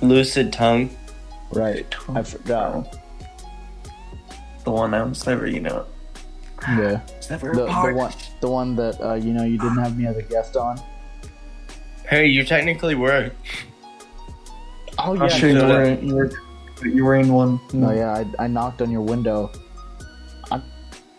Lucid 0.00 0.52
tongue. 0.52 0.90
Right, 1.52 1.86
I 2.10 2.22
forgot. 2.22 2.98
The 4.64 4.70
one 4.70 4.90
that 4.90 5.08
was 5.08 5.26
never, 5.26 5.46
you 5.46 5.60
know, 5.60 5.86
Yeah, 6.62 7.00
never 7.30 7.52
the, 7.54 7.66
the 7.66 7.94
one, 7.94 8.12
the 8.40 8.50
one 8.50 8.76
that 8.76 9.00
uh, 9.00 9.14
you 9.14 9.32
know 9.32 9.44
you 9.44 9.58
didn't 9.58 9.78
have 9.78 9.96
me 9.96 10.06
as 10.06 10.16
a 10.16 10.22
guest 10.22 10.56
on. 10.56 10.80
Hey, 12.08 12.26
you 12.26 12.44
technically 12.44 12.94
were. 12.94 13.30
Oh 14.98 15.14
I'm 15.14 15.22
yeah, 15.22 15.28
sure 15.28 15.50
you 15.50 15.62
were, 15.62 15.94
you 15.94 16.14
were, 16.14 16.30
you 16.82 17.04
were 17.04 17.14
in 17.14 17.32
one. 17.32 17.60
Oh 17.74 17.92
yeah, 17.92 18.24
I, 18.38 18.44
I 18.44 18.46
knocked 18.48 18.82
on 18.82 18.90
your 18.90 19.00
window. 19.02 19.52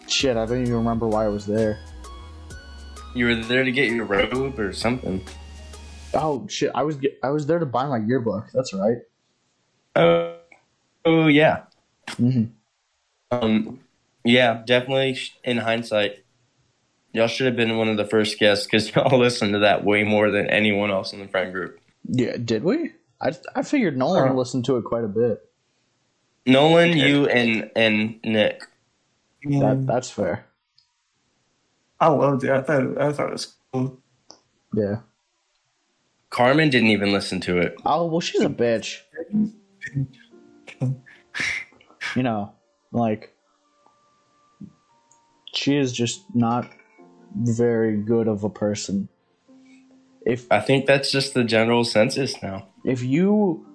Shit, 0.08 0.38
I 0.38 0.46
don't 0.46 0.62
even 0.62 0.74
remember 0.76 1.08
why 1.08 1.26
I 1.26 1.28
was 1.30 1.46
there. 1.46 1.80
You 3.16 3.26
were 3.28 3.36
there 3.36 3.64
to 3.64 3.72
get 3.72 3.92
your 3.92 4.06
robe 4.06 4.60
or 4.60 4.74
something. 4.74 5.24
Oh 6.14 6.46
shit, 6.48 6.72
I 6.76 6.84
was 6.84 6.98
I 7.24 7.30
was 7.30 7.46
there 7.48 7.60
to 7.60 7.66
buy 7.66 7.86
my 7.88 7.98
yearbook. 7.98 8.48
That's 8.54 8.74
right. 8.74 8.98
Oh, 9.96 10.36
oh 11.06 11.28
yeah. 11.28 11.64
Mhm. 12.08 12.52
Um, 13.32 13.80
yeah, 14.24 14.62
definitely. 14.66 15.18
In 15.44 15.58
hindsight, 15.58 16.24
y'all 17.14 17.28
should 17.28 17.48
have 17.48 17.56
been 17.56 17.78
one 17.78 17.88
of 17.90 17.98
the 17.98 18.06
first 18.06 18.38
guests 18.40 18.66
because 18.66 18.94
y'all 18.96 19.18
listened 19.18 19.54
to 19.54 19.60
that 19.60 19.84
way 19.84 20.04
more 20.04 20.30
than 20.32 20.48
anyone 20.50 20.92
else 20.92 21.14
in 21.14 21.20
the 21.20 21.28
friend 21.28 21.52
group. 21.54 21.80
Yeah, 22.08 22.38
did 22.38 22.64
we? 22.64 22.92
I 23.22 23.32
I 23.56 23.64
figured 23.64 23.98
Nolan 23.98 24.30
Uh. 24.30 24.34
listened 24.34 24.66
to 24.66 24.78
it 24.78 24.84
quite 24.84 25.04
a 25.04 25.10
bit. 25.10 25.40
Nolan, 26.46 26.96
you, 26.96 27.28
and 27.28 27.72
and 27.76 28.20
Nick. 28.24 28.62
Yeah. 29.46 29.60
That 29.60 29.88
that's 29.88 30.10
fair. 30.10 30.46
I 32.00 32.08
loved 32.08 32.44
it. 32.44 32.50
I 32.52 32.62
thought, 32.62 33.02
I 33.02 33.12
thought 33.14 33.30
it 33.30 33.34
was 33.34 33.56
cool. 33.72 34.00
Yeah. 34.74 34.98
Carmen 36.30 36.70
didn't 36.70 36.90
even 36.90 37.14
listen 37.14 37.40
to 37.42 37.60
it. 37.60 37.76
Oh 37.86 38.08
well, 38.08 38.20
she's 38.20 38.42
a 38.42 38.50
bitch. 38.50 39.00
You 42.16 42.24
know, 42.24 42.54
like 42.92 43.34
she 45.54 45.78
is 45.78 45.94
just 45.94 46.24
not 46.34 46.70
very 47.34 47.98
good 47.98 48.28
of 48.28 48.44
a 48.44 48.50
person. 48.50 49.10
If 50.26 50.52
I 50.52 50.60
think 50.60 50.86
that's 50.88 51.12
just 51.12 51.34
the 51.34 51.44
general 51.44 51.84
census 51.86 52.42
now. 52.42 52.68
if 52.84 53.04
you 53.04 53.66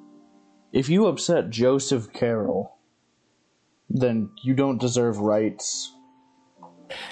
if 0.73 0.89
you 0.89 1.07
upset 1.07 1.51
Joseph 1.51 2.13
Carroll, 2.13 2.77
then 3.91 4.31
you 4.43 4.55
don't 4.55 4.79
deserve 4.79 5.19
rights. 5.19 5.93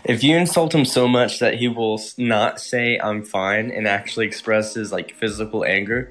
If 0.05 0.25
you 0.25 0.37
insult 0.37 0.75
him 0.75 0.85
so 0.85 1.07
much 1.07 1.39
that 1.41 1.55
he 1.55 1.69
will 1.69 2.01
not 2.17 2.61
say 2.61 2.99
"I'm 2.99 3.23
fine" 3.23 3.71
and 3.71 3.87
actually 3.87 4.27
express 4.27 4.75
his 4.75 4.91
like 4.91 5.15
physical 5.15 5.65
anger, 5.65 6.09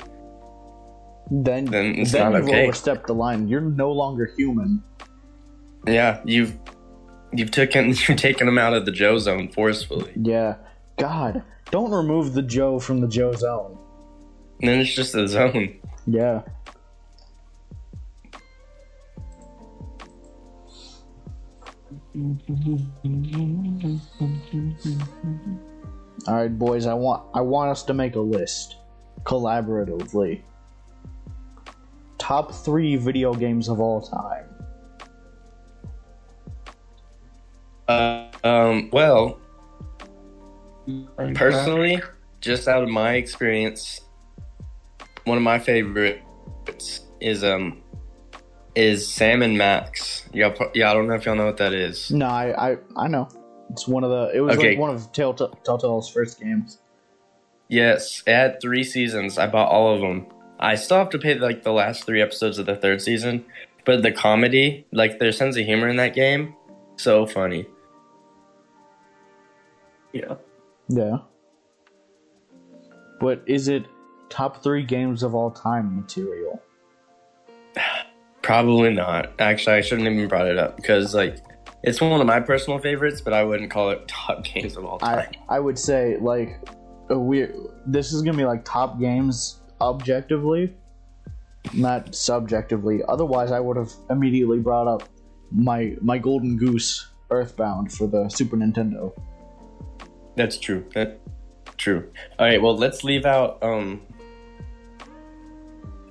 then 1.32 1.66
Then 1.66 1.96
it's 1.96 2.12
then 2.12 2.32
not 2.32 2.38
you've 2.40 2.50
okay. 2.50 2.64
overstepped 2.64 3.08
the 3.08 3.14
line. 3.16 3.48
You're 3.48 3.62
no 3.62 3.92
longer 3.92 4.32
human. 4.38 4.84
Yeah, 5.86 6.22
you've 6.26 6.58
you've 7.34 7.52
taken 7.52 7.94
you're 8.08 8.18
taking 8.18 8.46
them 8.46 8.58
out 8.58 8.74
of 8.74 8.86
the 8.86 8.92
Joe 8.92 9.18
zone 9.18 9.50
forcefully. 9.52 10.14
Yeah. 10.16 10.56
God, 10.98 11.44
don't 11.70 11.92
remove 11.92 12.34
the 12.34 12.42
Joe 12.42 12.80
from 12.80 13.02
the 13.02 13.08
Joe 13.08 13.34
zone. 13.34 13.78
And 14.62 14.70
then 14.70 14.80
it's 14.80 14.94
just 14.94 15.14
a 15.14 15.28
zone. 15.28 15.80
Yeah. 16.08 16.42
All 26.28 26.36
right, 26.36 26.58
boys. 26.58 26.88
I 26.88 26.94
want 26.96 27.24
I 27.36 27.42
want 27.42 27.70
us 27.70 27.84
to 27.84 27.94
make 27.94 28.16
a 28.16 28.20
list 28.20 28.78
collaboratively. 29.24 30.42
Top 32.18 32.52
three 32.52 32.96
video 32.96 33.34
games 33.36 33.70
of 33.70 33.80
all 33.80 34.02
time. 34.02 34.46
Uh, 37.88 38.28
um, 38.44 38.90
well, 38.92 39.40
personally, 41.36 42.02
just 42.42 42.68
out 42.68 42.82
of 42.82 42.90
my 42.90 43.14
experience, 43.14 44.02
one 45.26 45.38
of 45.38 45.44
my 45.44 45.60
favorites 45.60 47.02
is 47.22 47.44
um 47.44 47.84
is 48.78 49.08
Sam 49.08 49.42
and 49.42 49.58
Max. 49.58 50.24
Yeah, 50.34 50.54
yeah. 50.74 50.92
I 50.92 50.94
don't 50.94 51.08
know 51.08 51.16
if 51.16 51.26
y'all 51.26 51.36
know 51.36 51.46
what 51.46 51.58
that 51.58 51.74
is. 51.74 52.12
No, 52.12 52.28
I 52.28 52.72
I, 52.74 52.78
I 52.96 53.08
know. 53.08 53.28
It's 53.72 53.88
one 53.88 54.04
of 54.04 54.10
the. 54.12 54.32
It 54.34 54.40
was 54.42 54.58
Okay. 54.58 54.70
like 54.72 54.80
one 54.80 54.92
of 54.96 55.12
Telltale, 55.12 55.58
Telltale's 55.66 56.10
first 56.10 56.40
games. 56.40 56.80
Yes, 57.68 58.24
it 58.26 58.32
had 58.34 58.62
three 58.62 58.84
seasons. 58.84 59.38
I 59.38 59.48
bought 59.48 59.70
all 59.70 59.94
of 59.94 60.00
them. 60.02 60.28
I 60.60 60.76
still 60.76 60.98
have 60.98 61.10
to 61.10 61.20
pay 61.20 61.36
like 61.36 61.64
the 61.64 61.74
last 61.74 62.06
three 62.06 62.22
episodes 62.22 62.58
of 62.60 62.66
the 62.66 62.76
third 62.76 63.02
season, 63.02 63.46
but 63.86 64.04
the 64.04 64.12
comedy, 64.12 64.86
like 64.94 65.20
their 65.20 65.32
sense 65.34 65.58
of 65.58 65.66
humor 65.66 65.90
in 65.90 65.98
that 65.98 66.14
game, 66.14 66.56
so 66.96 67.26
funny. 67.26 67.66
Yeah. 70.14 70.36
Yeah. 70.88 71.18
But 73.20 73.44
is 73.48 73.68
it 73.68 73.84
top 74.30 74.64
three 74.64 74.84
games 74.84 75.24
of 75.24 75.36
all 75.36 75.52
time 75.52 75.96
material? 75.96 76.62
Probably 78.48 78.94
not. 78.94 79.34
Actually, 79.40 79.76
I 79.76 79.82
shouldn't 79.82 80.08
even 80.08 80.30
brought 80.30 80.48
it 80.48 80.58
up 80.58 80.78
because 80.78 81.14
like 81.14 81.36
it's 81.84 82.00
one 82.00 82.22
of 82.22 82.26
my 82.26 82.40
personal 82.40 82.80
favorites, 82.80 83.20
but 83.20 83.34
I 83.34 83.44
wouldn't 83.44 83.70
call 83.70 83.90
it 83.90 84.08
top 84.08 84.46
games 84.46 84.78
of 84.78 84.86
all 84.86 85.00
time. 85.00 85.28
I 85.50 85.58
I 85.58 85.60
would 85.60 85.78
say 85.78 86.16
like 86.22 86.58
we 87.10 87.48
this 87.86 88.14
is 88.14 88.22
gonna 88.22 88.38
be 88.38 88.46
like 88.46 88.64
top 88.64 89.02
games 89.02 89.60
objectively, 89.82 90.74
not 91.74 92.16
subjectively. 92.16 93.02
Otherwise, 93.10 93.52
I 93.52 93.60
would 93.60 93.76
have 93.76 93.92
immediately 94.10 94.60
brought 94.60 94.88
up 94.88 95.10
my 95.52 95.98
my 96.02 96.18
Golden 96.18 96.56
Goose 96.56 97.06
Earthbound 97.30 97.92
for 97.92 98.08
the 98.08 98.30
Super 98.30 98.56
Nintendo. 98.56 99.12
That's 100.38 100.58
true. 100.58 100.86
That 100.94 101.20
true. 101.76 102.10
All 102.40 102.46
right. 102.46 102.62
Well, 102.62 102.78
let's 102.78 103.04
leave 103.04 103.26
out 103.26 103.62
um 103.62 104.04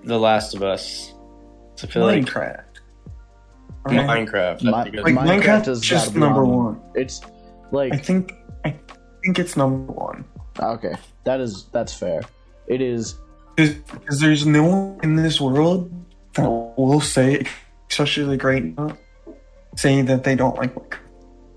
the 0.04 0.18
Last 0.18 0.54
of 0.54 0.62
Us. 0.62 1.14
So 1.76 1.86
I 1.86 1.90
feel 1.90 2.02
like 2.04 2.24
Minecraft. 2.24 2.64
Alright. 3.88 4.28
Minecraft. 4.28 4.60
That's 4.60 4.92
Mi- 4.92 5.00
Like, 5.00 5.14
Minecraft 5.14 5.42
Minecraft 5.42 5.68
is 5.68 5.78
is 5.78 5.84
just 5.84 6.16
number 6.16 6.42
on 6.42 6.56
one. 6.64 6.80
It's 6.94 7.20
like 7.70 7.92
I 7.92 7.98
think 7.98 8.32
I 8.64 8.74
think 9.22 9.38
it's 9.38 9.56
number 9.56 9.92
one. 9.92 10.24
okay, 10.58 10.94
that 11.24 11.40
is 11.40 11.66
that's 11.72 11.94
fair. 11.94 12.22
It 12.66 12.80
is 12.80 13.16
Because 13.56 14.20
there's 14.20 14.46
no 14.46 14.64
one 14.64 15.00
in 15.02 15.16
this 15.16 15.40
world 15.40 15.90
that 16.34 16.48
will 16.48 17.00
say, 17.00 17.46
especially 17.90 18.24
like 18.24 18.42
right 18.44 18.76
now, 18.76 18.96
saying 19.76 20.06
that 20.06 20.24
they 20.24 20.34
don't 20.34 20.56
like 20.56 20.74
Minecraft 20.74 20.98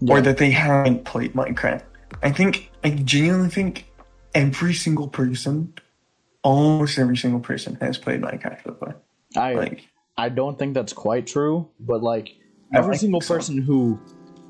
yeah, 0.01 0.13
or 0.13 0.21
that 0.21 0.37
they 0.37 0.51
haven't 0.51 1.05
played 1.05 1.33
Minecraft. 1.33 1.83
I 2.21 2.31
think 2.31 2.71
I 2.83 2.91
genuinely 2.91 3.49
think 3.49 3.85
every 4.35 4.73
single 4.73 5.07
person, 5.07 5.73
almost 6.43 6.97
every 6.99 7.17
single 7.17 7.39
person, 7.39 7.75
has 7.81 7.97
played 7.97 8.21
Minecraft 8.21 8.63
before. 8.63 8.95
I 9.35 9.53
Like, 9.53 9.88
I 10.19 10.27
don't 10.27 10.59
think 10.59 10.73
that's 10.73 10.91
quite 10.91 11.25
true, 11.25 11.69
but 11.79 12.03
like 12.03 12.35
every 12.73 12.97
single 12.97 13.21
so. 13.21 13.35
person 13.35 13.57
who 13.57 13.97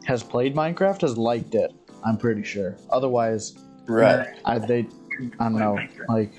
has 0.03 0.23
played 0.23 0.55
Minecraft 0.55 1.01
has 1.01 1.15
liked 1.15 1.53
it. 1.53 1.71
I'm 2.03 2.17
pretty 2.17 2.43
sure. 2.43 2.75
Otherwise, 2.89 3.55
right. 3.85 4.35
I 4.45 4.57
they 4.57 4.87
I 5.39 5.43
don't 5.43 5.59
know. 5.59 5.79
Like 6.07 6.33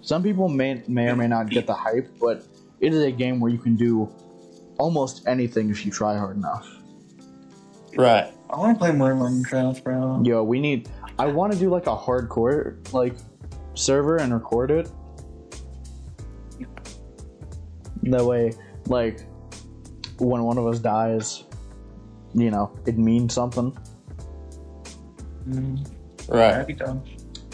some 0.00 0.20
people 0.20 0.48
may 0.48 0.82
may 0.88 1.08
or 1.08 1.14
may 1.14 1.28
not 1.28 1.48
get 1.48 1.68
the 1.68 1.74
hype, 1.74 2.10
but 2.20 2.44
it 2.80 2.92
is 2.92 3.04
a 3.04 3.12
game 3.12 3.38
where 3.38 3.52
you 3.52 3.58
can 3.58 3.76
do 3.76 4.12
almost 4.78 5.28
anything 5.28 5.70
if 5.70 5.86
you 5.86 5.92
try 5.92 6.18
hard 6.18 6.36
enough. 6.36 6.68
Right. 7.96 8.32
I 8.50 8.56
want 8.58 8.76
to 8.76 8.84
play 8.84 8.90
more 8.90 9.14
Minecraft, 9.14 9.84
bro. 9.84 10.22
Yo, 10.24 10.42
we 10.42 10.58
need. 10.58 10.88
I 11.20 11.26
want 11.26 11.52
to 11.52 11.58
do 11.58 11.70
like 11.70 11.86
a 11.86 11.96
hardcore 11.96 12.92
like 12.92 13.14
server 13.74 14.16
and 14.16 14.34
record 14.34 14.72
it. 14.72 14.90
That 18.06 18.24
way, 18.24 18.52
like 18.86 19.20
when 20.18 20.42
one 20.42 20.58
of 20.58 20.66
us 20.66 20.78
dies, 20.78 21.44
you 22.34 22.50
know, 22.50 22.70
it 22.86 22.96
means 22.98 23.34
something. 23.34 23.76
Mm, 25.48 25.86
Right. 26.28 26.66
that'd. 26.66 27.00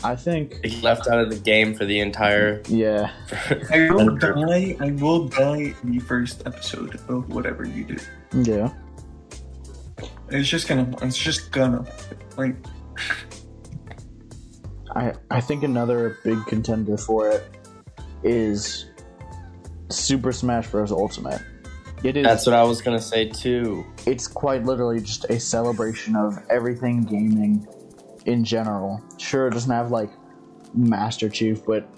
I 0.05 0.17
think, 0.17 0.65
He 0.65 0.81
left 0.81 1.07
out 1.07 1.21
of 1.21 1.31
the 1.31 1.37
game 1.39 1.75
for 1.75 1.85
the 1.85 2.01
entire. 2.01 2.61
yeah, 2.69 3.13
I 3.71 3.89
will 3.93 4.17
die. 4.17 4.77
I 4.81 4.91
will 4.93 5.29
die 5.29 5.75
in 5.83 5.93
the 5.93 6.01
first 6.01 6.43
episode 6.47 6.97
of 7.09 7.29
whatever 7.33 7.65
you 7.67 7.85
do. 7.85 7.97
yeah. 8.43 8.71
It's 10.31 10.49
just 10.49 10.67
gonna. 10.67 10.91
It's 11.03 11.17
just 11.19 11.53
gonna. 11.53 11.85
Like, 12.37 12.57
I 14.97 15.13
I 15.31 15.41
think 15.41 15.63
another 15.63 16.19
big 16.25 16.45
contender 16.47 16.97
for 16.97 17.29
it 17.29 17.45
is 18.25 18.87
Super 19.89 20.33
Smash 20.33 20.69
Bros. 20.69 20.93
Ultimate. 20.93 21.43
It 22.03 22.17
is. 22.17 22.25
That's 22.25 22.47
what 22.47 22.55
I 22.55 22.65
was 22.65 22.83
gonna 22.83 23.01
say 23.01 23.29
too. 23.29 23.85
it's 24.07 24.27
quite 24.27 24.65
literally 24.65 25.01
just 25.01 25.25
a 25.27 25.39
celebration 25.39 26.17
of 26.17 26.39
everything 26.51 27.03
gaming 27.03 27.67
in 28.27 28.45
general. 28.45 29.01
Sure, 29.19 29.47
it 29.47 29.53
doesn't 29.53 29.71
have 29.71 29.91
like 29.91 30.11
Master 30.75 31.29
Chief, 31.29 31.65
but 31.65 31.89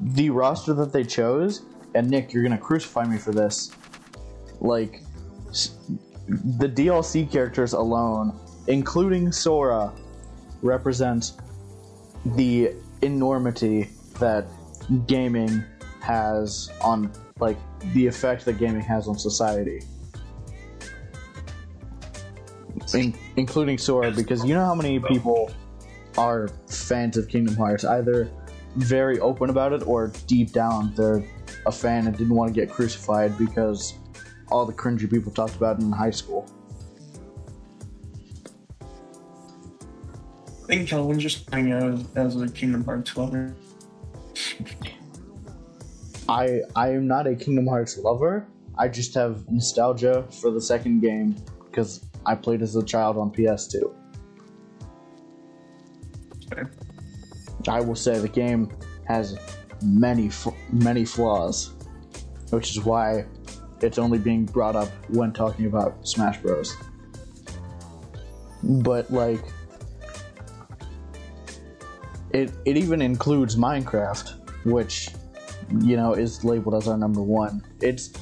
the 0.00 0.30
roster 0.30 0.74
that 0.74 0.92
they 0.92 1.04
chose, 1.04 1.62
and 1.94 2.10
Nick, 2.10 2.32
you're 2.32 2.42
gonna 2.42 2.58
crucify 2.58 3.04
me 3.04 3.16
for 3.18 3.32
this. 3.32 3.70
Like, 4.60 5.02
the 6.26 6.68
DLC 6.68 7.30
characters 7.30 7.74
alone, 7.74 8.38
including 8.66 9.30
Sora, 9.30 9.92
represent 10.62 11.32
the 12.34 12.72
enormity 13.02 13.90
that 14.18 14.46
gaming 15.06 15.62
has 16.00 16.70
on, 16.80 17.12
like, 17.40 17.56
the 17.92 18.06
effect 18.06 18.44
that 18.44 18.58
gaming 18.58 18.82
has 18.82 19.08
on 19.08 19.18
society 19.18 19.80
in, 22.94 23.14
including 23.36 23.78
Sora, 23.78 24.10
because 24.10 24.44
you 24.44 24.54
know 24.54 24.64
how 24.64 24.74
many 24.74 24.98
people 25.00 25.50
are 26.18 26.48
fans 26.68 27.16
of 27.16 27.28
Kingdom 27.28 27.56
Hearts, 27.56 27.84
either 27.84 28.30
very 28.76 29.18
open 29.20 29.50
about 29.50 29.72
it 29.72 29.86
or 29.86 30.12
deep 30.26 30.52
down 30.52 30.92
they're 30.96 31.24
a 31.66 31.72
fan 31.72 32.08
and 32.08 32.16
didn't 32.16 32.34
want 32.34 32.52
to 32.52 32.60
get 32.60 32.68
crucified 32.68 33.38
because 33.38 33.94
all 34.48 34.66
the 34.66 34.72
cringy 34.72 35.08
people 35.08 35.32
talked 35.32 35.54
about 35.54 35.78
it 35.78 35.82
in 35.82 35.92
high 35.92 36.10
school. 36.10 36.50
I 40.64 40.66
think 40.66 40.88
Calvin's 40.88 41.22
just 41.22 41.48
hanging 41.50 41.72
out 41.72 42.06
as, 42.16 42.34
as 42.34 42.40
a 42.40 42.48
Kingdom 42.48 42.84
Hearts 42.84 43.16
lover. 43.16 43.54
I 46.28 46.60
I 46.74 46.90
am 46.90 47.06
not 47.06 47.26
a 47.26 47.34
Kingdom 47.34 47.66
Hearts 47.66 47.98
lover. 47.98 48.46
I 48.76 48.88
just 48.88 49.14
have 49.14 49.48
nostalgia 49.50 50.24
for 50.40 50.50
the 50.50 50.60
second 50.60 51.00
game 51.00 51.36
because 51.66 52.06
I 52.26 52.34
played 52.34 52.62
as 52.62 52.74
a 52.76 52.82
child 52.82 53.18
on 53.18 53.30
PS2. 53.30 53.94
Fair. 56.48 56.70
I 57.68 57.80
will 57.80 57.94
say 57.94 58.18
the 58.18 58.28
game 58.28 58.70
has 59.06 59.38
many 59.82 60.30
many 60.72 61.04
flaws, 61.04 61.74
which 62.50 62.70
is 62.70 62.84
why 62.84 63.26
it's 63.82 63.98
only 63.98 64.18
being 64.18 64.46
brought 64.46 64.76
up 64.76 64.88
when 65.08 65.32
talking 65.32 65.66
about 65.66 66.06
Smash 66.08 66.40
Bros. 66.40 66.76
But 68.62 69.10
like, 69.12 69.44
it 72.30 72.50
it 72.64 72.78
even 72.78 73.02
includes 73.02 73.56
Minecraft, 73.56 74.64
which 74.64 75.10
you 75.70 75.96
know, 75.96 76.12
is 76.12 76.44
labeled 76.44 76.74
as 76.74 76.88
our 76.88 76.96
number 76.96 77.22
one. 77.22 77.64
It's 77.80 78.12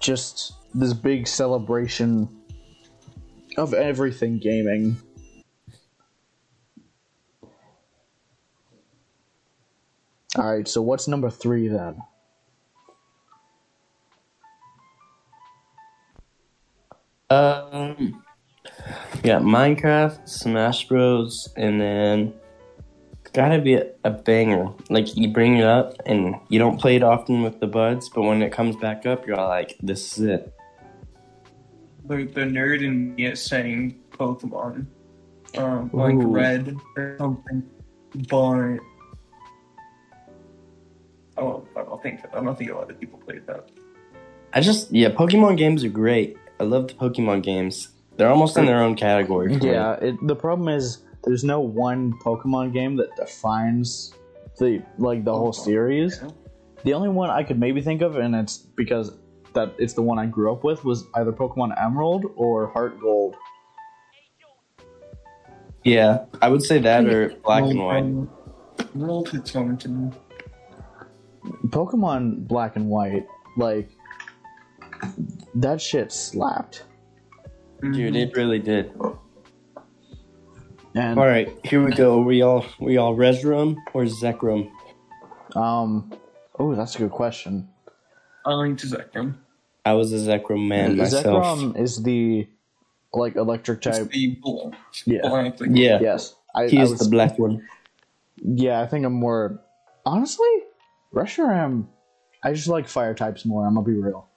just 0.00 0.54
this 0.74 0.92
big 0.92 1.26
celebration 1.26 2.28
of 3.56 3.74
everything 3.74 4.38
gaming. 4.38 4.96
All 10.36 10.54
right, 10.54 10.68
so 10.68 10.82
what's 10.82 11.08
number 11.08 11.30
three 11.30 11.68
then? 11.68 12.02
Um, 17.30 18.22
yeah, 19.24 19.38
Minecraft, 19.38 20.28
Smash 20.28 20.86
Bros, 20.86 21.48
and 21.56 21.80
then 21.80 22.34
gotta 23.36 23.60
be 23.60 23.74
a, 23.74 23.86
a 24.02 24.10
banger. 24.10 24.72
Like 24.88 25.14
you 25.14 25.28
bring 25.28 25.58
it 25.58 25.64
up, 25.64 25.94
and 26.06 26.34
you 26.48 26.58
don't 26.58 26.80
play 26.80 26.96
it 26.96 27.02
often 27.02 27.42
with 27.42 27.60
the 27.60 27.66
buds, 27.66 28.08
but 28.08 28.22
when 28.22 28.42
it 28.42 28.50
comes 28.50 28.74
back 28.76 29.04
up, 29.04 29.26
you're 29.26 29.38
all 29.38 29.48
like, 29.48 29.76
"This 29.82 30.18
is 30.18 30.24
it." 30.24 30.54
The, 32.06 32.24
the 32.24 32.40
nerd 32.40 32.82
in 32.82 33.14
me 33.14 33.26
is 33.26 33.42
saying 33.42 34.00
Pokemon. 34.10 34.86
Um, 35.56 35.90
like 35.92 36.14
Red 36.18 36.76
or 36.96 37.16
something. 37.18 37.62
But 38.28 38.78
I 41.36 41.42
don't, 41.42 41.68
I 41.76 41.82
don't 41.82 42.02
think 42.02 42.20
I 42.32 42.42
don't 42.42 42.56
think 42.56 42.70
a 42.70 42.74
lot 42.74 42.90
of 42.90 42.98
people 42.98 43.18
played 43.18 43.46
that. 43.46 43.70
I 44.54 44.60
just 44.60 44.90
yeah, 44.90 45.10
Pokemon 45.10 45.58
games 45.58 45.84
are 45.84 45.90
great. 45.90 46.38
I 46.58 46.64
love 46.64 46.88
the 46.88 46.94
Pokemon 46.94 47.42
games. 47.42 47.88
They're 48.16 48.30
almost 48.30 48.56
in 48.56 48.64
their 48.64 48.82
own 48.82 48.94
category. 48.94 49.58
for. 49.58 49.66
Yeah, 49.66 49.92
it, 49.96 50.26
the 50.26 50.34
problem 50.34 50.68
is 50.68 51.02
there's 51.26 51.44
no 51.44 51.60
one 51.60 52.12
Pokemon 52.20 52.72
game 52.72 52.96
that 52.96 53.14
defines 53.16 54.14
the 54.58 54.82
like 54.96 55.24
the 55.24 55.32
whole 55.32 55.52
series. 55.52 56.20
Yeah. 56.22 56.30
The 56.84 56.94
only 56.94 57.08
one 57.08 57.30
I 57.30 57.42
could 57.42 57.58
maybe 57.58 57.80
think 57.82 58.00
of, 58.00 58.16
and 58.16 58.34
it's 58.34 58.58
because 58.58 59.18
that 59.52 59.74
it's 59.78 59.94
the 59.94 60.02
one 60.02 60.18
I 60.18 60.26
grew 60.26 60.52
up 60.52 60.62
with, 60.62 60.84
was 60.84 61.04
either 61.14 61.32
Pokemon 61.32 61.74
Emerald 61.82 62.26
or 62.36 62.68
Heart 62.68 63.00
Gold. 63.00 63.36
yeah, 65.82 66.26
I 66.40 66.48
would 66.48 66.62
say 66.62 66.78
that 66.78 67.06
or 67.06 67.30
Black 67.44 67.64
and 67.64 67.78
White. 67.78 67.98
Um, 67.98 68.30
World 68.94 69.30
hits 69.30 69.52
home 69.52 69.76
to 69.78 69.88
me. 69.88 70.10
Pokemon 71.66 72.46
Black 72.46 72.76
and 72.76 72.88
White, 72.88 73.26
like 73.56 73.90
that 75.54 75.80
shit 75.80 76.12
slapped. 76.12 76.84
Dude, 77.80 78.16
it 78.16 78.34
really 78.36 78.58
did. 78.58 78.92
And 80.96 81.18
All 81.20 81.26
right, 81.26 81.48
here 81.62 81.84
we 81.84 81.92
go. 81.92 82.20
We 82.22 82.40
all 82.42 82.64
we 82.80 82.96
all 82.96 83.14
Reshiram 83.14 83.76
or 83.92 84.04
Zekrom? 84.04 84.70
um, 85.54 86.10
oh, 86.58 86.74
that's 86.74 86.94
a 86.96 86.98
good 87.00 87.10
question. 87.10 87.68
I 88.46 88.54
like 88.54 88.70
Zekrom. 88.76 89.34
I 89.84 89.92
was 89.92 90.12
a 90.12 90.16
Zekrom 90.16 90.66
man 90.66 90.96
myself. 90.96 91.24
Zekrom 91.26 91.78
is 91.78 92.02
the 92.02 92.48
like 93.12 93.36
electric 93.36 93.84
It's 93.84 93.98
type. 93.98 94.10
the 94.10 94.38
black. 94.40 94.74
Yeah. 95.04 95.20
black 95.22 95.58
thing. 95.58 95.76
Yeah, 95.76 95.98
Yes, 96.00 96.34
I, 96.54 96.68
he 96.68 96.78
I 96.78 96.82
is 96.84 96.90
was- 96.92 97.00
the 97.00 97.08
black 97.10 97.38
one. 97.38 97.66
Yeah, 98.42 98.80
I 98.80 98.86
think 98.86 99.04
I'm 99.04 99.12
more 99.14 99.60
honestly. 100.06 100.48
Reshiram, 101.14 101.86
I 102.42 102.52
just 102.52 102.68
like 102.68 102.88
fire 102.88 103.14
types 103.14 103.44
more. 103.44 103.66
I'm 103.66 103.74
gonna 103.74 103.86
be 103.86 103.94
real. 103.94 104.28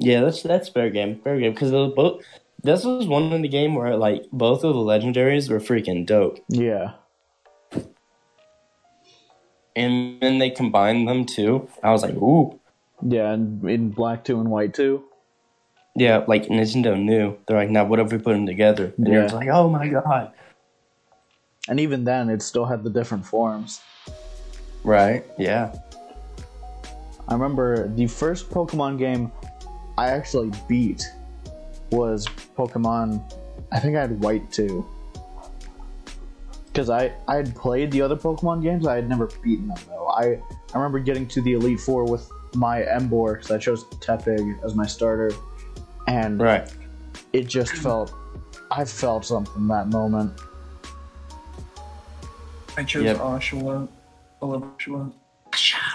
Yeah, 0.00 0.22
that's 0.22 0.42
that's 0.42 0.68
fair 0.68 0.90
game, 0.90 1.20
fair 1.22 1.38
game. 1.38 1.52
Because 1.52 1.70
both 1.94 2.24
this 2.62 2.84
was 2.84 3.06
one 3.06 3.32
in 3.32 3.42
the 3.42 3.48
game 3.48 3.74
where 3.74 3.96
like 3.96 4.24
both 4.32 4.64
of 4.64 4.74
the 4.74 4.80
legendaries 4.80 5.50
were 5.50 5.58
freaking 5.60 6.06
dope, 6.06 6.38
Yeah, 6.48 6.92
and 9.74 10.20
then 10.20 10.38
they 10.38 10.50
combined 10.50 11.08
them 11.08 11.24
too. 11.24 11.68
I 11.82 11.90
was 11.92 12.02
like, 12.02 12.14
ooh, 12.14 12.58
yeah, 13.06 13.32
and 13.32 13.64
in 13.68 13.90
black 13.90 14.24
two 14.24 14.38
and 14.40 14.50
white 14.50 14.74
two. 14.74 15.04
yeah. 15.96 16.24
Like 16.26 16.46
Nintendo 16.46 16.98
knew 17.00 17.36
they're 17.46 17.56
like, 17.56 17.70
now 17.70 17.84
what 17.84 17.98
if 18.00 18.12
we 18.12 18.18
put 18.18 18.32
them 18.34 18.46
together? 18.46 18.92
And 18.96 19.06
you're 19.08 19.16
Yeah. 19.16 19.22
just 19.22 19.34
like, 19.34 19.48
oh 19.48 19.68
my 19.68 19.88
god, 19.88 20.32
And 21.68 21.78
even 21.80 22.04
then, 22.04 22.28
it 22.30 22.42
still 22.42 22.64
had 22.66 22.82
the 22.84 22.90
different 22.90 23.24
forms. 23.26 23.80
right? 24.84 25.24
Yeah, 25.38 25.72
I 27.28 27.34
remember 27.34 27.88
the 27.88 28.06
first 28.08 28.50
Pokemon 28.50 28.98
game 28.98 29.30
I 29.96 30.08
actually 30.10 30.50
beat 30.68 31.04
was 31.92 32.26
Pokemon. 32.56 33.22
I 33.70 33.78
think 33.78 33.96
I 33.96 34.00
had 34.00 34.20
White 34.20 34.50
too, 34.50 34.86
Because 36.66 36.90
I, 36.90 37.12
I 37.28 37.36
had 37.36 37.54
played 37.54 37.90
the 37.90 38.02
other 38.02 38.16
Pokemon 38.16 38.62
games, 38.62 38.86
I 38.86 38.96
had 38.96 39.08
never 39.08 39.26
beaten 39.42 39.68
them 39.68 39.78
though. 39.88 40.08
I, 40.08 40.40
I 40.74 40.76
remember 40.76 40.98
getting 40.98 41.26
to 41.28 41.42
the 41.42 41.52
Elite 41.52 41.80
Four 41.80 42.04
with 42.04 42.28
my 42.54 42.82
Emboar, 42.82 43.34
because 43.34 43.50
I 43.50 43.58
chose 43.58 43.84
Tepig 44.00 44.62
as 44.64 44.74
my 44.74 44.86
starter, 44.86 45.30
and 46.06 46.40
right. 46.40 46.70
it 47.32 47.46
just 47.46 47.72
felt. 47.72 48.14
I 48.70 48.84
felt 48.86 49.24
something 49.26 49.68
that 49.68 49.88
moment. 49.88 50.32
I 52.76 52.84
chose 52.84 53.04
Yep. 53.04 53.18
Oshawott. 53.18 53.88
I 54.40 54.46
love 54.46 54.62
Oshawott. 54.62 55.12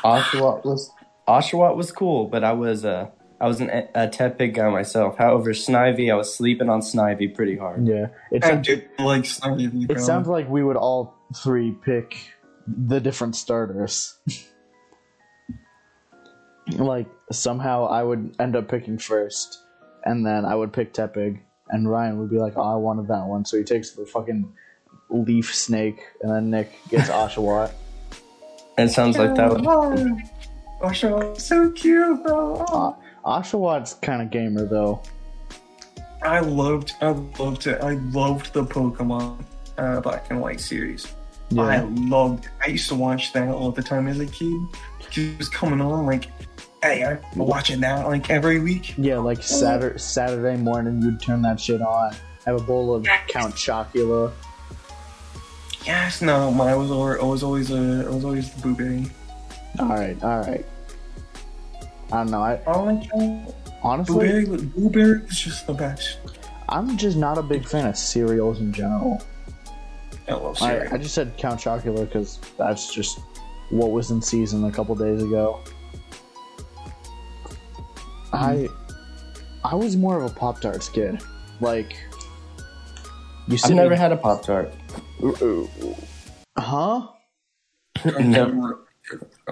Oshawott 0.04 0.64
was 0.64 0.92
Oshawott 1.28 1.76
was 1.76 1.92
cool, 1.92 2.28
but 2.28 2.44
I 2.44 2.54
was 2.54 2.86
uh, 2.86 3.10
I 3.40 3.48
was 3.48 3.62
an, 3.62 3.70
a 3.70 4.08
Tepig 4.08 4.56
guy 4.56 4.70
myself. 4.70 5.18
However, 5.18 5.52
Snivy, 5.52 6.12
I 6.12 6.16
was 6.16 6.34
sleeping 6.34 6.70
on 6.70 6.82
Snivy 6.82 7.34
pretty 7.34 7.56
hard. 7.56 7.88
Yeah, 7.88 8.08
it, 8.32 8.44
I 8.44 8.50
sa- 8.50 8.56
do 8.56 8.82
like 9.00 9.24
Snivy. 9.24 9.90
it 9.90 10.00
sounds 10.00 10.28
like 10.28 10.50
we 10.50 10.64
would 10.64 10.76
all 10.76 11.16
three 11.36 11.72
pick 11.72 12.18
the 12.68 13.00
different 13.00 13.36
starters. 13.36 14.18
like 16.78 17.08
somehow 17.32 17.88
I 17.88 18.04
would 18.04 18.36
end 18.40 18.56
up 18.56 18.68
picking 18.70 18.98
first, 18.98 19.62
and 20.04 20.26
then 20.26 20.44
I 20.44 20.56
would 20.56 20.74
pick 20.74 20.94
Tepig, 20.94 21.40
and 21.70 21.90
Ryan 21.90 22.20
would 22.20 22.32
be 22.32 22.40
like, 22.40 22.54
"Oh, 22.58 22.74
I 22.74 22.76
wanted 22.76 23.08
that 23.10 23.26
one," 23.26 23.46
so 23.46 23.58
he 23.58 23.64
takes 23.64 23.92
the 23.92 24.06
fucking 24.06 24.52
leaf 25.10 25.54
snake, 25.54 26.02
and 26.22 26.34
then 26.34 26.50
Nick 26.50 26.72
gets 26.90 27.10
Oshawott. 27.12 27.72
It 28.80 28.90
sounds 28.90 29.18
like 29.18 29.36
that. 29.36 29.52
Would, 29.52 29.64
Oshawott's 30.82 31.44
so 31.44 31.72
cute 31.72 32.24
though. 32.24 32.56
Uh, 32.56 32.94
Oshawott's 33.28 33.96
kind 33.96 34.22
of 34.22 34.32
gamer 34.32 34.66
though. 34.66 35.02
I 36.24 36.40
loved, 36.40 36.94
I 37.02 37.10
loved 37.10 37.68
it. 37.68 37.82
I 37.82 37.94
loved 38.12 38.54
the 38.54 38.64
Pokemon 38.64 39.44
uh, 39.78 40.02
Black 40.02 40.28
and 40.32 40.42
White 40.42 40.62
series. 40.62 41.14
Yeah. 41.50 41.64
I 41.64 41.80
loved. 41.82 42.48
I 42.62 42.68
used 42.68 42.88
to 42.90 42.96
watch 42.96 43.34
that 43.34 43.50
all 43.50 43.72
the 43.72 43.84
time 43.84 44.08
as 44.08 44.20
a 44.20 44.26
kid. 44.26 44.58
It 45.16 45.38
was 45.38 45.50
coming 45.50 45.80
on 45.82 46.06
like, 46.06 46.30
hey, 46.82 47.04
I'm 47.04 47.20
watching 47.38 47.82
that 47.82 48.08
like 48.08 48.30
every 48.30 48.60
week. 48.60 48.94
yeah, 48.98 49.18
like 49.18 49.44
Saturday 49.44 50.00
Saturday 50.00 50.58
morning, 50.58 51.02
you'd 51.02 51.22
turn 51.22 51.42
that 51.44 51.60
shit 51.60 51.82
on. 51.82 52.16
Have 52.46 52.62
a 52.62 52.64
bowl 52.64 52.96
of 52.96 53.04
Count 53.28 53.54
Chocula. 53.56 54.32
Yes, 55.86 56.22
no, 56.22 56.52
mine 56.52 56.78
was 56.78 56.92
always, 56.92 57.20
I 57.20 57.24
was 57.24 57.44
always 57.44 57.72
a, 57.72 58.06
I 58.08 58.14
was 58.14 58.26
always 58.26 58.54
the 58.54 58.62
blueberry. 58.62 59.06
All 59.80 59.88
right, 59.88 60.22
all 60.24 60.40
right. 60.42 60.66
I 62.12 62.18
don't 62.18 62.32
know. 62.32 62.42
I 62.42 62.56
I 62.68 62.78
like 62.80 63.10
honestly, 63.84 64.16
Blueberry, 64.16 64.66
blueberry 64.66 65.22
was 65.22 65.40
just 65.40 65.68
the 65.68 65.74
best. 65.74 66.18
I'm 66.70 66.98
just 66.98 67.18
not 67.18 67.38
a 67.38 67.44
big 67.44 67.66
fan 67.66 67.88
of 67.88 67.98
cereals 67.98 68.60
in 68.60 68.74
general. 68.74 69.22
I 70.28 70.34
love 70.34 70.62
I, 70.62 70.70
cereal. 70.70 70.94
I 70.94 70.98
just 70.98 71.16
said 71.16 71.34
Count 71.38 71.60
Chocula 71.60 72.06
because 72.06 72.40
that's 72.58 72.94
just 72.94 73.20
what 73.70 73.92
was 73.92 74.12
in 74.12 74.22
season 74.22 74.64
a 74.66 74.72
couple 74.72 74.96
days 74.96 75.22
ago. 75.24 75.60
Hmm. 78.32 78.36
I 78.36 78.68
I 79.64 79.76
was 79.76 79.96
more 79.98 80.22
of 80.22 80.32
a 80.32 80.34
Pop 80.34 80.62
Tarts 80.62 80.90
kid. 80.90 81.22
Like 81.60 81.96
you 83.48 83.58
I've 83.64 83.72
never 83.72 83.94
in- 83.94 84.00
had 84.00 84.12
a 84.12 84.18
Pop 84.18 84.44
Tart. 84.44 84.74
Huh? 86.58 87.08
never, 88.20 88.80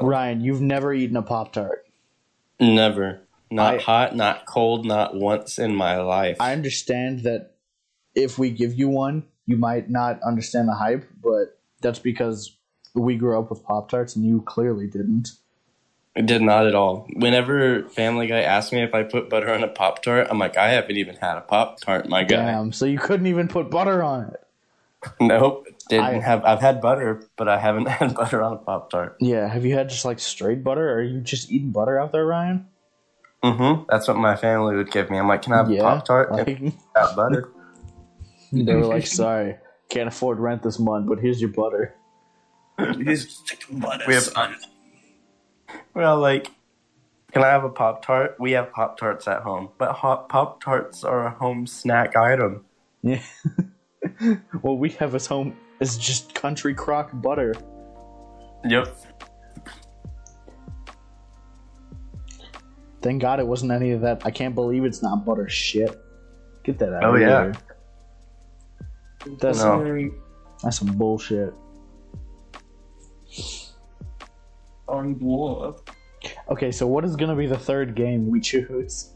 Ryan, 0.02 0.42
you've 0.42 0.62
never 0.62 0.94
eaten 0.94 1.18
a 1.18 1.22
Pop 1.22 1.54
Tart. 1.54 1.85
Never. 2.60 3.22
Not 3.52 3.76
I- 3.76 3.78
hot, 3.80 4.16
not 4.16 4.46
cold, 4.46 4.86
not 4.86 5.16
once 5.16 5.60
in 5.60 5.76
my 5.76 5.98
life. 5.98 6.38
I 6.40 6.54
understand 6.54 7.22
that 7.24 7.56
if 8.16 8.38
we 8.40 8.50
give 8.50 8.74
you 8.74 8.90
one, 8.90 9.24
you 9.46 9.58
might 9.58 9.90
not 9.90 10.22
understand 10.24 10.68
the 10.68 10.76
hype, 10.76 11.08
but 11.22 11.60
that's 11.82 12.00
because 12.00 12.56
we 12.94 13.16
grew 13.16 13.38
up 13.38 13.50
with 13.50 13.64
Pop 13.64 13.90
Tarts 13.90 14.16
and 14.16 14.26
you 14.26 14.42
clearly 14.42 14.88
didn't. 14.88 15.34
I 16.18 16.22
did 16.22 16.42
not 16.42 16.66
at 16.66 16.76
all. 16.76 17.08
Whenever 17.14 17.84
Family 17.90 18.28
Guy 18.28 18.40
asked 18.42 18.72
me 18.72 18.82
if 18.82 18.96
I 18.96 19.04
put 19.04 19.30
butter 19.30 19.54
on 19.54 19.64
a 19.64 19.68
Pop 19.68 20.02
Tart, 20.02 20.28
I'm 20.30 20.40
like, 20.40 20.56
I 20.56 20.70
haven't 20.70 20.96
even 20.96 21.18
had 21.18 21.38
a 21.38 21.42
Pop 21.42 21.82
Tart, 21.82 22.08
my 22.08 22.24
guy. 22.24 22.38
Damn, 22.38 22.72
so 22.72 22.86
you 22.86 22.98
couldn't 22.98 23.28
even 23.28 23.50
put 23.50 23.70
butter 23.70 24.02
on 24.02 24.30
it. 24.30 24.42
Nope, 25.20 25.68
didn't 25.90 26.06
I- 26.06 26.20
have. 26.20 26.44
I've 26.46 26.60
had 26.62 26.82
butter, 26.82 27.24
but 27.38 27.48
I 27.48 27.58
haven't 27.60 27.88
had 27.90 28.16
butter 28.16 28.42
on 28.42 28.54
a 28.54 28.58
Pop 28.58 28.90
Tart. 28.90 29.18
Yeah, 29.20 29.48
have 29.48 29.66
you 29.66 29.74
had 29.76 29.90
just 29.90 30.06
like 30.06 30.20
straight 30.20 30.64
butter? 30.64 30.90
Or 30.90 30.96
are 30.96 31.04
you 31.04 31.22
just 31.22 31.52
eating 31.52 31.72
butter 31.72 32.00
out 32.00 32.12
there, 32.12 32.26
Ryan? 32.26 32.68
Mm-hmm. 33.44 33.84
That's 33.90 34.08
what 34.08 34.18
my 34.18 34.36
family 34.36 34.76
would 34.76 34.92
give 34.92 35.10
me. 35.12 35.18
I'm 35.20 35.28
like, 35.28 35.44
can 35.44 35.54
I 35.54 35.58
have 35.58 35.70
a. 35.72 35.78
Pop 35.78 36.06
Tart 36.06 36.32
Like, 36.32 36.48
without 36.60 37.16
butter? 37.16 37.50
they 38.52 38.74
were 38.76 38.86
like, 38.86 39.06
sorry, 39.22 39.58
can't 39.90 40.08
afford 40.08 40.40
rent 40.40 40.64
this 40.64 40.80
month, 40.80 41.08
but 41.08 41.20
here's 41.20 41.40
your 41.40 41.52
butter. 41.52 41.94
It 42.80 43.08
is 43.08 43.42
butter, 43.72 44.04
We 44.08 44.16
have- 44.16 44.24
son. 44.24 44.56
Well, 45.94 46.18
like, 46.20 46.52
can 47.32 47.44
I 47.44 47.48
have 47.48 47.64
a 47.64 47.70
Pop 47.70 48.04
Tart? 48.06 48.36
We 48.40 48.52
have 48.54 48.72
Pop 48.72 48.98
Tarts 48.98 49.28
at 49.28 49.42
home, 49.44 49.70
but 49.78 49.92
hot 49.94 50.28
Pop 50.30 50.64
Tarts 50.64 51.04
are 51.04 51.28
a 51.28 51.32
home 51.32 51.68
snack 51.68 52.16
item. 52.16 52.66
Yeah. 53.02 53.22
what 54.62 54.74
we 54.80 54.90
have 54.92 55.16
as 55.16 55.28
home 55.28 55.56
is 55.80 55.98
just 55.98 56.34
country 56.36 56.74
crock 56.74 57.10
butter. 57.14 57.54
Yep. 58.66 58.96
Thank 63.02 63.22
God 63.22 63.40
it 63.40 63.46
wasn't 63.48 63.72
any 63.72 63.92
of 63.92 64.02
that. 64.02 64.26
I 64.26 64.32
can't 64.32 64.56
believe 64.56 64.84
it's 64.84 65.04
not 65.04 65.26
butter 65.26 65.48
shit. 65.48 66.02
Get 66.64 66.80
that 66.80 66.94
out 66.94 67.04
Oh, 67.04 67.16
of 67.16 67.22
yeah. 67.22 67.44
here. 67.44 67.54
That's 69.40 69.64
No. 69.64 69.80
Very 69.80 70.12
that's 70.64 70.78
some 70.80 70.98
bullshit. 70.98 71.54
on 74.88 75.14
blow 75.16 75.58
up. 75.60 75.90
Okay, 76.50 76.72
so 76.72 76.88
what 76.88 77.04
is 77.06 77.16
gonna 77.16 77.36
be 77.36 77.46
the 77.48 77.58
third 77.58 77.96
game 77.96 78.30
we 78.30 78.40
choose? 78.40 79.14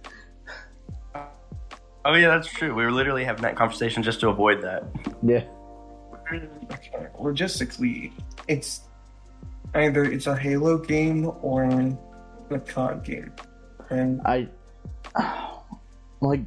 Oh 2.05 2.13
yeah, 2.15 2.27
that's 2.29 2.47
true. 2.47 2.73
We 2.75 2.83
were 2.83 2.91
literally 2.91 3.23
having 3.23 3.41
that 3.43 3.55
conversation 3.55 4.01
just 4.03 4.19
to 4.21 4.29
avoid 4.29 4.61
that. 4.61 4.83
Yeah. 5.23 5.43
Logistically, 7.19 8.11
it's 8.47 8.81
either 9.73 10.03
it's 10.03 10.27
a 10.27 10.35
Halo 10.35 10.77
game 10.77 11.31
or 11.41 11.63
a 11.63 12.59
COD 12.59 13.03
game. 13.03 13.33
And 13.89 14.21
I 14.25 14.47
like 16.21 16.41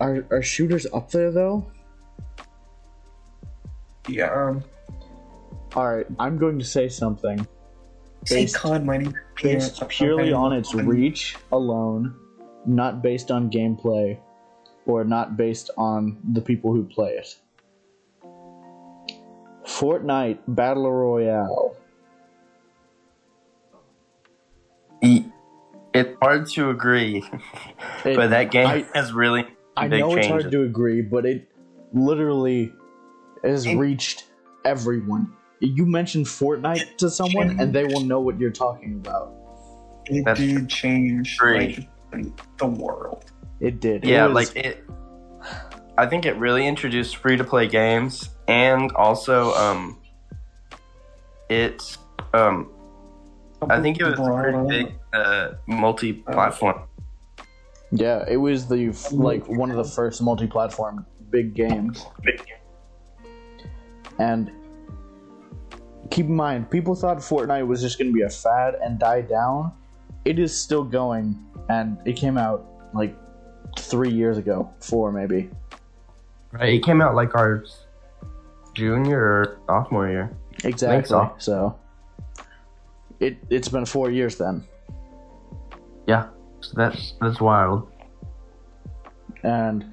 are 0.00 0.26
are 0.30 0.42
shooters 0.42 0.86
up 0.92 1.10
there 1.10 1.30
though? 1.30 1.66
yeah, 4.08 4.32
um, 4.32 4.62
All 5.74 5.96
right, 5.96 6.06
I'm 6.18 6.38
going 6.38 6.58
to 6.58 6.64
say 6.64 6.88
something 6.88 7.46
say 8.24 8.46
COD 8.46 8.84
might 8.84 9.12
based 9.40 9.86
purely 9.88 10.32
on 10.32 10.52
its 10.52 10.74
reach 10.74 11.36
alone, 11.52 12.14
not 12.66 13.02
based 13.02 13.30
on 13.30 13.50
gameplay 13.50 14.18
or 14.86 15.04
not 15.04 15.36
based 15.36 15.70
on 15.76 16.18
the 16.32 16.40
people 16.40 16.72
who 16.72 16.84
play 16.84 17.12
it. 17.12 17.36
Fortnite 19.66 20.38
Battle 20.48 20.90
Royale. 20.92 21.76
It's 25.02 26.10
hard 26.20 26.46
to 26.50 26.70
agree, 26.70 27.24
It- 28.04 28.16
but 28.16 28.30
that 28.30 28.50
game 28.50 28.66
I- 28.66 28.86
has 28.94 29.12
really 29.12 29.46
I 29.76 29.88
big 29.88 30.00
know 30.00 30.14
it's 30.16 30.26
hard 30.26 30.50
to 30.50 30.62
agree, 30.62 31.02
but 31.02 31.24
it 31.26 31.48
literally 31.92 32.72
has 33.42 33.66
It- 33.66 33.76
reached 33.76 34.24
everyone. 34.64 35.32
You 35.60 35.86
mention 35.86 36.22
Fortnite 36.24 36.96
to 36.98 37.08
someone, 37.08 37.58
and 37.58 37.72
they 37.72 37.84
will 37.84 38.02
know 38.02 38.20
what 38.20 38.38
you're 38.38 38.50
talking 38.50 38.94
about. 38.96 39.32
It 40.06 40.24
That's 40.24 40.38
did 40.38 40.68
change 40.68 41.38
like, 41.42 41.88
the 42.58 42.66
world. 42.66 43.24
It 43.60 43.80
did. 43.80 44.04
It 44.04 44.10
yeah, 44.10 44.26
was- 44.26 44.34
like 44.34 44.64
it. 44.64 44.84
I 45.98 46.06
think 46.06 46.26
it 46.26 46.36
really 46.36 46.66
introduced 46.66 47.16
free 47.16 47.38
to 47.38 47.44
play 47.44 47.66
games, 47.66 48.28
and 48.48 48.92
also 48.92 49.54
um, 49.54 49.98
it's 51.48 51.96
um, 52.34 52.70
I 53.70 53.80
think 53.80 53.98
it 53.98 54.04
was 54.04 54.18
a 54.18 54.42
pretty 54.42 54.68
big 54.68 54.94
uh, 55.14 55.54
multi 55.66 56.12
platform. 56.12 56.82
yeah, 57.92 58.24
it 58.28 58.36
was 58.36 58.66
the 58.68 58.92
like 59.12 59.48
one 59.48 59.70
of 59.70 59.76
the 59.76 59.84
first 59.84 60.20
multi-platform 60.20 61.06
big 61.30 61.54
games. 61.54 62.04
And 64.18 64.50
keep 66.10 66.26
in 66.26 66.34
mind, 66.34 66.70
people 66.70 66.94
thought 66.94 67.18
Fortnite 67.18 67.66
was 67.66 67.80
just 67.80 67.98
going 67.98 68.08
to 68.08 68.14
be 68.14 68.22
a 68.22 68.30
fad 68.30 68.74
and 68.82 68.98
die 68.98 69.22
down. 69.22 69.72
It 70.24 70.38
is 70.38 70.56
still 70.56 70.84
going, 70.84 71.42
and 71.68 71.98
it 72.04 72.16
came 72.16 72.36
out 72.36 72.66
like 72.92 73.16
three 73.78 74.10
years 74.10 74.38
ago, 74.38 74.70
four 74.80 75.12
maybe. 75.12 75.50
Right, 76.52 76.74
it 76.74 76.82
came 76.82 77.00
out 77.00 77.14
like 77.14 77.34
our 77.34 77.64
junior 78.74 79.20
or 79.20 79.60
sophomore 79.66 80.08
year. 80.08 80.36
Exactly. 80.64 81.08
so. 81.08 81.34
So 81.38 81.78
it 83.20 83.38
it's 83.50 83.68
been 83.68 83.84
four 83.86 84.10
years 84.10 84.36
then, 84.36 84.64
Yeah, 86.06 86.28
so 86.60 86.72
that's 86.76 87.14
that's 87.20 87.40
wild. 87.40 87.88
and 89.42 89.92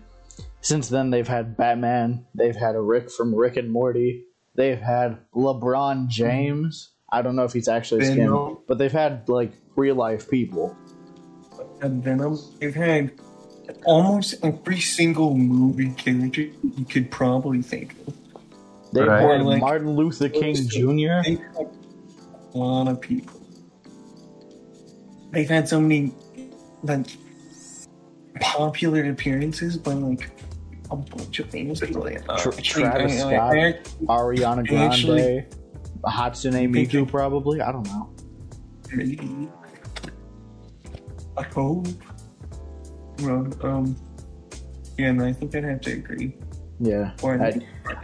since 0.62 0.88
then 0.88 1.10
they've 1.10 1.28
had 1.28 1.58
Batman, 1.58 2.26
they've 2.36 2.56
had 2.56 2.76
a 2.76 2.82
Rick 2.82 3.12
from 3.12 3.36
Rick 3.36 3.58
and 3.58 3.70
Morty, 3.72 4.24
they've 4.56 4.80
had 4.80 5.20
LeBron 5.36 6.08
James. 6.08 6.92
I 7.12 7.22
don't 7.22 7.36
know 7.36 7.44
if 7.44 7.54
he's 7.54 7.68
actually 7.68 8.04
a 8.08 8.12
skin, 8.12 8.58
but 8.68 8.78
they've 8.78 8.92
had 8.92 9.28
like 9.30 9.54
real 9.76 9.96
life 9.96 10.30
people. 10.30 10.76
And 11.82 12.04
Venom, 12.04 12.40
they've 12.60 12.74
had 12.74 13.12
almost 13.86 14.36
every 14.43 14.80
single 14.80 15.36
movie 15.36 15.89
character 15.91 16.41
you 16.41 16.86
could 16.89 17.09
probably 17.11 17.61
think 17.61 17.95
of. 18.07 18.14
They've 18.91 19.07
Right. 19.07 19.22
had 19.38 19.45
Like- 19.45 19.59
Martin 19.61 19.95
Luther 19.95 20.30
King 20.30 20.55
Jr. 20.55 21.22
They've 21.24 21.39
had 21.39 21.68
a 22.53 22.57
lot 22.57 22.88
of 22.88 23.01
people. 23.01 23.39
They've 25.32 25.49
had 25.49 25.68
so 25.68 25.80
many 25.82 26.14
like 26.84 27.07
popular 28.39 29.09
appearances 29.09 29.78
by 29.78 29.93
like 29.93 30.30
a 30.91 30.95
bunch 30.95 31.39
of 31.39 31.49
famous 31.49 31.80
people. 31.80 32.03
Uh, 32.30 32.38
Tra- 32.38 32.51
Travis 32.61 33.22
I- 33.24 33.26
I- 33.26 33.36
Scott. 33.36 33.55
I- 33.55 33.80
Ariana 34.05 34.68
Grande, 34.68 34.93
actually- 34.93 35.45
Hatsune 36.05 36.51
think 36.51 36.76
Miku, 36.76 36.91
they- 36.91 37.05
probably. 37.05 37.61
I 37.61 37.72
don't 37.72 37.86
know. 37.88 38.09
Maybe. 38.93 39.47
I 41.38 41.43
hope. 41.43 41.88
Well, 43.22 43.47
um, 43.61 43.95
yeah, 44.97 45.07
and 45.07 45.22
I 45.22 45.32
think 45.34 45.55
I'd 45.55 45.64
have 45.64 45.82
to 45.82 45.91
agree. 45.93 46.36
Yeah, 46.80 47.11
Or 47.22 47.39
I, 47.41 47.61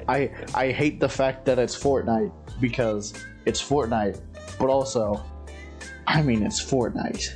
I 0.08 0.32
I 0.54 0.72
hate 0.72 1.00
the 1.00 1.10
fact 1.10 1.44
that 1.46 1.58
it's 1.60 1.78
Fortnite 1.78 2.32
because 2.62 3.14
it's 3.46 3.62
Fortnite, 3.62 4.20
but 4.60 4.70
also, 4.70 5.24
I 6.08 6.22
mean, 6.22 6.44
it's 6.44 6.64
Fortnite. 6.64 7.34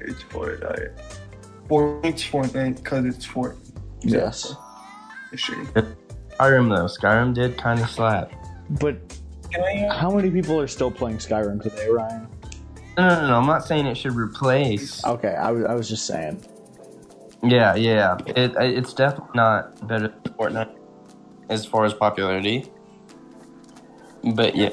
it's 0.00 0.22
Fortnite. 0.24 0.92
Or 1.68 2.00
it's 2.04 2.24
Fortnite 2.24 2.76
because 2.76 3.04
it's 3.04 3.26
Fortnite. 3.26 3.56
Yes, 4.02 4.54
For 5.30 5.36
sure. 5.36 5.64
Skyrim 6.38 6.68
though, 6.74 6.86
Skyrim 6.86 7.34
did 7.34 7.58
kind 7.58 7.80
of 7.80 7.90
slap. 7.90 8.32
but 8.80 8.96
Can 9.50 9.62
I, 9.64 9.86
uh, 9.88 9.94
how 9.98 10.10
many 10.10 10.30
people 10.30 10.58
are 10.60 10.68
still 10.68 10.90
playing 10.90 11.18
Skyrim 11.18 11.60
today, 11.60 11.88
Ryan? 11.90 12.28
No, 12.98 13.08
no, 13.08 13.20
no, 13.20 13.28
no, 13.28 13.38
I'm 13.38 13.46
not 13.46 13.64
saying 13.64 13.86
it 13.86 13.96
should 13.96 14.16
replace. 14.16 15.04
Okay, 15.04 15.28
I 15.34 15.52
was 15.52 15.64
I 15.66 15.74
was 15.74 15.88
just 15.88 16.04
saying. 16.04 16.44
Yeah, 17.44 17.76
yeah, 17.76 18.18
it 18.26 18.56
it's 18.56 18.92
definitely 18.92 19.30
not 19.36 19.86
better 19.86 20.08
than 20.08 20.32
Fortnite 20.34 20.74
as 21.48 21.64
far 21.64 21.84
as 21.84 21.94
popularity. 21.94 22.66
But 24.34 24.56
yeah, 24.56 24.70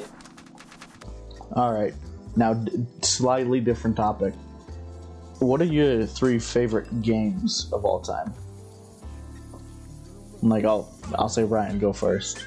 All 1.52 1.72
right, 1.72 1.94
now 2.34 2.54
d- 2.54 2.84
slightly 3.02 3.60
different 3.60 3.96
topic. 3.96 4.34
What 5.38 5.60
are 5.60 5.64
your 5.64 6.04
three 6.04 6.40
favorite 6.40 7.02
games 7.02 7.68
of 7.72 7.84
all 7.84 8.00
time? 8.00 8.34
I'm 10.42 10.48
Like 10.48 10.64
I'll 10.64 10.92
I'll 11.14 11.28
say 11.28 11.44
Ryan 11.44 11.78
go 11.78 11.92
first. 11.92 12.44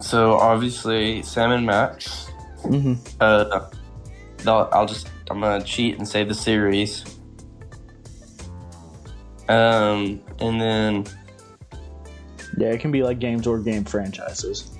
so 0.00 0.34
obviously 0.38 1.20
Sam 1.20 1.52
and 1.52 1.66
Max. 1.66 2.30
Mm-hmm. 2.64 2.94
Uh, 3.20 3.68
I'll, 4.48 4.68
I'll 4.72 4.86
just 4.86 5.08
I'm 5.30 5.40
gonna 5.40 5.64
cheat 5.64 5.98
and 5.98 6.06
say 6.06 6.24
the 6.24 6.34
series. 6.34 7.04
Um, 9.48 10.20
and 10.40 10.60
then 10.60 11.06
Yeah, 12.56 12.68
it 12.68 12.80
can 12.80 12.90
be 12.90 13.02
like 13.02 13.18
games 13.20 13.46
or 13.46 13.58
game 13.58 13.84
franchises. 13.84 14.70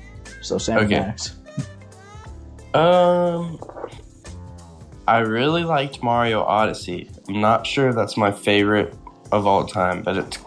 So 0.43 0.59
Sam 0.59 0.79
Okay. 0.79 0.99
Max. 1.01 1.37
um, 2.75 3.59
I 5.07 5.19
really 5.19 5.63
liked 5.65 6.03
Mario 6.03 6.43
Odyssey. 6.43 7.11
I'm 7.29 7.41
not 7.41 7.67
sure 7.67 7.93
that's 7.93 8.17
my 8.17 8.33
favorite 8.33 8.93
of 9.33 9.47
all 9.47 9.65
time, 9.67 10.03
but 10.03 10.17
it 10.17 10.39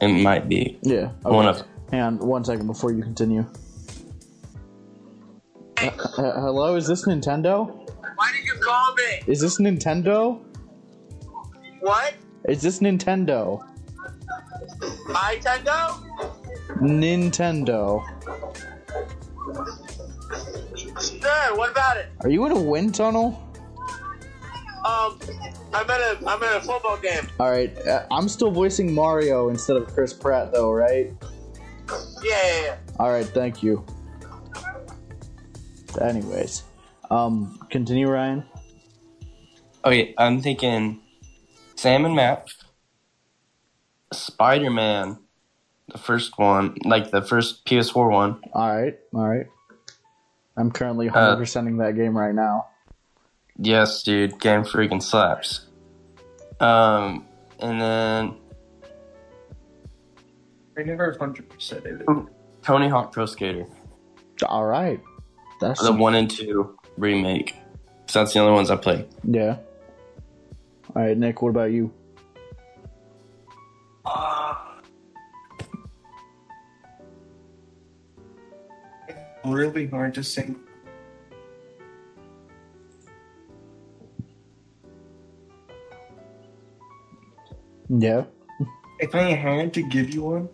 it 0.00 0.08
might 0.08 0.48
be. 0.48 0.78
Yeah. 0.82 1.10
One 1.22 1.46
of- 1.46 1.62
on 1.92 2.18
one 2.18 2.42
second 2.42 2.66
before 2.66 2.90
you 2.90 3.02
continue. 3.02 3.44
Uh, 5.82 5.86
uh, 6.16 6.40
hello, 6.40 6.74
is 6.76 6.86
this 6.86 7.04
Nintendo? 7.06 7.86
Why 8.16 8.32
did 8.32 8.44
you 8.44 8.54
call 8.54 8.94
me? 8.94 9.22
Is 9.26 9.40
this 9.40 9.58
Nintendo? 9.58 10.40
What? 11.80 12.14
Is 12.48 12.62
this 12.62 12.80
Nintendo? 12.80 13.66
Nintendo? 15.08 16.02
Nintendo. 16.80 18.02
Sure. 21.00 21.56
What 21.56 21.70
about 21.70 21.96
it? 21.96 22.08
Are 22.20 22.28
you 22.28 22.44
in 22.46 22.52
a 22.52 22.60
wind 22.60 22.94
tunnel? 22.94 23.38
Um, 24.84 25.18
I'm 25.72 25.88
at 25.88 26.00
a 26.00 26.18
I'm 26.26 26.42
at 26.42 26.56
a 26.56 26.60
football 26.60 26.96
game. 26.96 27.28
All 27.38 27.50
right, 27.50 27.76
uh, 27.86 28.04
I'm 28.10 28.28
still 28.28 28.50
voicing 28.50 28.92
Mario 28.92 29.48
instead 29.48 29.76
of 29.76 29.86
Chris 29.94 30.12
Pratt, 30.12 30.52
though, 30.52 30.72
right? 30.72 31.12
Yeah, 31.88 32.30
yeah, 32.30 32.62
yeah. 32.62 32.76
All 32.98 33.10
right, 33.10 33.24
thank 33.26 33.62
you. 33.62 33.84
Anyways, 36.00 36.64
um, 37.12 37.58
continue, 37.70 38.08
Ryan. 38.08 38.44
Okay, 39.84 40.14
I'm 40.16 40.40
thinking 40.40 41.00
Sam 41.74 42.06
and 42.06 42.16
Max, 42.16 42.56
Spider 44.12 44.70
Man, 44.70 45.18
the 45.92 45.98
first 45.98 46.38
one, 46.38 46.76
like 46.84 47.10
the 47.10 47.20
first 47.20 47.66
PS4 47.66 48.10
one. 48.10 48.40
All 48.54 48.74
right, 48.74 48.98
all 49.12 49.28
right. 49.28 49.46
I'm 50.56 50.70
currently 50.70 51.08
Uh, 51.10 51.36
100%ing 51.36 51.76
that 51.78 51.96
game 51.96 52.16
right 52.16 52.34
now. 52.34 52.68
Yes, 53.58 54.02
dude, 54.02 54.40
game 54.40 54.62
freaking 54.62 55.02
slaps. 55.02 55.66
Um, 56.60 57.26
and 57.58 57.80
then 57.80 58.36
I 60.78 60.82
never 60.82 61.14
hundred 61.18 61.48
percent 61.50 61.84
it. 61.84 62.06
Tony 62.62 62.88
Hawk 62.88 63.12
Pro 63.12 63.26
Skater, 63.26 63.66
All 64.46 64.64
right. 64.64 65.00
That's 65.60 65.82
the 65.82 65.92
one 65.92 66.14
and 66.14 66.30
two 66.30 66.78
remake. 67.02 67.56
So 68.06 68.20
that's 68.20 68.32
the 68.32 68.38
only 68.40 68.52
ones 68.54 68.70
I 68.70 68.76
play. 68.76 69.06
yeah. 69.24 69.56
All 70.94 71.02
right, 71.02 71.16
Nick. 71.16 71.40
What 71.42 71.50
about 71.50 71.70
you? 71.72 71.90
Uh, 74.04 74.54
it's 79.08 79.18
really 79.44 79.86
hard 79.86 80.14
to 80.14 80.22
say. 80.22 80.54
Yeah. 87.88 88.24
If 89.00 89.14
I 89.14 89.22
had 89.32 89.74
to 89.74 89.82
give 89.82 90.14
you 90.14 90.22
one, 90.22 90.48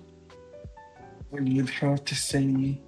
then 1.32 1.46
you'd 1.46 1.70
have 1.70 2.04
to 2.04 2.14
say 2.14 2.80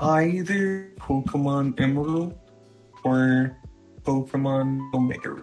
either 0.00 0.90
Pokemon 0.96 1.78
Emerald 1.80 2.38
or 3.04 3.56
Pokemon 4.02 4.92
Omega. 4.94 5.42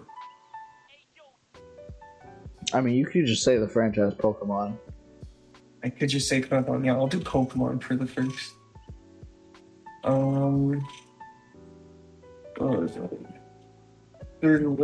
I 2.72 2.80
mean, 2.80 2.94
you 2.94 3.06
could 3.06 3.26
just 3.26 3.44
say 3.44 3.58
the 3.58 3.68
franchise 3.68 4.14
Pokemon. 4.14 4.76
I 5.84 5.90
could 5.90 6.08
just 6.08 6.28
say 6.28 6.40
Pokemon. 6.42 6.84
Yeah, 6.84 6.94
I'll 6.94 7.06
do 7.06 7.20
Pokemon 7.20 7.82
for 7.82 7.94
the 7.96 8.06
first. 8.06 8.54
Um. 10.04 10.84
Oh, 12.58 12.82
is 12.82 12.94
that- 12.94 13.10
Third, 14.40 14.66
what 14.66 14.80